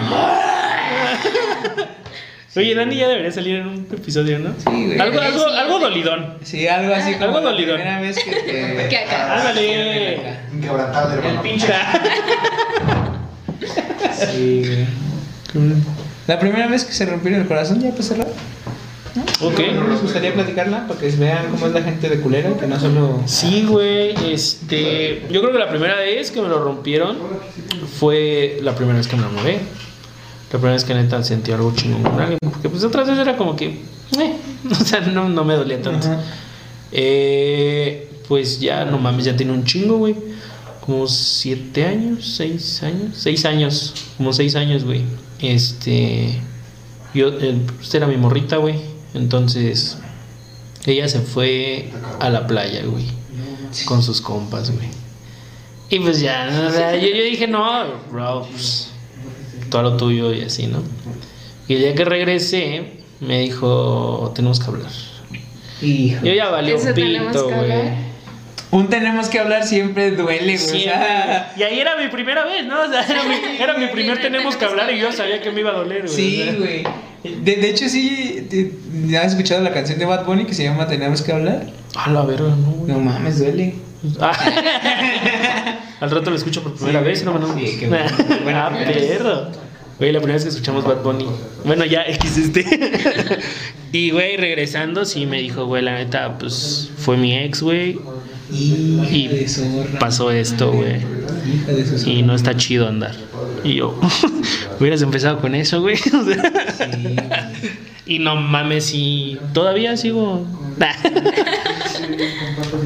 Oye, 2.55 2.75
Dani 2.75 2.95
ya 2.97 3.07
debería 3.07 3.31
salir 3.31 3.55
en 3.57 3.67
un 3.67 3.87
episodio, 3.93 4.37
¿no? 4.39 4.53
Sí, 4.57 4.85
güey. 4.87 4.99
Algo, 4.99 5.21
algo, 5.21 5.39
Sí. 5.39 5.55
algo 5.57 5.79
dolidón. 5.79 6.33
Sí, 6.43 6.67
algo 6.67 6.93
así 6.93 7.13
como 7.13 7.25
Algo 7.27 7.39
la 7.39 7.51
dolidón. 7.51 7.75
primera 7.77 8.01
vez 8.01 8.17
que 8.17 8.31
te... 8.31 8.87
Que 8.89 8.97
acá. 8.97 9.37
Ándale. 9.39 10.19
Inquebrantable, 10.53 11.15
hermano. 11.15 11.41
Sí, 14.33 14.63
güey. 15.53 15.75
La 16.27 16.39
primera 16.39 16.67
vez 16.67 16.83
que 16.85 16.93
se 16.93 17.05
rompieron 17.05 17.41
el 17.41 17.47
corazón, 17.47 17.81
ya 17.81 17.91
pues 17.91 18.07
cerrado. 18.07 18.31
Ok. 19.41 19.59
¿No 19.73 19.87
les 19.87 20.01
gustaría 20.01 20.33
platicarla? 20.33 20.87
Para 20.87 20.99
que 20.99 21.09
vean 21.11 21.47
cómo 21.51 21.67
es 21.67 21.73
la 21.73 21.81
gente 21.81 22.07
de 22.09 22.19
culera, 22.21 22.51
que 22.59 22.67
no 22.67 22.79
solo... 22.79 23.21
Sí, 23.25 23.65
güey, 23.67 24.13
este, 24.33 25.23
yo 25.29 25.41
creo 25.41 25.51
que 25.51 25.59
la 25.59 25.69
primera 25.69 25.95
vez 25.95 26.31
que 26.31 26.41
me 26.41 26.47
lo 26.47 26.63
rompieron 26.63 27.17
fue 27.99 28.59
la 28.61 28.73
primera 28.75 28.97
vez 28.97 29.07
que 29.07 29.15
me 29.15 29.23
enamoré. 29.23 29.59
La 30.51 30.59
primera 30.59 30.73
vez 30.73 30.83
que 30.83 30.93
neta 30.93 31.23
sentí 31.23 31.51
algo 31.51 31.73
chingón 31.73 32.03
con 32.03 32.19
alguien, 32.19 32.39
porque 32.41 32.67
pues 32.67 32.83
otras 32.83 33.07
veces 33.07 33.21
era 33.21 33.37
como 33.37 33.55
que, 33.55 33.67
eh, 33.67 34.35
o 34.71 34.75
sea, 34.75 34.99
no, 34.99 35.29
no 35.29 35.45
me 35.45 35.55
dolía 35.55 35.81
tanto. 35.81 36.07
Eh, 36.91 38.09
pues 38.27 38.59
ya, 38.59 38.83
no 38.83 38.97
mames, 38.97 39.25
ya 39.25 39.35
tiene 39.35 39.53
un 39.53 39.63
chingo, 39.63 39.97
güey. 39.97 40.15
Como 40.81 41.07
siete 41.07 41.85
años, 41.85 42.33
seis 42.35 42.83
años, 42.83 43.15
seis 43.15 43.45
años, 43.45 43.93
como 44.17 44.33
seis 44.33 44.55
años, 44.55 44.83
güey. 44.83 45.03
Este, 45.39 46.41
yo, 47.13 47.29
eh, 47.29 47.61
esta 47.81 47.97
era 47.97 48.07
mi 48.07 48.17
morrita, 48.17 48.57
güey. 48.57 48.75
Entonces, 49.13 49.97
ella 50.85 51.07
se 51.07 51.21
fue 51.21 51.91
a 52.19 52.29
la 52.29 52.47
playa, 52.47 52.83
güey, 52.85 53.05
con 53.85 54.03
sus 54.03 54.19
compas, 54.19 54.71
güey. 54.71 54.87
Y 55.89 55.99
pues 55.99 56.19
ya, 56.19 56.47
o 56.67 56.71
sea, 56.71 56.95
yo, 56.95 57.07
yo 57.07 57.23
dije, 57.23 57.47
no, 57.47 57.85
bro, 58.09 58.47
pues, 58.49 58.90
todo 59.71 59.81
lo 59.81 59.97
tuyo 59.97 60.31
y 60.33 60.41
así, 60.41 60.67
¿no? 60.67 60.83
Y 61.67 61.73
el 61.75 61.79
día 61.81 61.95
que 61.95 62.05
regresé, 62.05 62.83
me 63.21 63.39
dijo, 63.39 64.31
tenemos 64.35 64.59
que 64.59 64.65
hablar. 64.67 64.91
Hijo. 65.81 66.23
Yo 66.23 66.33
ya 66.33 66.49
valió 66.49 66.77
tenemos 66.77 67.31
pito, 67.33 67.45
güey. 67.49 68.11
Un 68.69 68.87
tenemos 68.89 69.27
que 69.27 69.39
hablar 69.39 69.65
siempre 69.65 70.11
duele, 70.11 70.43
güey. 70.43 70.55
o 70.55 70.59
Siempre. 70.59 70.83
sea, 70.93 71.53
Y 71.57 71.63
ahí 71.63 71.79
era 71.79 71.97
mi 71.97 72.07
primera 72.07 72.45
vez, 72.45 72.65
¿no? 72.65 72.81
O 72.83 72.87
sea, 72.89 73.03
era 73.03 73.23
mi, 73.23 73.35
era 73.59 73.77
mi 73.77 73.87
primer 73.87 74.21
tenemos 74.21 74.55
que 74.55 74.63
hablar 74.65 74.93
y 74.93 74.99
yo 74.99 75.11
sabía 75.11 75.41
que 75.41 75.51
me 75.51 75.59
iba 75.61 75.71
a 75.71 75.73
doler, 75.73 76.03
güey. 76.03 76.13
Sí, 76.13 76.55
güey. 76.57 76.83
De, 77.23 77.55
de 77.57 77.69
hecho, 77.69 77.89
sí, 77.89 78.47
te- 78.49 79.17
¿has 79.17 79.31
escuchado 79.33 79.61
la 79.61 79.71
canción 79.73 79.99
de 79.99 80.05
Bad 80.05 80.25
Bunny 80.25 80.45
que 80.45 80.53
se 80.53 80.63
llama 80.63 80.87
Tenemos 80.87 81.21
que 81.21 81.31
hablar? 81.33 81.65
A 81.95 82.09
la 82.11 82.21
verga, 82.23 82.49
no, 82.55 82.71
güey. 82.71 82.91
No 82.93 82.99
mames, 82.99 83.39
duele. 83.39 83.75
Ah. 84.19 84.31
Al 86.01 86.09
rato 86.09 86.31
lo 86.31 86.35
escucho 86.35 86.63
por 86.63 86.73
primera 86.73 86.99
Sí, 86.99 87.05
vez, 87.05 87.23
no, 87.23 87.37
no. 87.37 87.53
sí, 87.53 87.77
bueno. 87.87 88.05
Buena 88.43 88.67
ah, 88.73 88.85
perro. 88.85 89.47
Güey, 89.99 90.11
la 90.11 90.19
primera 90.19 90.33
vez 90.33 90.43
que 90.43 90.49
escuchamos 90.49 90.83
Bad 90.83 91.03
Bunny. 91.03 91.27
Bueno, 91.63 91.85
ya 91.85 92.03
X 92.07 92.37
este. 92.37 92.65
y, 93.91 94.09
güey, 94.09 94.35
regresando, 94.35 95.05
sí 95.05 95.27
me 95.27 95.39
dijo, 95.39 95.65
güey, 95.67 95.83
la 95.83 95.93
neta, 95.93 96.39
pues 96.39 96.89
fue 96.97 97.17
mi 97.17 97.37
ex, 97.37 97.61
güey. 97.61 97.99
Y 98.51 99.29
pasó 99.99 100.31
esto, 100.31 100.71
güey. 100.71 100.97
Y 102.05 102.23
no 102.23 102.33
está 102.33 102.57
chido 102.57 102.87
andar. 102.87 103.15
Y 103.63 103.75
yo, 103.75 103.97
hubieras 104.79 105.03
empezado 105.03 105.39
con 105.39 105.53
eso, 105.53 105.81
güey. 105.81 105.97
y 108.07 108.19
no 108.19 108.35
mames, 108.35 108.91
y 108.93 109.37
todavía 109.53 109.95
sigo. 109.95 110.45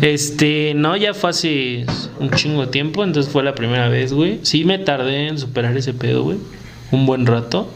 Este, 0.01 0.73
no, 0.75 0.95
ya 0.97 1.13
fue 1.13 1.29
hace 1.29 1.85
un 2.19 2.31
chingo 2.31 2.65
de 2.65 2.71
tiempo, 2.71 3.03
entonces 3.03 3.31
fue 3.31 3.43
la 3.43 3.55
primera 3.55 3.89
vez, 3.89 4.13
güey. 4.13 4.39
Sí 4.43 4.65
me 4.65 4.77
tardé 4.79 5.27
en 5.27 5.37
superar 5.37 5.75
ese 5.77 5.93
pedo, 5.93 6.23
güey. 6.23 6.37
Un 6.91 7.05
buen 7.05 7.25
rato. 7.25 7.71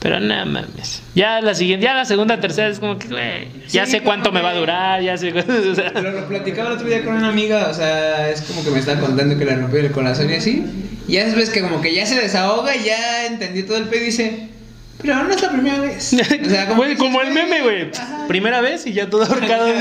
Pero 0.00 0.18
nada 0.18 0.46
mames. 0.46 1.02
Ya 1.14 1.42
la 1.42 1.54
siguiente, 1.54 1.84
ya 1.84 1.92
la 1.92 2.06
segunda, 2.06 2.40
tercera 2.40 2.68
es 2.68 2.80
como 2.80 2.98
que, 2.98 3.08
güey, 3.08 3.48
ya 3.68 3.84
Sí, 3.84 3.92
sé 3.92 4.00
cuánto 4.00 4.32
me 4.32 4.40
va 4.40 4.50
a 4.50 4.54
durar, 4.54 5.02
ya 5.02 5.18
sé. 5.18 5.28
o 5.38 5.74
sea, 5.74 5.90
Lo, 5.92 6.10
lo 6.12 6.26
platicaba 6.26 6.70
el 6.70 6.76
otro 6.76 6.88
día 6.88 7.04
con 7.04 7.14
una 7.14 7.28
amiga, 7.28 7.68
o 7.70 7.74
sea, 7.74 8.30
es 8.30 8.40
como 8.40 8.64
que 8.64 8.70
me 8.70 8.78
estaba 8.78 8.98
contando 8.98 9.36
que 9.38 9.44
le 9.44 9.56
rompió 9.56 9.80
el 9.80 9.92
corazón 9.92 10.30
y 10.30 10.34
así. 10.34 10.64
Y 11.06 11.12
ya 11.12 11.26
después 11.26 11.50
que 11.50 11.60
como 11.60 11.82
que 11.82 11.94
ya 11.94 12.06
se 12.06 12.18
desahoga, 12.18 12.74
y 12.76 12.84
ya 12.84 13.26
entendió 13.26 13.66
todo 13.66 13.76
el 13.76 13.84
pedo 13.88 14.00
y 14.00 14.06
dice, 14.06 14.48
pero 15.02 15.22
no 15.24 15.30
es 15.30 15.42
la 15.42 15.50
primera 15.50 15.80
vez. 15.80 16.12
O 16.44 16.48
sea, 16.48 16.64
Güey, 16.74 16.90
que 16.92 16.96
como 16.98 17.20
dices, 17.20 17.28
el 17.36 17.42
meme, 17.42 17.62
güey. 17.62 17.90
Ajá. 17.92 18.26
Primera 18.28 18.60
vez 18.60 18.86
y 18.86 18.92
ya 18.92 19.08
todo 19.10 19.24
ahorcado. 19.24 19.66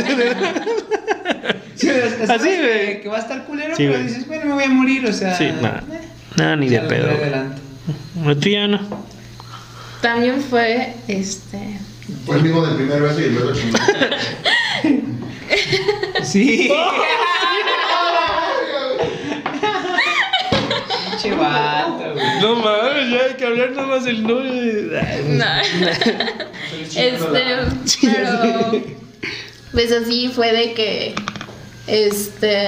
Sí, 1.76 1.90
Así, 2.30 2.50
que- 2.50 2.60
güey. 2.60 3.02
Que 3.02 3.08
va 3.10 3.18
a 3.18 3.20
estar 3.22 3.46
culero, 3.46 3.74
Sí, 3.76 3.88
pero 3.88 4.04
dices, 4.04 4.28
bueno, 4.28 4.46
me 4.48 4.54
voy 4.56 4.64
a 4.66 4.70
morir, 4.70 5.06
o 5.06 5.14
sea. 5.14 5.34
Sí, 5.38 5.46
nada. 5.62 5.84
eh, 5.92 6.00
Nada, 6.38 6.56
ni 6.58 6.68
de 6.70 6.80
pedo. 6.82 7.10
no. 8.68 8.80
También 10.02 10.42
fue, 10.42 10.94
este... 11.08 11.80
Fue 12.26 12.36
el 12.38 12.44
mismo 12.44 12.66
del 12.66 12.76
primer 12.76 13.02
beso 13.02 13.20
y 13.22 13.24
el 13.26 13.34
luego 13.36 13.54
chingón. 13.54 13.82
Sí. 16.24 16.70
Pinche 21.12 21.36
vato, 21.36 21.89
güey. 21.89 21.89
No 22.42 22.56
mames, 22.56 23.10
ya 23.12 23.26
hay 23.26 23.34
que 23.38 23.46
hablar 23.46 23.72
nomás 23.72 24.06
el 24.06 24.24
novio. 24.24 24.52
No. 25.28 25.46
este, 26.96 27.18
pero... 27.32 27.68
pues 29.72 29.92
así 29.92 30.30
fue 30.34 30.52
de 30.52 30.74
que, 30.74 31.16
este, 31.88 32.68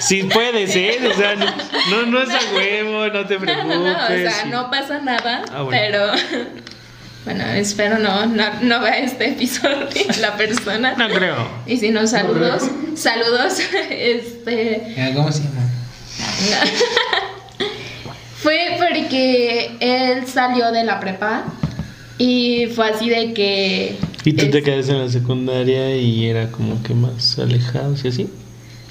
Sí 0.00 0.24
puede 0.24 0.66
ser, 0.66 1.06
o 1.06 1.14
sea, 1.14 1.34
no, 1.36 1.46
no, 1.90 2.06
no 2.06 2.22
es 2.22 2.28
a 2.28 2.54
huevo, 2.54 3.06
no 3.08 3.26
te 3.26 3.38
preocupes. 3.38 3.66
no, 3.66 3.84
no, 3.84 4.04
o 4.04 4.08
sea, 4.08 4.44
no 4.46 4.70
pasa 4.70 5.00
nada, 5.00 5.44
Ah, 5.52 5.62
bueno. 5.62 5.70
pero, 5.80 6.12
bueno, 7.24 7.44
espero 7.52 7.98
no, 7.98 8.26
no, 8.26 8.44
no 8.60 8.80
vea 8.80 8.98
este 8.98 9.30
episodio 9.30 9.88
la 10.20 10.36
persona. 10.36 10.94
No 10.96 11.08
creo. 11.08 11.48
Y 11.66 11.78
si 11.78 11.90
no, 11.90 12.06
saludos, 12.06 12.64
saludos, 12.96 13.58
este... 13.90 15.12
¿Cómo 15.14 15.32
se 15.32 15.42
llama? 15.44 15.62
Fue 18.44 18.76
porque 18.78 19.74
él 19.80 20.26
salió 20.26 20.70
de 20.70 20.84
la 20.84 21.00
prepa 21.00 21.44
y 22.18 22.66
fue 22.74 22.90
así 22.90 23.08
de 23.08 23.32
que... 23.32 23.96
Y 24.22 24.34
tú 24.34 24.50
te 24.50 24.62
quedas 24.62 24.90
en 24.90 24.98
la 25.00 25.08
secundaria 25.08 25.96
y 25.96 26.26
era 26.26 26.50
como 26.50 26.82
que 26.82 26.92
más 26.92 27.38
alejado, 27.38 27.96
¿sí 27.96 28.08
así? 28.08 28.28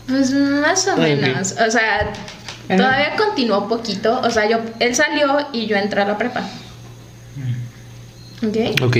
Pues 0.07 0.31
más 0.33 0.87
o 0.87 0.93
Ah, 0.93 0.95
menos, 0.97 1.51
o 1.51 1.69
sea, 1.69 2.11
todavía 2.67 3.15
continuó 3.15 3.67
poquito, 3.67 4.19
o 4.21 4.29
sea, 4.31 4.49
yo, 4.49 4.57
él 4.79 4.95
salió 4.95 5.37
y 5.53 5.67
yo 5.67 5.75
entré 5.77 6.01
a 6.01 6.05
la 6.05 6.17
prepa. 6.17 6.41
¿Ok? 8.45 8.81
Ok. 8.81 8.97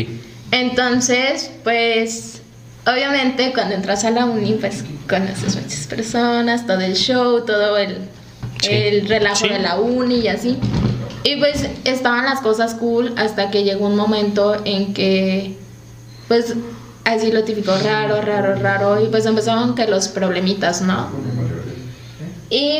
Entonces, 0.51 1.49
pues, 1.63 2.43
obviamente 2.85 3.51
cuando 3.53 3.73
entras 3.73 4.03
a 4.05 4.11
la 4.11 4.25
uni, 4.25 4.53
pues 4.59 4.83
conoces 5.09 5.55
muchas 5.55 5.87
personas, 5.87 6.67
todo 6.67 6.79
el 6.81 6.93
show, 6.95 7.43
todo 7.43 7.75
el, 7.77 7.97
Sí. 8.63 8.71
el 8.73 9.07
relajo 9.07 9.35
Sí. 9.45 9.49
de 9.49 9.59
la 9.59 9.79
uni 9.79 10.19
y 10.21 10.27
así. 10.27 10.57
Y 11.23 11.37
pues 11.37 11.67
estaban 11.85 12.25
las 12.25 12.41
cosas 12.41 12.73
cool 12.75 13.13
hasta 13.17 13.49
que 13.49 13.63
llegó 13.63 13.87
un 13.87 13.95
momento 13.95 14.61
en 14.65 14.93
que, 14.93 15.55
pues, 16.27 16.53
así 17.05 17.31
lo 17.31 17.43
típico, 17.43 17.73
raro, 17.77 18.21
raro, 18.21 18.55
raro, 18.55 19.01
y 19.03 19.07
pues 19.07 19.25
empezaron 19.25 19.73
que 19.75 19.87
los 19.87 20.07
problemitas, 20.09 20.81
¿no? 20.81 21.07
Y 22.49 22.79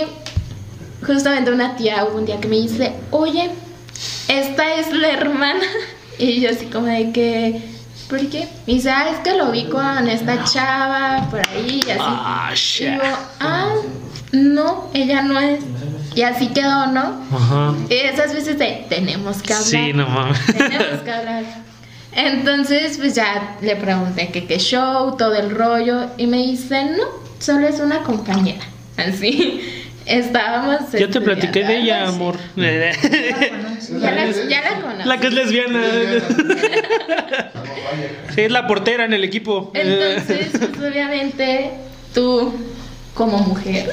justamente 1.06 1.52
una 1.52 1.76
tía 1.76 2.06
hubo 2.06 2.18
un 2.18 2.26
día 2.26 2.40
que 2.40 2.48
me 2.48 2.58
dice, 2.58 2.94
oye, 3.12 3.50
esta 4.28 4.76
es 4.76 4.92
la 4.94 5.10
hermana. 5.12 5.64
Y 6.20 6.42
yo 6.42 6.52
así 6.52 6.68
como 6.68 6.86
de 6.86 7.12
que, 7.12 7.60
¿por 8.08 8.20
qué? 8.30 8.48
Me 8.68 8.76
dice, 8.76 8.92
ah, 8.92 9.10
es 9.12 9.18
que 9.28 9.36
lo 9.36 9.50
vi 9.52 9.66
con 9.66 10.08
esta 10.08 10.44
chava 10.44 11.28
por 11.32 11.42
ahí 11.50 11.82
y 11.86 11.90
así. 11.90 12.02
Ah, 12.04 12.52
y 12.54 12.84
yo, 12.84 12.92
ah, 13.40 13.74
no, 14.34 14.90
ella 14.94 15.22
no 15.22 15.40
es. 15.40 15.64
Y 16.16 16.24
así 16.24 16.48
quedó, 16.48 16.88
¿no? 16.88 17.24
Ajá. 17.32 17.74
Y 17.90 17.94
esas 17.94 18.34
veces 18.34 18.60
de, 18.60 18.86
tenemos 18.90 19.42
que 19.42 19.54
hablar. 19.54 19.68
Sí, 19.70 19.94
no 19.94 20.08
mames. 20.08 20.46
Tenemos 20.46 21.02
que 21.04 21.12
hablar. 21.12 21.44
Entonces, 22.12 22.98
pues 22.98 23.16
ya 23.16 23.58
le 23.62 23.76
pregunté 23.76 24.30
que 24.30 24.46
qué 24.46 24.60
show, 24.60 25.18
todo 25.18 25.36
el 25.36 25.50
rollo, 25.50 26.10
y 26.18 26.28
me 26.28 26.38
dice, 26.38 26.86
no, 26.86 27.04
solo 27.40 27.68
es 27.68 27.80
una 27.80 28.04
compañera. 28.04 28.64
Así, 28.98 29.62
estábamos. 30.06 30.92
Yo 30.92 31.10
te 31.10 31.22
platiqué 31.22 31.64
de 31.64 31.78
ella, 31.78 32.08
amor. 32.08 32.36
sí. 32.56 32.62
Ya 34.00 34.12
la, 34.12 34.32
ya 34.32 34.62
la 34.62 34.82
conocí. 34.82 35.08
La 35.08 35.20
que 35.20 35.28
es 35.28 35.34
lesbiana. 35.34 35.84
Sí, 38.34 38.42
es 38.42 38.52
la 38.52 38.68
portera 38.68 39.06
en 39.06 39.14
el 39.14 39.24
equipo. 39.24 39.72
Entonces, 39.76 40.50
pues 40.58 40.92
obviamente, 40.92 41.72
tú, 42.14 42.54
como 43.14 43.38
mujer, 43.40 43.90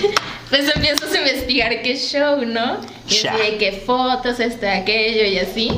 pues 0.50 0.74
empiezas 0.74 1.12
a 1.12 1.18
investigar 1.18 1.82
qué 1.82 1.96
show, 1.96 2.44
¿no? 2.44 2.78
Y 3.08 3.14
Ya. 3.22 3.32
así 3.34 3.42
de 3.52 3.58
qué 3.58 3.82
fotos, 3.86 4.40
este, 4.40 4.68
aquello 4.68 5.24
y 5.24 5.38
así. 5.38 5.70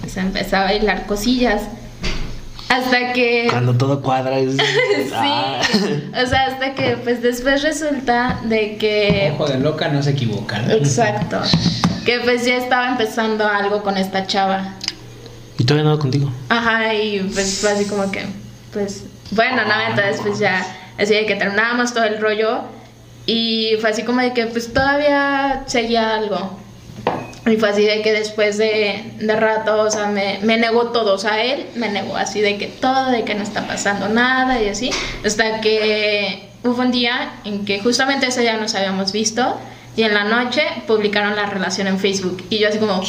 Pues 0.00 0.16
empezó 0.16 0.56
a 0.56 0.64
bailar 0.64 1.06
cosillas. 1.06 1.62
Hasta 2.68 3.12
que. 3.12 3.48
Cuando 3.50 3.74
todo 3.76 4.00
cuadra 4.00 4.38
es. 4.38 4.56
Sí, 4.56 5.12
Ah. 5.12 5.60
o 6.22 6.26
sea, 6.26 6.46
hasta 6.46 6.74
que 6.74 6.96
pues 7.02 7.20
después 7.20 7.62
resulta 7.62 8.40
de 8.44 8.76
que... 8.76 9.32
Ojo 9.34 9.48
de 9.48 9.58
loca 9.58 9.88
no 9.88 10.02
se 10.04 10.10
equivoca. 10.10 10.60
¿no? 10.60 10.74
Exacto. 10.74 11.40
Que 12.04 12.20
pues 12.20 12.44
ya 12.46 12.56
estaba 12.56 12.88
empezando 12.90 13.46
algo 13.46 13.82
con 13.82 13.96
esta 13.96 14.26
chava. 14.26 14.74
Y 15.58 15.64
todavía 15.64 15.90
no 15.90 15.98
contigo. 15.98 16.30
Ajá, 16.48 16.94
y 16.94 17.18
pues 17.34 17.58
fue 17.60 17.72
así 17.72 17.84
como 17.86 18.10
que, 18.12 18.24
pues, 18.72 19.02
bueno, 19.32 19.62
no, 19.66 19.74
entonces 19.88 20.20
pues 20.22 20.38
ya, 20.38 20.64
así 21.00 21.14
de 21.14 21.26
que 21.26 21.36
terminamos 21.36 21.94
todo 21.94 22.04
el 22.04 22.20
rollo 22.20 22.60
y 23.26 23.76
fue 23.80 23.90
así 23.90 24.02
como 24.02 24.20
de 24.20 24.32
que 24.32 24.46
pues 24.46 24.72
todavía 24.72 25.64
seguía 25.66 26.16
algo. 26.16 26.58
Y 27.46 27.56
fue 27.56 27.70
así 27.70 27.82
de 27.84 28.02
que 28.02 28.12
después 28.12 28.58
de, 28.58 29.14
de 29.18 29.36
rato, 29.36 29.82
o 29.82 29.90
sea, 29.90 30.06
me, 30.08 30.38
me 30.42 30.58
negó 30.58 30.88
todo, 30.88 31.14
o 31.14 31.18
sea, 31.18 31.42
él 31.42 31.66
me 31.74 31.88
negó 31.88 32.16
así 32.16 32.40
de 32.40 32.58
que 32.58 32.66
todo, 32.66 33.10
de 33.10 33.24
que 33.24 33.34
no 33.34 33.42
está 33.42 33.66
pasando 33.66 34.08
nada 34.08 34.62
y 34.62 34.68
así, 34.68 34.90
hasta 35.24 35.60
que 35.60 36.50
hubo 36.62 36.82
un 36.82 36.90
día 36.90 37.32
en 37.44 37.64
que 37.64 37.80
justamente 37.80 38.26
ese 38.26 38.42
día 38.42 38.56
nos 38.58 38.74
habíamos 38.74 39.12
visto 39.12 39.58
y 39.96 40.02
en 40.02 40.14
la 40.14 40.24
noche 40.24 40.62
publicaron 40.86 41.34
la 41.34 41.46
relación 41.46 41.86
en 41.86 41.98
Facebook 41.98 42.44
y 42.50 42.58
yo 42.58 42.68
así 42.68 42.78
como... 42.78 43.02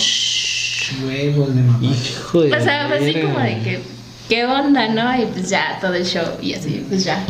Huevos 1.06 1.56
de 1.56 1.62
mamá. 1.62 1.80
Hijo 1.86 2.42
de. 2.42 2.54
O 2.54 2.64
sea, 2.64 2.88
fue 2.88 2.98
así 2.98 3.14
como 3.22 3.40
de 3.40 3.60
que, 3.60 3.82
¿qué 4.28 4.46
onda, 4.46 4.88
no? 4.90 5.22
Y 5.22 5.26
pues 5.26 5.50
ya, 5.50 5.78
todo 5.80 5.94
el 5.94 6.06
show, 6.06 6.26
y 6.42 6.54
así, 6.54 6.86
pues 6.90 7.06
ya. 7.06 7.24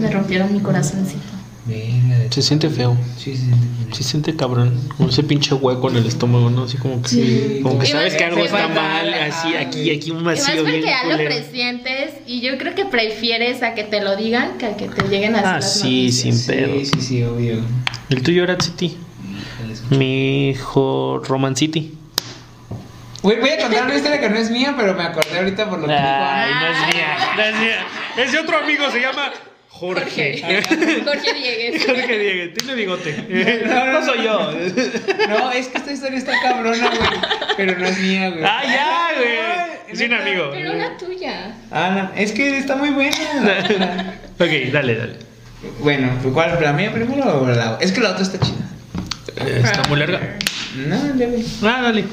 Me 0.00 0.10
rompieron 0.10 0.52
mi 0.52 0.60
corazoncito. 0.60 1.20
Se 2.30 2.40
siente 2.42 2.70
feo. 2.70 2.96
Sí, 3.18 3.36
se 3.36 3.42
siente 3.42 3.66
culero. 3.66 3.94
Se 3.96 4.02
siente 4.02 4.36
cabrón. 4.36 4.88
Como 4.96 5.10
ese 5.10 5.22
pinche 5.22 5.54
hueco 5.54 5.90
en 5.90 5.96
el 5.96 6.06
estómago, 6.06 6.48
¿no? 6.48 6.64
Así 6.64 6.78
como 6.78 7.02
que. 7.02 7.08
Sí. 7.08 7.60
Como 7.62 7.78
que 7.78 7.86
sabes 7.86 8.14
que 8.14 8.24
algo 8.24 8.42
está 8.44 8.68
mal. 8.68 9.12
Así, 9.12 9.54
aquí, 9.54 9.90
aquí 9.90 10.10
un 10.10 10.20
Y 10.20 10.24
más 10.24 10.38
vacío 10.40 10.62
porque 10.62 10.80
ya 10.82 11.04
lo 11.04 11.16
presientes, 11.16 12.14
y 12.26 12.40
yo 12.40 12.56
creo 12.56 12.74
que 12.74 12.86
prefieres 12.86 13.62
a 13.62 13.74
que 13.74 13.84
te 13.84 14.00
lo 14.00 14.16
digan 14.16 14.56
que 14.56 14.66
a 14.66 14.76
que 14.78 14.88
te 14.88 15.08
lleguen 15.08 15.34
así 15.34 15.44
Ah, 15.46 15.52
las 15.56 15.72
sí, 15.80 16.04
noticias. 16.06 16.36
sin 16.36 16.46
pedo. 16.46 16.72
Sí, 16.80 16.86
sí, 16.86 17.00
sí, 17.02 17.22
obvio. 17.24 17.60
El 18.08 18.22
tuyo 18.22 18.44
era 18.44 18.56
City. 18.58 18.96
Mi 19.90 20.50
hijo 20.50 21.22
Roman 21.26 21.54
City. 21.56 21.94
Güey, 23.22 23.40
voy 23.40 23.50
a 23.50 23.58
contar 23.58 23.84
una 23.84 23.94
historia 23.96 24.20
que 24.20 24.30
no 24.30 24.36
es 24.36 24.50
mía, 24.50 24.74
pero 24.76 24.94
me 24.94 25.02
acordé 25.02 25.36
ahorita 25.38 25.68
por 25.68 25.80
lo 25.80 25.86
que 25.86 25.92
dijo 25.92 26.04
Ay, 26.04 26.50
no 26.60 26.66
es 26.66 26.94
mía, 26.94 27.18
no 27.36 27.42
es 27.42 27.60
mía. 27.60 27.86
Es 28.24 28.32
de 28.32 28.38
otro 28.38 28.58
amigo, 28.58 28.84
se 28.90 29.00
llama 29.00 29.32
Jorge. 29.78 30.40
Jorge, 30.42 31.02
Jorge 31.04 31.34
Diegues. 31.34 31.86
Jorge 31.86 32.18
Diego, 32.18 32.52
tiene 32.54 32.74
bigote. 32.74 33.14
No 33.92 34.04
soy 34.04 34.24
yo. 34.24 34.52
No, 35.28 35.52
es 35.52 35.68
que 35.68 35.78
esta 35.78 35.92
historia 35.92 36.18
está 36.18 36.32
cabrona, 36.42 36.88
güey. 36.88 37.10
Pero 37.56 37.78
no 37.78 37.86
es 37.86 37.98
mía, 37.98 38.28
güey. 38.30 38.42
Ah, 38.44 38.62
ya, 38.64 39.08
güey. 39.16 39.92
Es 39.92 40.00
un 40.00 40.14
amigo. 40.14 40.50
Pero 40.52 40.72
una 40.72 40.96
tuya. 40.96 41.54
Ah, 41.70 41.90
no, 42.14 42.20
es 42.20 42.32
que 42.32 42.58
está 42.58 42.76
muy 42.76 42.90
buena. 42.90 43.10
Ok, 44.40 44.70
dale, 44.72 44.94
dale. 44.94 45.14
bueno, 45.80 46.10
¿cuál? 46.32 46.56
¿La 46.62 46.72
mía 46.72 46.92
primero 46.92 47.40
o 47.42 47.48
la 47.48 47.76
Es 47.80 47.90
que 47.90 48.00
la 48.00 48.10
otra 48.10 48.22
está 48.22 48.38
chida. 48.38 48.64
Eh, 49.44 49.62
Está 49.64 49.82
muy 49.88 49.98
larga. 49.98 50.20
No, 50.76 50.96
ya 51.16 51.26
ve. 51.26 51.44
Ah, 51.64 51.80
dale. 51.82 52.04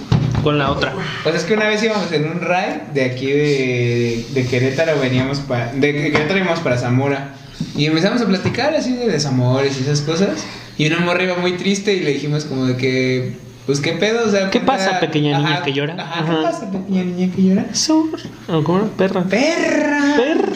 Con 0.41 0.57
la 0.57 0.72
otra. 0.72 0.93
Pues 1.24 1.36
es 1.36 1.43
que 1.43 1.53
una 1.53 1.68
vez 1.68 1.84
íbamos 1.84 2.11
en 2.11 2.26
un 2.30 2.41
ride 2.41 2.82
de 2.95 3.05
aquí 3.05 3.28
de, 3.28 4.26
de 4.30 4.47
Querétaro, 4.47 4.99
veníamos 4.99 5.39
para. 5.39 5.72
De 5.74 5.93
Querétaro 6.11 6.39
íbamos 6.39 6.59
para 6.61 6.78
Zamora. 6.80 7.36
Y 7.76 7.86
empezamos 7.86 8.22
a 8.22 8.26
platicar 8.28 8.74
así 8.76 8.93
de 8.93 9.08
desamores 9.08 9.78
y 9.80 9.84
esas 9.84 10.01
cosas. 10.01 10.43
Y 10.78 10.88
una 10.88 10.99
morra 10.99 11.24
iba 11.24 11.36
muy 11.38 11.53
triste 11.53 11.93
y 11.93 12.01
le 12.01 12.12
dijimos 12.14 12.45
como 12.45 12.66
de 12.66 12.78
que. 12.78 13.45
Pues 13.66 13.80
qué 13.80 13.93
pedo, 13.93 14.28
o 14.28 14.30
sea. 14.30 14.51
¿Qué 14.51 14.60
cuenta- 14.62 14.86
pasa, 14.86 14.99
pequeña 14.99 15.39
niña 15.39 15.64
que 15.64 15.74
llora? 15.74 15.95
Ajá, 15.97 16.20
Ajá. 16.22 16.36
¿qué 16.38 16.43
pasa, 16.43 16.72
pequeña 16.72 17.03
niña 17.03 17.34
que 17.36 17.41
llora? 17.43 17.66
Sur. 17.74 18.20
¿O 18.47 18.64
¿Cómo 18.64 18.80
era? 18.80 18.88
Perra. 18.95 19.24
¡Perra! 19.24 20.16
Perra. 20.18 20.53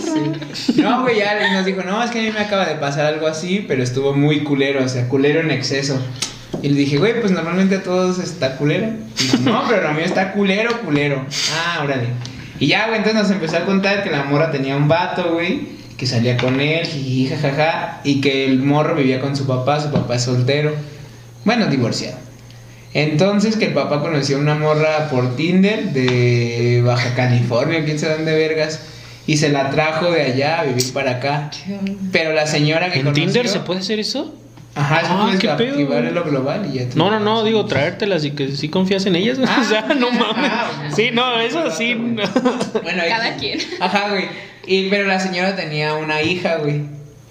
Sí. 0.54 0.82
No, 0.82 1.02
güey, 1.02 1.18
ya 1.18 1.54
nos 1.54 1.66
dijo, 1.66 1.82
no, 1.84 2.04
es 2.04 2.12
que 2.12 2.20
a 2.20 2.22
mí 2.22 2.32
me 2.32 2.40
acaba 2.40 2.66
de 2.66 2.76
pasar 2.76 3.06
algo 3.08 3.26
así, 3.28 3.66
pero 3.68 3.82
estuvo 3.82 4.14
muy 4.14 4.44
culero, 4.44 4.84
o 4.84 4.88
sea, 4.88 5.08
culero 5.08 5.40
en 5.40 5.50
exceso. 5.52 6.00
Y 6.62 6.70
le 6.70 6.76
dije, 6.76 6.98
güey, 6.98 7.20
pues 7.20 7.32
normalmente 7.32 7.78
a 7.78 7.84
todos 7.84 8.20
está 8.20 8.58
culero. 8.58 8.90
Dijo, 9.20 9.38
no, 9.44 9.64
pero 9.68 9.88
lo 9.88 9.94
mío 9.94 10.06
está 10.06 10.34
culero, 10.34 10.80
culero. 10.82 11.26
Ah, 11.56 11.82
órale. 11.84 12.08
Y 12.60 12.68
ya, 12.68 12.86
güey, 12.88 12.98
entonces 12.98 13.22
nos 13.24 13.32
empezó 13.32 13.58
a 13.58 13.66
contar 13.66 14.04
que 14.04 14.12
la 14.12 14.24
morra 14.26 14.52
tenía 14.52 14.76
un 14.76 14.88
vato, 14.88 15.34
güey, 15.34 15.79
que 16.00 16.08
salía 16.08 16.38
con 16.38 16.60
él, 16.62 16.86
jiji, 16.88 17.28
jajaja, 17.28 18.00
y 18.06 18.22
que 18.22 18.46
el 18.46 18.60
morro 18.60 18.96
vivía 18.96 19.20
con 19.20 19.36
su 19.36 19.46
papá, 19.46 19.82
su 19.82 19.92
papá 19.92 20.16
es 20.16 20.24
soltero. 20.24 20.74
Bueno, 21.46 21.68
divorciado. 21.68 22.18
Entonces 22.94 23.56
que 23.58 23.66
el 23.66 23.74
papá 23.74 24.00
conoció 24.00 24.38
a 24.38 24.40
una 24.40 24.56
morra 24.56 25.10
por 25.10 25.36
Tinder 25.36 25.92
de 25.94 26.82
Baja 26.84 27.14
California, 27.16 27.84
quién 27.86 28.00
sabe 28.00 28.16
dónde 28.16 28.34
vergas, 28.34 28.82
y 29.28 29.38
se 29.38 29.50
la 29.50 29.70
trajo 29.70 30.10
de 30.12 30.24
allá 30.24 30.62
a 30.62 30.64
vivir 30.64 30.92
para 30.94 31.12
acá. 31.12 31.52
Pero 32.12 32.34
la 32.34 32.48
señora 32.48 32.90
que 32.92 33.00
¿En 33.00 33.06
conoció, 33.06 33.26
Tinder 33.26 33.48
se 33.48 33.60
puede 33.60 33.82
hacer 33.82 34.00
eso? 34.00 34.34
Ajá, 34.76 35.02
eso 35.02 35.10
Ah, 35.12 35.22
puedes 35.24 35.40
qué 35.40 35.50
pedo. 35.50 36.12
lo 36.12 36.24
global 36.24 36.70
y 36.72 36.78
ya. 36.80 36.86
No, 36.96 37.12
no, 37.12 37.20
no, 37.20 37.44
digo 37.44 37.66
traértelas 37.66 38.24
y 38.24 38.32
que 38.32 38.56
sí 38.56 38.70
confías 38.70 39.06
en 39.06 39.16
ellas. 39.16 39.38
Ah, 39.46 39.62
o 39.66 39.70
sea, 39.70 39.82
no 39.96 40.10
mames. 40.12 40.52
ah, 40.52 40.72
Sí, 40.96 41.10
no, 41.12 41.40
eso 41.40 41.70
sí. 41.72 41.94
no. 41.96 42.24
Bueno, 42.82 43.04
Cada 43.08 43.36
quien. 43.36 43.60
Ajá, 43.80 44.10
güey. 44.10 44.26
Y, 44.70 44.90
pero 44.90 45.08
la 45.08 45.20
señora 45.20 45.56
tenía 45.56 45.96
una 45.96 46.22
hija, 46.22 46.58
güey. 46.58 46.82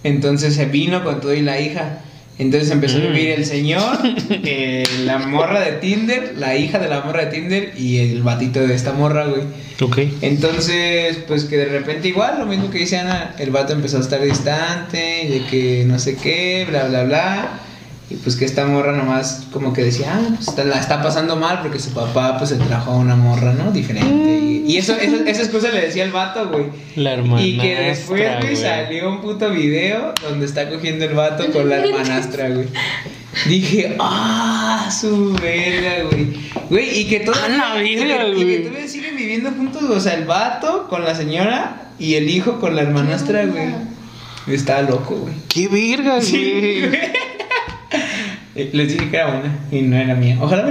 Entonces 0.03 0.55
se 0.55 0.64
vino 0.66 1.05
con 1.05 1.20
todo 1.20 1.32
y 1.34 1.41
la 1.43 1.61
hija. 1.61 2.01
Entonces 2.39 2.70
empezó 2.70 2.99
a 2.99 3.01
Mm. 3.01 3.12
vivir 3.12 3.30
el 3.30 3.45
señor, 3.47 3.99
eh, 4.45 4.84
la 5.05 5.18
morra 5.18 5.61
de 5.61 5.72
Tinder, 5.72 6.34
la 6.36 6.57
hija 6.57 6.78
de 6.78 6.89
la 6.89 7.01
morra 7.03 7.24
de 7.26 7.30
Tinder 7.32 7.72
y 7.76 7.99
el 7.99 8.22
batito 8.22 8.61
de 8.61 8.74
esta 8.74 8.93
morra, 8.93 9.26
güey. 9.26 9.43
Ok. 9.80 9.99
Entonces, 10.20 11.18
pues 11.28 11.45
que 11.45 11.57
de 11.57 11.66
repente 11.66 12.09
igual, 12.09 12.39
lo 12.41 12.47
mismo 12.47 12.70
que 12.70 12.78
dice 12.78 12.97
Ana, 12.99 13.34
el 13.39 13.51
vato 13.51 13.72
empezó 13.72 13.99
a 13.99 14.01
estar 14.01 14.20
distante, 14.22 15.24
y 15.24 15.28
de 15.28 15.47
que 15.47 15.84
no 15.86 15.99
sé 15.99 16.16
qué, 16.16 16.64
bla, 16.68 16.84
bla, 16.84 17.05
bla. 17.05 17.61
Y 18.11 18.14
pues 18.16 18.36
que 18.36 18.46
esta 18.46 18.64
morra 18.64 18.92
nomás 18.92 19.46
como 19.52 19.72
que 19.74 19.82
decía, 19.82 20.14
ah, 20.14 20.20
pues 20.36 20.48
está- 20.48 20.64
la 20.64 20.78
está 20.80 21.02
pasando 21.02 21.36
mal 21.36 21.61
porque 21.61 21.78
su 21.78 21.90
papá 21.90 22.38
pues 22.38 22.48
se 22.50 22.56
trajo 22.56 22.92
a 22.92 22.96
una 22.96 23.16
morra, 23.16 23.52
¿no? 23.52 23.70
Diferente. 23.70 24.38
Y, 24.38 24.64
y 24.66 24.78
eso, 24.78 24.94
eso- 24.96 25.24
esa 25.26 25.42
excusa 25.42 25.70
le 25.70 25.82
decía 25.82 26.04
el 26.04 26.11
vato, 26.12 26.48
güey. 26.48 26.66
La 26.96 27.12
hermana. 27.12 27.42
Y 27.42 27.59
que 27.59 27.74
después, 27.74 28.40
güey, 28.40 28.56
salió 28.56 29.11
un 29.11 29.20
puto 29.20 29.50
video 29.50 30.14
donde 30.26 30.46
está 30.46 30.70
cogiendo 30.70 31.04
el 31.04 31.12
vato 31.14 31.50
con 31.52 31.68
la 31.68 31.76
hermanastra, 31.76 32.48
güey. 32.48 32.66
Dije, 33.46 33.94
ah, 34.00 34.90
su 34.90 35.34
verga, 35.34 36.04
güey. 36.11 36.28
Güey, 36.70 37.00
y 37.00 37.04
que 37.09 37.24
la 37.26 37.82
y 37.82 37.84
que- 37.84 37.92
y 37.92 37.96
que 37.98 38.44
güey. 38.44 38.64
todavía 38.64 38.88
siguen 38.88 39.16
viviendo 39.16 39.50
juntos, 39.50 39.82
o 39.82 40.00
sea, 40.00 40.14
el 40.14 40.24
vato 40.24 40.88
con 40.88 41.04
la 41.04 41.14
señora 41.14 41.90
y 41.98 42.14
el 42.14 42.28
hijo 42.30 42.59
con 42.59 42.74
la 42.74 42.82
hermanastra, 42.82 43.44
güey. 43.44 43.74
Estaba 44.46 44.80
loco, 44.82 45.14
güey. 45.16 45.34
¡Qué 45.48 45.68
verga, 45.68 46.22
Sí, 46.22 46.80
güey! 46.88 47.00
Eh, 48.59 48.70
Les 48.72 48.88
dije 48.92 49.09
que 49.11 49.16
era 49.16 49.26
buena 49.28 49.59
y 49.70 49.82
no 49.82 49.96
era 49.96 50.14
mía. 50.14 50.36
Ojalá 50.40 50.64
me 50.64 50.70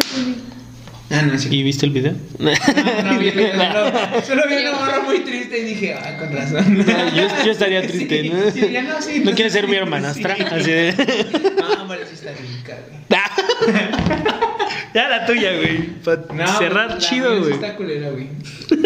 Ah, 1.10 1.22
no, 1.22 1.38
sí. 1.40 1.48
¿Y 1.52 1.64
viste 1.64 1.86
el 1.86 1.94
video? 1.94 2.12
No, 2.38 2.52
no, 2.52 3.18
vi 3.20 3.30
el 3.30 3.36
video, 3.38 3.54
solo, 3.54 4.22
solo 4.28 4.42
vi 4.50 4.56
una 4.58 4.74
morra 4.74 5.00
muy 5.06 5.20
triste 5.20 5.60
y 5.60 5.64
dije, 5.64 5.94
ah, 5.94 6.18
con 6.20 6.34
razón. 6.34 6.86
yo, 7.16 7.46
yo 7.46 7.52
estaría 7.52 7.82
triste, 7.88 8.24
Sí, 8.24 8.30
¿no? 8.30 8.52
sí, 8.52 8.70
ya 8.74 8.82
no, 8.84 9.02
sí, 9.02 9.20
¿No 9.20 9.30
no 9.30 9.36
quieres 9.36 9.54
ser 9.54 9.70
mi 9.70 9.78
hermanastra? 9.78 10.36
Sí. 10.36 10.44
Así 10.52 10.70
de... 10.72 10.94
No, 11.62 11.84
hombre, 11.84 12.00
sí 12.10 12.14
está 12.16 12.32
rica, 12.32 12.78
güey. 12.90 13.78
ya 14.94 15.08
la 15.08 15.26
tuya, 15.26 15.54
güey. 15.56 15.78
Para 16.04 16.24
No, 16.34 16.58
cerrar 16.58 16.90
la 16.90 16.98
chido, 16.98 17.40
güey. 17.40 17.54
Está 17.54 17.76
culera, 17.78 18.10
güey. 18.10 18.28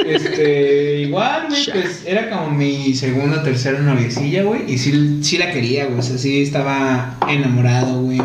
Este, 0.08 1.00
igual, 1.02 1.48
güey, 1.50 1.66
pues 1.72 2.04
era 2.06 2.30
como 2.30 2.52
mi 2.52 2.94
segunda 2.94 3.40
o 3.40 3.44
tercera 3.44 3.80
noviecilla, 3.80 4.44
güey. 4.44 4.72
Y 4.72 4.78
sí, 4.78 5.20
sí 5.24 5.40
la 5.40 5.52
quería, 5.52 5.86
güey. 5.86 5.98
O 5.98 6.04
sea, 6.04 6.20
sí 6.20 6.44
estaba 6.44 7.18
enamorado, 7.28 8.00
güey. 8.04 8.22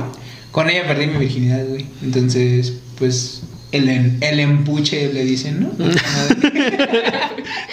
Con 0.57 0.71
ella 0.71 0.87
perdí 0.87 1.07
mi 1.07 1.19
virginidad, 1.19 1.67
güey. 1.67 1.85
Entonces, 2.03 2.73
pues, 2.99 3.43
el, 3.73 4.17
el 4.23 4.41
empuche 4.41 5.13
le 5.13 5.23
dicen, 5.23 5.61
¿no? 5.61 5.71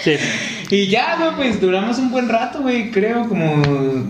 Sí. 0.04 0.12
y 0.70 0.88
ya, 0.88 1.16
güey, 1.16 1.34
pues 1.34 1.62
duramos 1.62 1.96
un 1.96 2.10
buen 2.10 2.28
rato, 2.28 2.60
güey. 2.60 2.90
Creo 2.90 3.26
como 3.26 3.56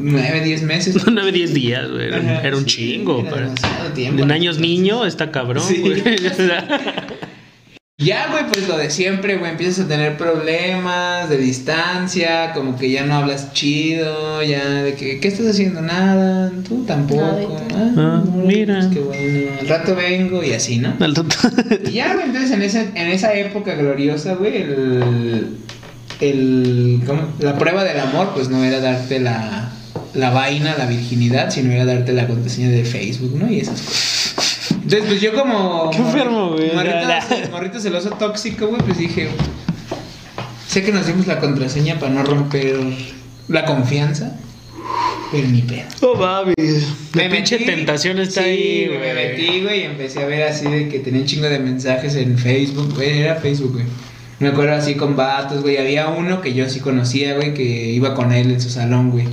nueve, 0.00 0.40
diez 0.40 0.62
meses. 0.62 0.96
9, 1.06 1.30
10 1.30 1.54
días, 1.54 1.88
güey. 1.88 2.08
Era, 2.08 2.56
un 2.56 2.68
sí, 2.68 2.96
chingo. 2.96 3.20
era 3.24 3.42
demasiado 3.42 3.92
tiempo. 3.92 4.24
En 4.24 4.32
años 4.32 4.58
niño 4.58 5.06
está 5.06 5.30
cabrón, 5.30 5.62
güey. 5.80 6.02
Ya, 7.96 8.26
güey, 8.28 8.44
pues 8.52 8.66
lo 8.66 8.76
de 8.76 8.90
siempre, 8.90 9.36
güey, 9.36 9.52
empiezas 9.52 9.84
a 9.84 9.88
tener 9.88 10.16
problemas 10.16 11.30
de 11.30 11.36
distancia, 11.36 12.52
como 12.52 12.76
que 12.76 12.90
ya 12.90 13.04
no 13.06 13.14
hablas 13.14 13.52
chido, 13.52 14.42
ya 14.42 14.82
de 14.82 14.94
que, 14.94 15.20
¿qué 15.20 15.28
estás 15.28 15.46
haciendo? 15.46 15.80
Nada, 15.80 16.50
tú 16.66 16.84
tampoco. 16.84 17.56
Nada. 17.70 17.92
Ah, 17.96 18.24
no, 18.26 18.42
mira. 18.44 18.80
pues, 18.80 18.92
qué 18.94 18.98
bueno, 19.00 19.50
al 19.60 19.68
rato 19.68 19.94
vengo 19.94 20.42
y 20.42 20.52
así, 20.54 20.78
¿no? 20.78 20.96
al 20.98 21.14
rato- 21.14 21.36
Y 21.88 21.92
ya, 21.92 22.14
güey, 22.14 22.26
entonces 22.26 22.50
en 22.50 22.62
esa, 22.62 22.80
en 22.80 23.06
esa 23.12 23.32
época 23.34 23.74
gloriosa, 23.76 24.34
güey, 24.34 24.56
el, 24.56 25.56
el, 26.20 27.00
¿cómo? 27.06 27.28
la 27.38 27.56
prueba 27.56 27.84
del 27.84 28.00
amor, 28.00 28.32
pues 28.34 28.48
no 28.48 28.64
era 28.64 28.80
darte 28.80 29.20
la, 29.20 29.70
la 30.14 30.30
vaina, 30.30 30.74
la 30.76 30.86
virginidad, 30.86 31.50
sino 31.52 31.70
era 31.72 31.84
darte 31.84 32.12
la 32.12 32.26
contraseña 32.26 32.70
de 32.70 32.84
Facebook, 32.84 33.36
¿no? 33.38 33.48
Y 33.48 33.60
esas 33.60 33.80
cosas. 33.82 34.13
Entonces, 34.84 35.08
pues 35.08 35.20
yo 35.20 35.32
como... 35.34 35.90
Qué 35.90 35.98
enfermo, 35.98 36.50
güey, 36.52 36.70
Morrito, 37.50 37.80
celoso 37.80 38.10
tóxico, 38.10 38.66
güey, 38.68 38.80
pues 38.82 38.98
dije... 38.98 39.28
Sé 40.68 40.82
que 40.82 40.92
nos 40.92 41.06
dimos 41.06 41.26
la 41.26 41.40
contraseña 41.40 41.98
para 41.98 42.12
no 42.12 42.22
romper 42.24 42.76
la 43.48 43.64
confianza, 43.64 44.36
pero 45.30 45.46
ni 45.48 45.62
pedo. 45.62 45.84
No 46.02 46.14
mames. 46.16 46.88
La 47.14 47.22
Me 47.24 47.30
pinche 47.30 47.58
metí- 47.60 47.66
tentación 47.66 48.18
está 48.18 48.42
sí, 48.42 48.48
ahí, 48.48 48.86
güey, 48.88 48.98
güey. 48.98 49.14
Me 49.14 49.14
metí, 49.24 49.62
güey, 49.62 49.80
y 49.80 49.84
empecé 49.84 50.22
a 50.22 50.26
ver 50.26 50.42
así 50.44 50.66
de 50.68 50.88
que 50.88 50.98
tenía 50.98 51.20
un 51.20 51.26
chingo 51.26 51.46
de 51.48 51.58
mensajes 51.60 52.16
en 52.16 52.36
Facebook, 52.38 52.92
güey, 52.94 53.20
era 53.20 53.36
Facebook, 53.36 53.72
güey. 53.74 53.84
Me 54.40 54.48
acuerdo 54.48 54.74
así 54.74 54.96
con 54.96 55.14
vatos, 55.16 55.62
güey. 55.62 55.76
Había 55.76 56.08
uno 56.08 56.40
que 56.40 56.54
yo 56.54 56.68
sí 56.68 56.80
conocía, 56.80 57.34
güey, 57.36 57.54
que 57.54 57.62
iba 57.62 58.14
con 58.14 58.32
él 58.32 58.50
en 58.50 58.60
su 58.60 58.68
salón, 58.68 59.12
güey. 59.12 59.26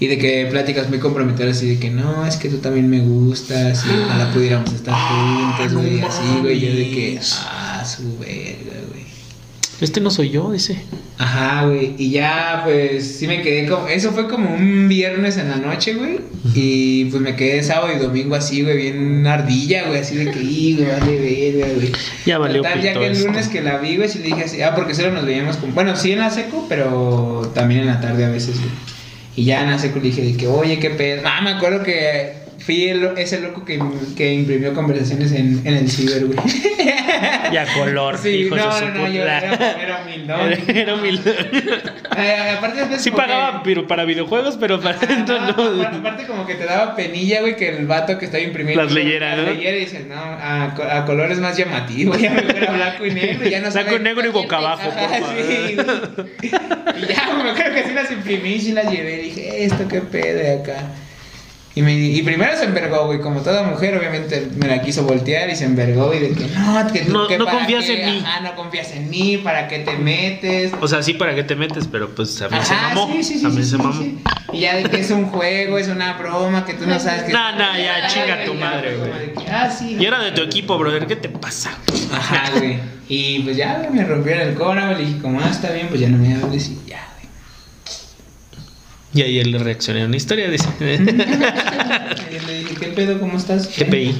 Y 0.00 0.06
de 0.08 0.18
que 0.18 0.46
pláticas 0.50 0.88
muy 0.88 0.98
comprometidas 0.98 1.56
así 1.56 1.68
de 1.68 1.78
que 1.78 1.90
no, 1.90 2.26
es 2.26 2.36
que 2.36 2.48
tú 2.48 2.58
también 2.58 2.88
me 2.90 3.00
gustas 3.00 3.84
y 3.86 3.90
ojalá 4.04 4.32
pudiéramos 4.32 4.72
estar 4.72 4.94
juntos, 4.94 5.72
no 5.72 5.80
güey. 5.80 6.00
así, 6.00 6.22
güey, 6.40 6.60
yo 6.60 6.68
de 6.74 6.90
que, 6.90 7.20
ah, 7.44 7.84
su 7.84 8.18
verga, 8.18 8.80
güey. 8.90 9.02
Este 9.80 10.00
no 10.00 10.10
soy 10.10 10.30
yo, 10.30 10.50
dice. 10.50 10.80
Ajá, 11.18 11.66
güey. 11.66 11.94
Y 11.98 12.10
ya, 12.10 12.62
pues, 12.64 13.16
sí 13.18 13.28
me 13.28 13.42
quedé 13.42 13.68
como. 13.68 13.86
Eso 13.86 14.10
fue 14.12 14.26
como 14.28 14.52
un 14.52 14.88
viernes 14.88 15.36
en 15.36 15.50
la 15.50 15.56
noche, 15.56 15.94
güey. 15.94 16.18
Y 16.54 17.04
pues 17.06 17.22
me 17.22 17.36
quedé 17.36 17.62
sábado 17.62 17.92
y 17.94 17.98
domingo 18.00 18.34
así, 18.34 18.62
güey, 18.62 18.76
bien 18.76 19.24
ardilla, 19.26 19.86
güey. 19.86 20.00
Así 20.00 20.16
de 20.16 20.30
que, 20.32 20.40
"Ih, 20.40 20.76
güey, 20.78 20.88
vale 20.88 21.18
verga, 21.20 21.74
güey. 21.74 21.92
Ya 22.26 22.38
valió 22.38 22.62
Total, 22.62 22.82
ya 22.82 22.92
que 22.94 23.06
el 23.06 23.12
esto. 23.12 23.26
lunes 23.28 23.48
que 23.48 23.60
la 23.60 23.78
vi, 23.78 23.96
güey, 23.96 24.08
sí 24.08 24.18
le 24.18 24.26
dije 24.26 24.44
así. 24.44 24.62
Ah, 24.62 24.74
porque 24.74 24.94
solo 24.94 25.12
nos 25.12 25.24
veíamos 25.24 25.56
con. 25.58 25.72
Bueno, 25.74 25.94
sí 25.96 26.10
en 26.12 26.18
la 26.20 26.30
seco, 26.30 26.66
pero 26.68 27.50
también 27.54 27.82
en 27.82 27.86
la 27.86 28.00
tarde 28.00 28.24
a 28.24 28.28
veces, 28.30 28.58
güey. 28.58 28.70
Y 29.34 29.44
ya 29.44 29.62
en 29.62 29.70
la 29.70 29.78
seco 29.78 29.98
le 29.98 30.10
dije 30.10 30.36
que, 30.36 30.46
oye, 30.46 30.78
qué 30.78 30.90
pedo. 30.90 31.22
Ah, 31.24 31.40
me 31.42 31.50
acuerdo 31.50 31.82
que 31.82 32.32
fui 32.58 32.92
ese 33.16 33.40
loco 33.40 33.64
que, 33.64 33.80
que 34.16 34.32
imprimió 34.34 34.74
conversaciones 34.74 35.32
en, 35.32 35.60
en 35.64 35.74
el 35.74 35.90
ciber, 35.90 36.26
güey. 36.26 36.38
Ya 37.52 37.66
color, 37.74 38.18
Sí, 38.18 38.48
no, 38.50 38.56
de 38.56 38.62
su 38.62 38.84
no, 38.86 38.90
no, 38.90 39.08
yo 39.08 39.22
era, 39.22 39.38
era 39.40 40.02
humildón. 40.02 40.52
Era 40.68 40.94
humilde. 40.94 41.34
Eh, 42.16 42.54
aparte 42.58 42.98
Sí 42.98 43.10
pagaba 43.10 43.52
que- 43.54 43.60
pero 43.64 43.86
para 43.86 44.04
videojuegos, 44.04 44.56
pero 44.58 44.80
para 44.80 44.96
Ajá, 44.96 45.06
esto 45.12 45.38
no. 45.40 45.82
aparte- 45.82 46.26
como 46.26 46.46
que 46.46 46.54
te 46.54 46.64
daba 46.64 46.94
penilla, 46.96 47.40
güey, 47.40 47.56
que 47.56 47.68
el 47.76 47.86
vato 47.86 48.18
que 48.18 48.24
estaba 48.26 48.42
imprimiendo 48.42 48.82
Las 48.84 48.92
leyera, 48.92 49.36
las 49.36 49.46
¿no? 49.46 49.52
leyera 49.52 49.76
y 49.76 49.80
dices, 49.80 50.06
no, 50.06 50.14
a, 50.16 50.64
a 50.98 51.04
colores 51.04 51.38
más 51.38 51.56
llamativos, 51.56 52.18
ya 52.18 52.30
me 52.30 52.42
fuera 52.42 52.72
blanco 52.72 53.06
y 53.06 53.10
negro, 53.12 53.46
y 53.46 53.50
ya 53.50 53.60
no 53.60 53.70
Blanco 53.70 53.90
sabe- 53.90 53.98
negro 54.00 54.26
y 54.26 54.30
boca 54.30 54.56
abajo, 54.58 54.90
por 54.90 55.08
favor. 55.08 55.34
sí, 55.46 55.74
güey. 55.76 57.02
Y 57.02 57.06
ya, 57.12 57.32
me 57.42 57.50
acuerdo 57.50 57.74
que 57.74 57.84
sí 57.84 57.94
las 57.94 58.10
imprimí, 58.10 58.58
sí 58.60 58.72
las 58.72 58.90
llevé, 58.90 59.16
dije, 59.18 59.64
esto 59.64 59.86
qué 59.88 60.00
pedo 60.00 60.38
de 60.38 60.60
acá. 60.60 60.82
Y, 61.74 61.80
me, 61.80 61.94
y 61.94 62.20
primero 62.22 62.54
se 62.58 62.64
envergó, 62.64 63.06
güey, 63.06 63.20
como 63.20 63.40
toda 63.40 63.62
mujer, 63.62 63.96
obviamente 63.96 64.46
me 64.58 64.68
la 64.68 64.82
quiso 64.82 65.04
voltear 65.04 65.48
y 65.48 65.56
se 65.56 65.64
envergó 65.64 66.12
y 66.12 66.18
de 66.18 66.32
que 66.32 66.46
no, 66.48 66.92
que 66.92 67.00
tú 67.00 67.12
No- 67.12 67.26
que 67.26 67.38
no 67.38 67.46
para 67.46 67.58
confías 67.58 67.86
qué, 67.86 68.04
en 68.04 68.10
mí. 68.14 68.22
Ajá, 68.22 68.40
no 68.40 68.54
confías 68.56 68.92
en 68.92 69.08
mí, 69.08 69.38
¿para 69.38 69.68
qué 69.68 69.78
te 69.78 69.96
metes? 69.96 70.72
O 70.82 70.86
sea, 70.86 71.02
sí, 71.02 71.14
para 71.14 71.34
qué 71.34 71.44
te 71.44 71.56
metes, 71.56 71.88
pero 71.90 72.10
pues 72.14 72.42
a 72.42 72.50
mí 72.50 72.58
se 72.62 72.74
mamó. 72.74 73.10
sí, 73.14 73.22
sí, 73.24 73.38
sí, 73.38 73.46
a 73.46 73.48
mí 73.48 73.62
sí, 73.62 73.70
se 73.70 73.78
mamó. 73.78 74.04
Y 74.52 74.60
ya 74.60 74.76
de 74.76 74.82
que 74.84 75.00
es 75.00 75.10
un 75.10 75.24
juego, 75.26 75.78
es 75.78 75.88
una 75.88 76.12
broma, 76.12 76.66
que 76.66 76.74
tú 76.74 76.86
no 76.86 77.00
sabes 77.00 77.22
que. 77.22 77.32
Nah, 77.32 77.52
nah, 77.56 77.78
ya, 77.78 78.06
chinga 78.06 78.44
tu 78.44 78.52
madre, 78.52 78.96
güey. 78.98 79.10
Ah, 79.50 79.70
sí. 79.70 79.96
Y 79.98 80.04
era 80.04 80.22
de 80.22 80.32
tu 80.32 80.42
equipo, 80.42 80.76
brother. 80.76 81.06
¿Qué 81.06 81.16
te 81.16 81.30
pasa? 81.30 81.70
Ajá, 82.12 82.50
güey. 82.58 82.78
Y 83.08 83.40
pues 83.40 83.56
ya, 83.56 83.88
me 83.90 84.04
rompieron 84.04 84.48
el 84.48 84.54
güey. 84.54 84.74
Le 84.98 85.04
dije, 85.06 85.18
como, 85.22 85.40
ah, 85.40 85.48
está 85.50 85.70
bien, 85.72 85.88
pues 85.88 86.00
ya 86.00 86.08
no 86.08 86.18
me 86.18 86.34
hables 86.34 86.68
y 86.68 86.78
ya. 86.86 87.08
Y 89.14 89.20
ahí 89.22 89.38
él 89.40 89.50
le 89.52 89.58
reaccionó 89.58 90.00
a 90.02 90.06
una 90.06 90.16
historia, 90.16 90.48
dice. 90.48 90.68
Le 90.80 90.96
dije, 92.58 92.74
¿qué 92.80 92.86
pedo? 92.88 93.20
¿Cómo 93.20 93.36
estás? 93.36 93.68
GPI. 93.68 94.16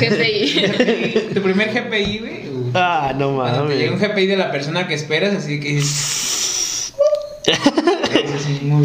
GPI. 0.00 1.30
Tu 1.34 1.42
primer 1.42 1.70
GPI, 1.72 2.18
güey. 2.18 2.46
Ah, 2.74 3.12
no 3.16 3.42
te 3.66 3.76
llega 3.76 3.92
un 3.92 3.98
mames. 4.00 4.12
GPI 4.14 4.26
de 4.26 4.36
la 4.36 4.50
persona 4.52 4.86
que 4.86 4.94
esperas, 4.94 5.34
así 5.34 5.58
que 5.60 5.80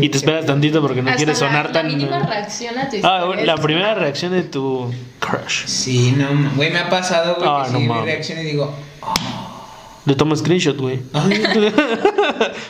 Y 0.02 0.10
te 0.10 0.18
esperas 0.18 0.46
tantito 0.46 0.82
porque 0.82 1.02
no 1.02 1.10
Hasta 1.10 1.18
quieres 1.18 1.40
la- 1.42 1.48
sonar 1.48 1.66
la 1.68 1.72
tan. 1.74 1.88
mínima 1.88 2.20
reacción 2.26 2.78
a 2.78 2.90
tu 2.90 2.98
Ah, 3.04 3.20
historia 3.24 3.46
la 3.46 3.54
es- 3.56 3.60
primera 3.60 3.94
reacción 3.96 4.32
de 4.32 4.44
tu 4.44 4.92
crush. 5.20 5.66
Sí, 5.66 6.14
no, 6.18 6.28
güey, 6.56 6.72
me 6.72 6.80
ha 6.80 6.90
pasado, 6.90 7.36
güey, 7.36 7.48
Ah, 7.52 7.64
que 7.66 7.72
no 7.74 7.78
sí, 7.78 7.84
mi 7.84 7.88
mames. 7.90 8.06
reacción 8.06 8.40
y 8.40 8.44
digo, 8.44 8.74
Le 10.06 10.16
tomo 10.16 10.36
screenshot, 10.36 10.78
güey. 10.78 11.00
ay, 11.14 11.44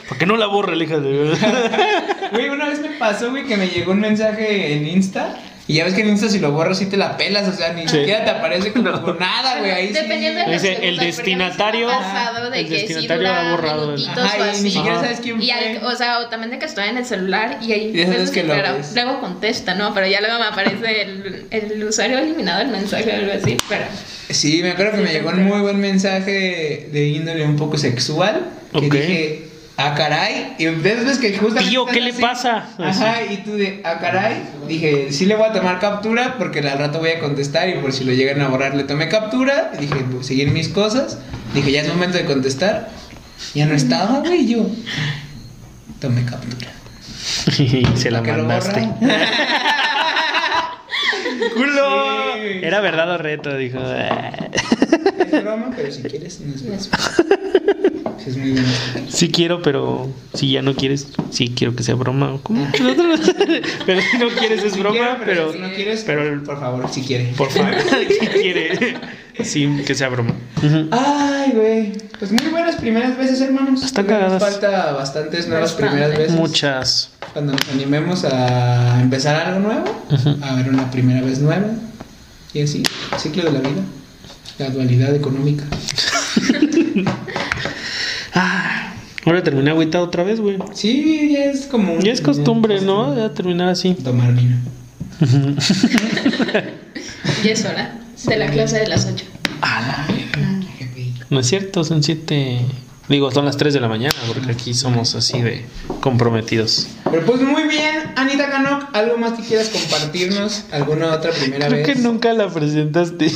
¿Por 0.09 0.17
qué 0.17 0.25
no 0.25 0.35
la 0.37 0.47
borra, 0.47 0.75
hija 0.75 0.97
de.? 0.99 1.31
Güey, 2.31 2.49
una 2.49 2.69
vez 2.69 2.79
me 2.79 2.89
pasó, 2.97 3.29
güey, 3.31 3.45
que 3.45 3.57
me 3.57 3.67
llegó 3.67 3.91
un 3.91 3.99
mensaje 3.99 4.73
en 4.73 4.87
Insta. 4.87 5.35
Y 5.67 5.75
ya 5.75 5.85
ves 5.85 5.93
que 5.93 6.01
en 6.01 6.09
Insta 6.09 6.27
si 6.27 6.39
lo 6.39 6.51
borras 6.51 6.79
sí 6.79 6.87
te 6.87 6.97
la 6.97 7.15
pelas, 7.15 7.47
o 7.47 7.53
sea, 7.53 7.71
ni 7.71 7.83
Sí. 7.87 7.99
siquiera 7.99 8.25
te 8.25 8.31
aparece 8.31 8.73
como 8.73 8.89
No. 8.89 9.05
por 9.05 9.19
nada, 9.19 9.59
güey. 9.59 9.71
Ahí 9.71 9.87
sí. 9.87 9.93
Dependiendo 9.93 10.39
de 10.41 10.47
la 10.47 10.53
Dice, 10.53 10.79
el 10.81 10.97
destinatario- 10.97 11.87
sí 11.89 11.95
pasado 11.95 12.49
de 12.49 12.59
el 12.59 12.67
que 12.67 12.79
sí 12.79 12.93
destinatario 12.93 13.31
ha 13.33 13.51
borrado 13.51 13.95
Ajá, 13.95 14.35
o 14.39 14.57
y 14.57 14.61
ni 14.63 14.71
siquiera 14.71 14.99
sabes 14.99 15.19
quién 15.21 15.41
Y 15.41 15.49
fue. 15.49 15.53
al- 15.77 15.85
o 15.85 15.95
sea, 15.95 16.19
o 16.19 16.27
también 16.27 16.51
de 16.51 16.59
que 16.59 16.65
estoy 16.65 16.89
en 16.89 16.97
el 16.97 17.05
celular 17.05 17.59
y 17.61 17.71
hay 17.71 17.81
Y 17.87 17.91
veces 17.91 18.31
que 18.31 18.43
lo 18.43 18.53
pero 18.53 18.75
luego 18.93 19.21
contesta, 19.21 19.75
¿no? 19.75 19.93
Pero 19.93 20.07
ya 20.07 20.19
luego 20.19 20.39
me 20.39 20.45
aparece 20.45 21.03
el, 21.03 21.45
el 21.51 21.83
usuario 21.85 22.17
ha 22.17 22.21
eliminado 22.21 22.61
el 22.61 22.67
mensaje 22.69 23.09
o 23.11 23.15
algo 23.15 23.31
así, 23.31 23.55
pero 23.69 23.85
Sí, 24.29 24.61
me 24.63 24.71
acuerdo 24.71 24.93
que 24.93 24.97
Sí, 24.97 25.03
me 25.03 25.11
llegó 25.11 25.29
un 25.29 25.43
muy 25.45 25.59
buen 25.61 25.79
mensaje 25.79 26.89
de 26.91 27.07
índole 27.07 27.45
un 27.45 27.55
poco 27.55 27.77
sexual. 27.77 28.41
Que 28.71 28.77
Ok. 28.77 28.83
dije, 28.93 29.43
ah, 29.87 29.95
caray. 29.95 30.55
Y 30.57 30.65
ves, 30.67 31.05
ves 31.05 31.17
que 31.17 31.37
justamente. 31.37 31.69
Tío, 31.69 31.85
¿qué 31.85 32.01
le 32.01 32.11
así. 32.11 32.21
pasa? 32.21 32.69
Ajá, 32.77 33.23
y 33.23 33.37
tú 33.37 33.53
de, 33.53 33.81
ah, 33.83 33.99
caray. 33.99 34.43
Dije, 34.67 35.11
sí 35.11 35.25
le 35.25 35.35
voy 35.35 35.49
a 35.49 35.53
tomar 35.53 35.79
captura 35.79 36.35
porque 36.37 36.59
al 36.59 36.77
rato 36.77 36.99
voy 36.99 37.11
a 37.11 37.19
contestar 37.19 37.69
y 37.69 37.73
por 37.75 37.93
si 37.93 38.03
lo 38.03 38.13
llegan 38.13 38.41
a 38.41 38.47
borrar 38.47 38.75
le 38.75 38.83
tomé 38.83 39.09
captura. 39.09 39.71
Dije, 39.79 40.05
pues, 40.11 40.27
seguir 40.27 40.51
mis 40.51 40.69
cosas. 40.69 41.17
Dije, 41.53 41.71
ya 41.71 41.81
es 41.81 41.87
momento 41.87 42.17
de 42.17 42.25
contestar. 42.25 42.89
Ya 43.53 43.65
no 43.65 43.73
estaba, 43.73 44.19
güey, 44.19 44.47
yo. 44.47 44.67
Tomé 45.99 46.23
captura. 46.25 46.71
Se 47.95 48.11
la 48.11 48.21
¿Para 48.21 48.31
qué 48.31 48.41
lo 48.41 48.47
mandaste. 48.47 48.89
¡Culo! 51.53 52.33
Sí. 52.35 52.59
Era 52.63 52.81
verdad 52.81 53.11
o 53.11 53.17
reto, 53.17 53.55
dijo. 53.57 53.79
Es 53.79 55.43
broma, 55.43 55.71
pero 55.75 55.91
si 55.91 56.03
quieres, 56.03 56.39
no 56.41 56.53
es 56.53 56.63
broma. 56.63 56.77
Es 58.25 58.37
muy 58.37 58.51
bueno. 58.51 58.67
Sí 59.09 59.31
quiero, 59.31 59.61
pero 59.63 60.07
si 60.35 60.51
ya 60.51 60.61
no 60.61 60.75
quieres, 60.75 61.07
sí 61.31 61.53
quiero 61.55 61.75
que 61.75 61.81
sea 61.83 61.95
broma. 61.95 62.39
¿Cómo? 62.43 62.67
pero 63.85 64.01
si 64.01 64.17
no 64.19 64.27
quieres 64.29 64.63
es 64.63 64.77
broma, 64.77 64.95
quiero, 64.95 65.17
pero, 65.25 65.53
si 65.53 65.59
no 65.59 65.69
quieres, 65.73 66.03
pero 66.05 66.43
por 66.43 66.59
favor, 66.59 66.87
si 66.89 67.01
quieres. 67.01 67.35
por 67.35 67.49
favor, 67.49 67.73
si 68.19 68.27
quiere, 68.27 68.97
sí 69.43 69.81
que 69.87 69.95
sea 69.95 70.09
broma. 70.09 70.35
Ay, 70.91 71.51
güey. 71.53 71.93
Pues 72.19 72.31
muy 72.31 72.51
buenas 72.51 72.75
primeras 72.75 73.17
veces, 73.17 73.41
hermanos. 73.41 73.83
Están 73.83 74.05
Todavía 74.05 74.27
nos 74.27 74.39
cagadas. 74.39 74.59
Falta 74.59 74.91
bastantes 74.93 75.47
nuevas 75.47 75.71
Bastante. 75.71 75.89
primeras 75.91 76.17
veces. 76.17 76.35
Muchas. 76.35 77.11
Cuando 77.33 77.53
nos 77.53 77.69
animemos 77.69 78.25
a 78.25 79.01
empezar 79.01 79.35
algo 79.47 79.59
nuevo, 79.61 79.85
a 80.41 80.55
ver 80.55 80.69
una 80.69 80.91
primera 80.91 81.21
vez 81.21 81.39
nueva. 81.39 81.67
Y 82.53 82.61
así, 82.61 82.83
ciclo 83.17 83.43
de 83.45 83.51
la 83.53 83.59
vida. 83.59 83.81
La 84.59 84.69
dualidad 84.69 85.15
económica. 85.15 85.63
Ah, 88.33 88.93
ahora 89.25 89.43
terminé 89.43 89.71
agüita 89.71 90.01
otra 90.01 90.23
vez, 90.23 90.39
güey. 90.39 90.57
Sí, 90.73 91.31
ya 91.33 91.45
es 91.51 91.65
como. 91.65 91.93
un- 91.95 91.99
Ya 92.01 92.13
es 92.13 92.21
costumbre, 92.21 92.79
¿no? 92.79 93.13
Ya 93.13 93.33
terminar 93.33 93.67
así. 93.67 93.93
Tomar 93.93 94.33
vino. 94.33 94.55
Ya 97.43 97.51
es 97.51 97.65
hora 97.65 97.93
de 98.25 98.37
la 98.37 98.47
clase 98.49 98.79
de 98.79 98.87
las 98.87 99.05
8. 99.05 99.25
Ah, 99.61 100.07
qué 100.79 100.85
bello. 100.95 101.25
No 101.29 101.39
es 101.41 101.47
cierto, 101.47 101.83
son 101.83 102.03
siete. 102.03 102.61
Digo, 103.09 103.29
son 103.31 103.45
las 103.45 103.57
3 103.57 103.73
de 103.73 103.79
la 103.81 103.87
mañana, 103.89 104.13
porque 104.27 104.51
aquí 104.51 104.73
somos 104.73 105.15
así 105.15 105.41
de 105.41 105.65
comprometidos. 105.99 106.87
Pero 107.09 107.25
pues 107.25 107.41
muy 107.41 107.63
bien, 107.63 108.13
Anita 108.15 108.49
Canok, 108.49 108.95
¿algo 108.95 109.17
más 109.17 109.33
que 109.33 109.43
quieras 109.43 109.69
compartirnos? 109.69 110.65
¿Alguna 110.71 111.11
otra 111.13 111.31
primera 111.31 111.67
Creo 111.67 111.85
vez? 111.85 111.87
que 111.87 111.95
nunca 112.01 112.33
la 112.33 112.47
presentaste. 112.49 113.25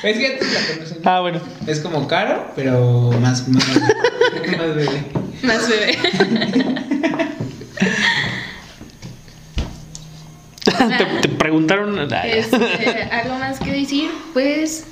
Es 0.00 0.16
que 0.16 0.30
te 0.30 0.44
la 0.44 0.60
conocen. 0.76 0.98
ah, 1.06 1.20
bueno. 1.20 1.40
Es 1.66 1.80
como 1.80 2.06
caro, 2.06 2.52
pero 2.54 3.10
más, 3.20 3.48
más, 3.48 3.64
más 4.56 4.76
bebé. 4.76 5.02
Más 5.42 5.68
bebé. 5.68 5.98
te, 10.64 11.04
te 11.22 11.28
preguntaron. 11.30 11.98
Este, 12.24 13.02
algo 13.10 13.38
más 13.40 13.58
que 13.58 13.72
decir, 13.72 14.08
pues 14.32 14.84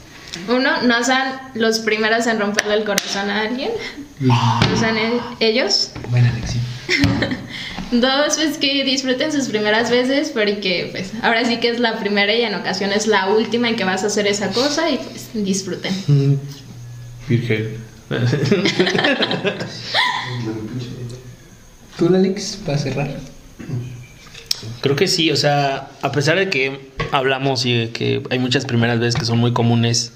uno, 0.49 0.83
no 0.83 1.05
sean 1.05 1.41
los 1.55 1.81
primeros 1.81 2.27
en 2.27 2.39
romperle 2.39 2.75
el 2.75 2.85
corazón 2.85 3.31
a 3.31 3.43
alguien, 3.43 3.71
no 4.21 4.77
sean 4.79 4.97
e- 4.97 5.21
ellos. 5.41 5.91
Buena 6.11 6.33
lección. 6.33 6.63
Dos, 7.93 8.37
pues 8.37 8.59
que 8.59 8.83
disfruten 8.85 9.33
sus 9.33 9.49
primeras 9.49 9.91
veces 9.91 10.31
porque 10.31 10.89
pues 10.91 11.13
ahora 11.23 11.45
sí 11.45 11.59
que 11.59 11.69
es 11.69 11.79
la 11.79 11.99
primera 12.01 12.35
y 12.35 12.43
en 12.43 12.55
ocasiones 12.55 13.07
la 13.07 13.29
última 13.29 13.69
en 13.69 13.77
que 13.77 13.85
vas 13.85 14.03
a 14.03 14.09
hacer 14.09 14.27
esa 14.27 14.51
cosa 14.51 14.91
y 14.91 14.99
pues 14.99 15.29
disfruten. 15.35 16.41
Virgen. 17.29 17.77
¿Tú, 21.97 22.09
Alex, 22.09 22.59
para 22.65 22.79
cerrar? 22.79 23.17
Creo 24.81 24.97
que 24.97 25.09
sí, 25.09 25.31
o 25.31 25.37
sea, 25.37 25.89
a 26.03 26.13
pesar 26.13 26.37
de 26.39 26.49
que 26.51 26.91
hablamos 27.13 27.65
y 27.67 27.73
de 27.77 27.91
que 27.91 28.23
hay 28.31 28.39
muchas 28.39 28.65
primeras 28.67 28.99
veces 29.01 29.17
que 29.19 29.25
son 29.25 29.39
muy 29.39 29.53
comunes, 29.53 30.13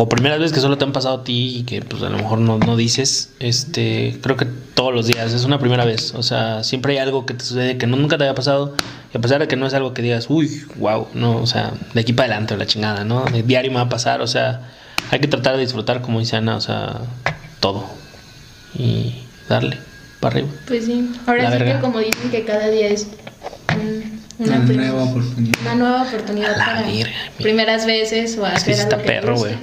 o 0.00 0.08
primeras 0.08 0.38
veces 0.38 0.52
que 0.52 0.60
solo 0.60 0.78
te 0.78 0.84
han 0.84 0.92
pasado 0.92 1.16
a 1.20 1.24
ti 1.24 1.56
y 1.58 1.62
que 1.64 1.82
pues 1.82 2.02
a 2.04 2.08
lo 2.08 2.18
mejor 2.18 2.38
no, 2.38 2.58
no 2.58 2.76
dices, 2.76 3.30
este, 3.40 4.16
creo 4.22 4.36
que 4.36 4.44
todos 4.44 4.94
los 4.94 5.06
días 5.08 5.32
es 5.32 5.44
una 5.44 5.58
primera 5.58 5.84
vez, 5.84 6.14
o 6.14 6.22
sea, 6.22 6.62
siempre 6.62 6.92
hay 6.92 6.98
algo 6.98 7.26
que 7.26 7.34
te 7.34 7.44
sucede 7.44 7.78
que 7.78 7.86
no- 7.88 7.96
nunca 7.96 8.16
te 8.16 8.24
había 8.24 8.34
pasado, 8.34 8.74
y 9.12 9.18
a 9.18 9.20
pesar 9.20 9.40
de 9.40 9.48
que 9.48 9.56
no 9.56 9.66
es 9.66 9.74
algo 9.74 9.94
que 9.94 10.02
digas, 10.02 10.26
uy, 10.28 10.62
wow, 10.76 11.08
no, 11.14 11.36
o 11.38 11.46
sea, 11.46 11.72
de 11.94 12.00
aquí 12.00 12.12
para 12.12 12.26
adelante 12.26 12.56
la 12.56 12.66
chingada, 12.66 13.04
¿no? 13.04 13.24
De 13.24 13.42
diario 13.42 13.70
me 13.72 13.76
va 13.78 13.82
a 13.82 13.88
pasar, 13.88 14.20
o 14.20 14.26
sea, 14.28 14.70
hay 15.10 15.18
que 15.18 15.26
tratar 15.28 15.56
de 15.56 15.62
disfrutar, 15.62 16.00
como 16.00 16.20
dice 16.20 16.36
Ana, 16.36 16.56
o 16.56 16.60
sea, 16.60 17.00
todo, 17.60 17.84
y 18.78 19.14
darle 19.48 19.78
para 20.20 20.34
arriba. 20.36 20.48
Pues 20.66 20.84
sí, 20.86 21.10
ahora 21.26 21.42
La 21.44 21.52
sí 21.52 21.58
verga. 21.58 21.74
que 21.76 21.80
como 21.80 21.98
dicen 22.00 22.30
que 22.30 22.44
cada 22.44 22.68
día 22.68 22.88
es 22.88 23.06
un- 23.74 24.18
Una, 24.46 24.56
una, 24.56 24.64
nueva 24.72 25.02
oportunidad. 25.04 25.60
una 25.62 25.74
nueva 25.74 26.02
oportunidad 26.04 26.54
A 26.54 26.56
la 26.58 26.64
para 26.64 26.82
verga, 26.82 26.92
mi- 27.38 27.42
primeras 27.42 27.86
veces 27.86 28.38
o 28.38 28.46
Es 28.46 28.64
que 28.64 28.72
hacer 28.72 28.74
algo 28.74 28.82
está 28.84 28.96
que 28.98 29.04
perro, 29.04 29.36
güey. 29.36 29.54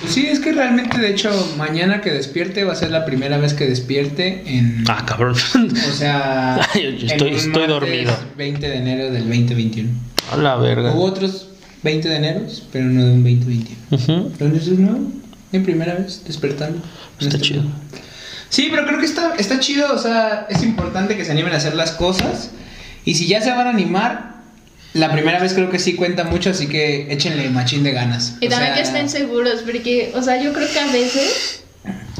Pues 0.00 0.12
sí, 0.12 0.26
es 0.26 0.38
que 0.40 0.52
realmente, 0.52 0.98
de 0.98 1.08
hecho, 1.10 1.30
mañana 1.56 2.02
que 2.02 2.10
despierte 2.10 2.62
va 2.64 2.74
a 2.74 2.76
ser 2.76 2.90
la 2.90 3.06
primera 3.06 3.38
vez 3.38 3.54
que 3.54 3.66
despierte 3.66 4.42
en... 4.46 4.84
Ah, 4.86 5.04
cabrón. 5.06 5.34
O 5.54 5.92
sea, 5.94 6.60
Ay, 6.74 6.98
yo 7.00 7.06
estoy- 7.06 7.34
estoy 7.34 7.66
dormido. 7.66 8.14
20 8.36 8.68
de 8.68 8.76
enero 8.76 9.04
del 9.10 9.22
2021. 9.26 9.88
A 10.30 10.36
la 10.36 10.56
verga. 10.56 10.92
Hubo 10.92 11.04
otros 11.04 11.48
20 11.82 12.06
de 12.06 12.16
enero, 12.16 12.42
pero 12.70 12.84
no 12.84 13.02
de 13.02 13.12
un 13.12 13.24
2021. 13.24 13.76
Ujú. 13.92 14.32
Pero 14.38 14.54
eso 14.56 14.72
es 14.72 14.78
nuevo, 14.78 15.10
mi 15.52 15.58
primera 15.60 15.94
vez 15.94 16.22
despertando. 16.26 16.82
Está 17.18 17.36
este 17.36 17.40
chido. 17.40 17.62
mundo. 17.62 17.78
Sí, 18.50 18.68
pero 18.70 18.86
creo 18.86 18.98
que 18.98 19.06
está, 19.06 19.34
está 19.36 19.60
chido, 19.60 19.92
o 19.94 19.98
sea, 19.98 20.46
es 20.48 20.62
importante 20.62 21.16
que 21.16 21.24
se 21.24 21.32
animen 21.32 21.52
a 21.52 21.56
hacer 21.56 21.74
las 21.74 21.92
cosas. 21.92 22.50
Y 23.04 23.14
si 23.14 23.26
ya 23.26 23.40
se 23.42 23.50
van 23.50 23.66
a 23.66 23.70
animar, 23.70 24.34
la 24.94 25.12
primera 25.12 25.38
vez 25.38 25.52
creo 25.54 25.70
que 25.70 25.78
sí 25.78 25.94
cuenta 25.94 26.24
mucho, 26.24 26.50
así 26.50 26.66
que 26.66 27.12
échenle 27.12 27.50
machín 27.50 27.82
de 27.82 27.92
ganas. 27.92 28.36
Y 28.40 28.46
O 28.46 28.50
también 28.50 28.74
sea, 28.74 28.82
que 28.82 28.88
estén 28.88 29.08
seguros, 29.10 29.62
porque, 29.64 30.12
o 30.14 30.22
sea, 30.22 30.42
yo 30.42 30.52
creo 30.52 30.68
que 30.70 30.78
a 30.80 30.86
veces 30.86 31.62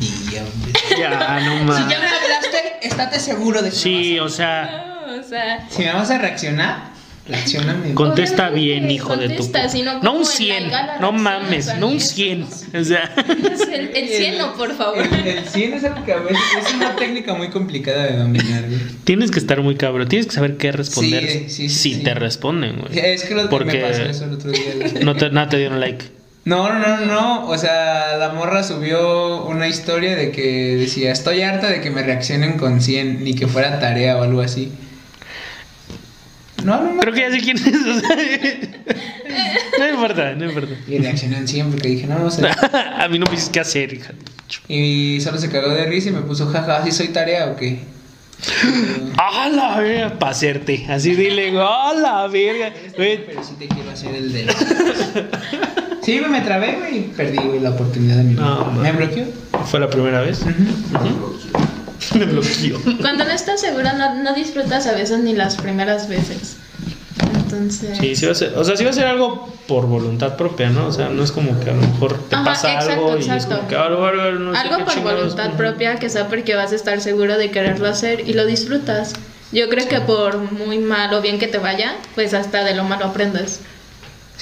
Y 0.00 0.30
ya, 0.34 0.42
hombre. 0.42 0.72
Ya, 0.98 1.40
no 1.40 1.58
Si 1.58 1.64
mames. 1.64 1.88
ya 1.88 1.98
me 2.00 2.06
hablaste, 2.08 2.58
estate 2.82 3.20
seguro 3.20 3.62
de 3.62 3.70
que 3.70 3.76
Sí, 3.76 4.12
me 4.14 4.20
o 4.20 4.28
sea, 4.28 5.04
No, 5.06 5.20
o 5.20 5.22
sea, 5.22 5.54
a... 5.56 5.70
Si 5.70 5.82
me 5.82 5.92
vas 5.92 6.10
a 6.10 6.18
reaccionar, 6.18 6.90
reaccioname. 7.28 7.94
contesta 7.94 8.50
Obviamente, 8.50 8.80
bien, 8.80 8.90
hijo 8.90 9.16
de 9.16 9.28
tu. 9.28 9.36
contesta, 9.42 9.68
sino 9.68 10.02
No 10.02 10.12
un 10.12 10.18
en 10.18 10.22
la 10.22 10.30
100, 10.30 10.70
gala 10.70 10.98
no 11.00 11.12
mames, 11.12 11.76
no 11.78 11.88
un 11.88 11.96
eso. 11.96 12.14
100. 12.14 12.42
O 12.42 12.84
sea, 12.84 13.14
el, 13.72 13.90
el 13.94 14.08
cielo, 14.08 14.54
por 14.56 14.74
favor. 14.74 14.98
El, 14.98 15.26
el 15.28 15.44
100 15.44 15.72
es 15.74 15.84
algo 15.84 16.04
que 16.04 16.12
a 16.12 16.18
veces 16.18 16.38
es 16.66 16.74
una 16.74 16.96
técnica 16.96 17.34
muy 17.34 17.48
complicada 17.50 18.04
de 18.06 18.16
dominar, 18.16 18.62
güey. 18.66 18.80
tienes 19.04 19.30
que 19.30 19.38
estar 19.38 19.60
muy 19.62 19.76
cabrón. 19.76 20.08
Tienes 20.08 20.26
que 20.26 20.32
saber 20.34 20.56
qué 20.56 20.72
responder 20.72 21.28
Sí, 21.28 21.38
sí, 21.48 21.48
sí, 21.48 21.68
si 21.68 21.94
sí. 21.94 22.02
te 22.02 22.14
responden, 22.14 22.78
güey. 22.80 22.98
Es 22.98 23.24
que 23.24 23.34
lo 23.34 23.48
Porque 23.48 23.78
me 23.78 23.88
pasó 23.88 24.02
eso 24.02 24.24
el 24.24 24.32
otro 24.32 24.50
día. 24.50 24.62
güey. 24.76 25.04
no 25.04 25.14
te, 25.14 25.30
nada 25.30 25.48
te 25.48 25.58
dieron 25.58 25.80
like. 25.80 26.04
No, 26.44 26.72
no, 26.72 26.78
no, 26.78 27.04
no. 27.04 27.46
O 27.48 27.58
sea, 27.58 28.16
la 28.16 28.30
morra 28.30 28.62
subió 28.62 29.44
una 29.44 29.68
historia 29.68 30.16
de 30.16 30.30
que 30.30 30.76
decía: 30.76 31.12
Estoy 31.12 31.42
harta 31.42 31.68
de 31.68 31.82
que 31.82 31.90
me 31.90 32.02
reaccionen 32.02 32.56
con 32.56 32.80
100, 32.80 33.22
ni 33.22 33.34
que 33.34 33.46
fuera 33.46 33.78
tarea 33.80 34.16
o 34.16 34.22
algo 34.22 34.40
así. 34.40 34.72
No, 36.64 36.82
no, 36.82 36.94
no. 36.94 37.00
Creo 37.00 37.14
que 37.14 37.20
ya 37.20 37.30
sé 37.30 37.38
quién 37.40 37.56
es. 37.56 37.66
o 37.66 38.00
sea, 38.00 38.16
no 39.78 39.88
importa, 39.94 40.34
no 40.34 40.44
importa. 40.44 40.74
Y 40.86 40.98
reaccioné 40.98 41.38
en 41.38 41.48
100 41.48 41.70
porque 41.70 41.88
dije: 41.88 42.06
No, 42.06 42.24
o 42.24 42.30
sea. 42.30 42.52
A 42.98 43.08
mí 43.08 43.18
no 43.18 43.26
me 43.26 43.32
dices 43.32 43.50
qué 43.50 43.60
hacer, 43.60 43.92
hija. 43.92 44.12
Y 44.68 45.20
solo 45.20 45.38
se 45.38 45.50
cagó 45.50 45.68
de 45.70 45.86
risa 45.86 46.08
y 46.08 46.12
me 46.12 46.22
puso: 46.22 46.46
Jaja, 46.46 46.84
¿sí 46.84 46.92
soy 46.92 47.08
tarea 47.08 47.46
o 47.46 47.56
qué? 47.56 47.80
¡Ah, 49.18 49.48
la 49.48 49.78
verga! 49.80 50.18
Pa' 50.18 50.30
hacerte. 50.30 50.86
Así 50.88 51.14
dile, 51.14 51.52
¡ah, 51.60 51.92
la 52.00 52.26
verga! 52.28 52.72
Güey, 52.96 53.26
Pero 53.26 53.42
sí 53.42 53.54
te 53.58 53.66
quiero 53.68 53.90
hacer 53.90 54.14
el 54.14 54.32
de. 54.32 54.46
Sí, 56.02 56.18
güey, 56.20 56.30
me 56.30 56.40
trabé, 56.40 56.76
güey. 56.76 56.98
y 56.98 57.00
Perdí, 57.16 57.36
güey, 57.36 57.60
la 57.60 57.70
oportunidad 57.70 58.16
de 58.16 58.22
mi 58.24 58.34
vida. 58.34 58.42
No, 58.42 58.72
¿Me 58.72 58.92
bloqueó? 58.92 59.24
Fue 59.66 59.78
la 59.80 59.90
primera 59.90 60.20
vez. 60.20 60.40
Me 62.14 62.24
bloqueó. 62.24 62.78
Cuando 63.00 63.24
no 63.24 63.30
estás 63.30 63.60
segura, 63.60 63.92
no, 63.94 64.14
no 64.22 64.34
disfrutas 64.34 64.86
a 64.86 64.92
veces 64.92 65.18
ni 65.20 65.34
las 65.34 65.56
primeras 65.56 66.08
veces. 66.08 66.56
Entonces. 67.34 67.98
Sí, 67.98 68.14
sí 68.14 68.26
va 68.26 68.32
a 68.32 68.34
ser, 68.34 68.54
o 68.56 68.64
sea, 68.64 68.76
sí 68.76 68.84
va 68.84 68.90
a 68.90 68.94
ser 68.94 69.06
algo 69.06 69.52
por 69.66 69.86
voluntad 69.86 70.36
propia, 70.36 70.70
¿no? 70.70 70.86
O 70.86 70.92
sea, 70.92 71.08
no 71.08 71.22
es 71.24 71.32
como 71.32 71.58
que 71.60 71.70
a 71.70 71.74
lo 71.74 71.80
mejor 71.82 72.18
te 72.28 72.36
Ajá, 72.36 72.44
pasa 72.44 72.74
exacto, 72.74 72.92
algo 72.92 73.16
y 73.16 73.20
es 73.20 73.26
exacto. 73.28 73.56
como 73.56 73.68
que 73.68 73.76
"Ah, 73.76 73.88
no 74.38 74.54
Algo 74.56 74.76
qué 74.76 74.84
por 74.84 74.92
chingados". 74.94 75.20
voluntad 75.34 75.56
propia 75.56 75.96
que 75.96 76.08
sea 76.10 76.28
porque 76.28 76.54
vas 76.54 76.72
a 76.72 76.76
estar 76.76 77.00
seguro 77.00 77.36
de 77.38 77.50
quererlo 77.50 77.88
hacer 77.88 78.28
y 78.28 78.34
lo 78.34 78.46
disfrutas. 78.46 79.14
Yo 79.50 79.68
creo 79.70 79.88
que 79.88 80.00
por 80.00 80.36
muy 80.52 80.78
mal 80.78 81.12
o 81.14 81.22
bien 81.22 81.38
que 81.38 81.46
te 81.48 81.56
vaya, 81.58 81.94
pues 82.14 82.34
hasta 82.34 82.64
de 82.64 82.74
lo 82.74 82.84
malo 82.84 83.06
aprendes. 83.06 83.60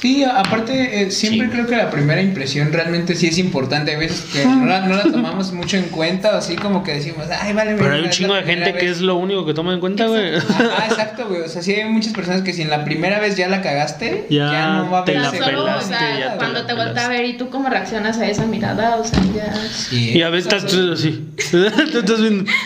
Sí, 0.00 0.22
aparte, 0.24 1.02
eh, 1.02 1.10
siempre 1.10 1.46
Sí. 1.46 1.52
creo 1.54 1.66
que 1.66 1.74
la 1.74 1.90
primera 1.90 2.20
impresión 2.20 2.70
realmente 2.70 3.14
sí 3.14 3.28
es 3.28 3.38
importante. 3.38 3.92
Hay 3.92 3.96
veces 3.96 4.26
que 4.30 4.44
no 4.44 4.66
la, 4.66 4.80
no 4.86 4.94
la 4.94 5.04
tomamos 5.04 5.52
mucho 5.52 5.78
en 5.78 5.84
cuenta, 5.84 6.34
o 6.34 6.38
así 6.38 6.54
como 6.54 6.84
que 6.84 6.92
decimos, 6.92 7.24
ay, 7.40 7.54
vale, 7.54 7.74
Pero 7.78 7.94
hay 7.94 8.02
un 8.02 8.10
chingo 8.10 8.34
de 8.34 8.42
gente 8.42 8.74
que 8.74 8.86
vez". 8.86 8.96
es 8.98 9.00
lo 9.00 9.16
único 9.16 9.46
que 9.46 9.54
toma 9.54 9.72
en 9.72 9.80
cuenta, 9.80 10.06
güey. 10.06 10.36
Ah, 10.36 10.84
exacto, 10.90 11.26
güey. 11.28 11.40
O 11.40 11.48
sea, 11.48 11.62
sí 11.62 11.72
hay 11.72 11.88
muchas 11.88 12.12
personas 12.12 12.42
que 12.42 12.52
si 12.52 12.60
en 12.60 12.68
la 12.68 12.84
primera 12.84 13.18
vez 13.20 13.36
ya 13.36 13.48
la 13.48 13.62
cagaste, 13.62 14.26
Ya 14.28 14.52
ya, 14.52 14.68
no 14.76 14.90
va 14.90 15.00
a 15.00 15.04
te 15.06 15.16
haber 15.16 15.30
segunda, 15.30 15.46
solo, 15.46 15.62
o 15.62 15.64
pelaste, 15.64 15.88
sea, 15.96 16.18
ya 16.18 16.32
te 16.32 16.36
cuando 16.38 16.58
la 16.60 16.66
te 16.66 16.74
voltea 16.74 17.04
a 17.06 17.08
ver 17.08 17.24
y 17.24 17.36
tú 17.38 17.48
cómo 17.48 17.68
reaccionas 17.70 18.18
a 18.18 18.26
esa 18.28 18.44
mirada, 18.44 18.96
o 18.96 19.04
sea, 19.04 19.18
ya. 19.34 19.54
Sí. 19.74 20.10
Y 20.14 20.20
a 20.22 20.28
veces 20.28 20.52
estás 20.52 20.70
tú 20.70 20.92
así. 20.92 21.24
Tú 21.50 21.98
estás 21.98 22.20
viendo. 22.20 22.44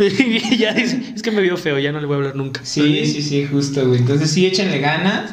Y 0.00 0.56
ya 0.56 0.72
dices, 0.72 0.96
es 1.14 1.22
que 1.22 1.30
me 1.30 1.42
vio 1.42 1.56
feo, 1.56 1.78
ya 1.78 1.92
no 1.92 2.00
le 2.00 2.06
voy 2.06 2.14
a 2.14 2.16
hablar 2.16 2.34
nunca. 2.34 2.60
Sí, 2.64 3.06
sí, 3.06 3.22
sí, 3.22 3.46
justo, 3.48 3.86
güey. 3.86 4.00
Entonces 4.00 4.32
sí, 4.32 4.46
échenle 4.46 4.80
ganas. 4.80 5.30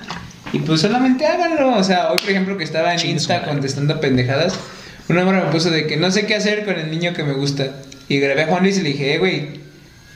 Y 0.53 0.59
pues 0.59 0.81
solamente 0.81 1.25
háganlo. 1.25 1.75
O 1.77 1.83
sea, 1.83 2.11
hoy, 2.11 2.17
por 2.19 2.29
ejemplo, 2.29 2.57
que 2.57 2.63
estaba 2.63 2.93
en 2.93 3.07
Insta 3.07 3.35
madre. 3.35 3.49
contestando 3.49 3.99
pendejadas, 4.01 4.59
una 5.07 5.23
morra 5.23 5.45
me 5.45 5.51
puso 5.51 5.69
de 5.69 5.87
que 5.87 5.97
no 5.97 6.11
sé 6.11 6.25
qué 6.25 6.35
hacer 6.35 6.65
con 6.65 6.75
el 6.79 6.89
niño 6.91 7.13
que 7.13 7.23
me 7.23 7.33
gusta. 7.33 7.67
Y 8.07 8.19
grabé 8.19 8.43
a 8.43 8.47
Juan 8.47 8.63
Luis 8.63 8.77
y 8.79 8.81
le 8.81 8.89
dije, 8.89 9.15
eh, 9.15 9.17
güey, 9.19 9.59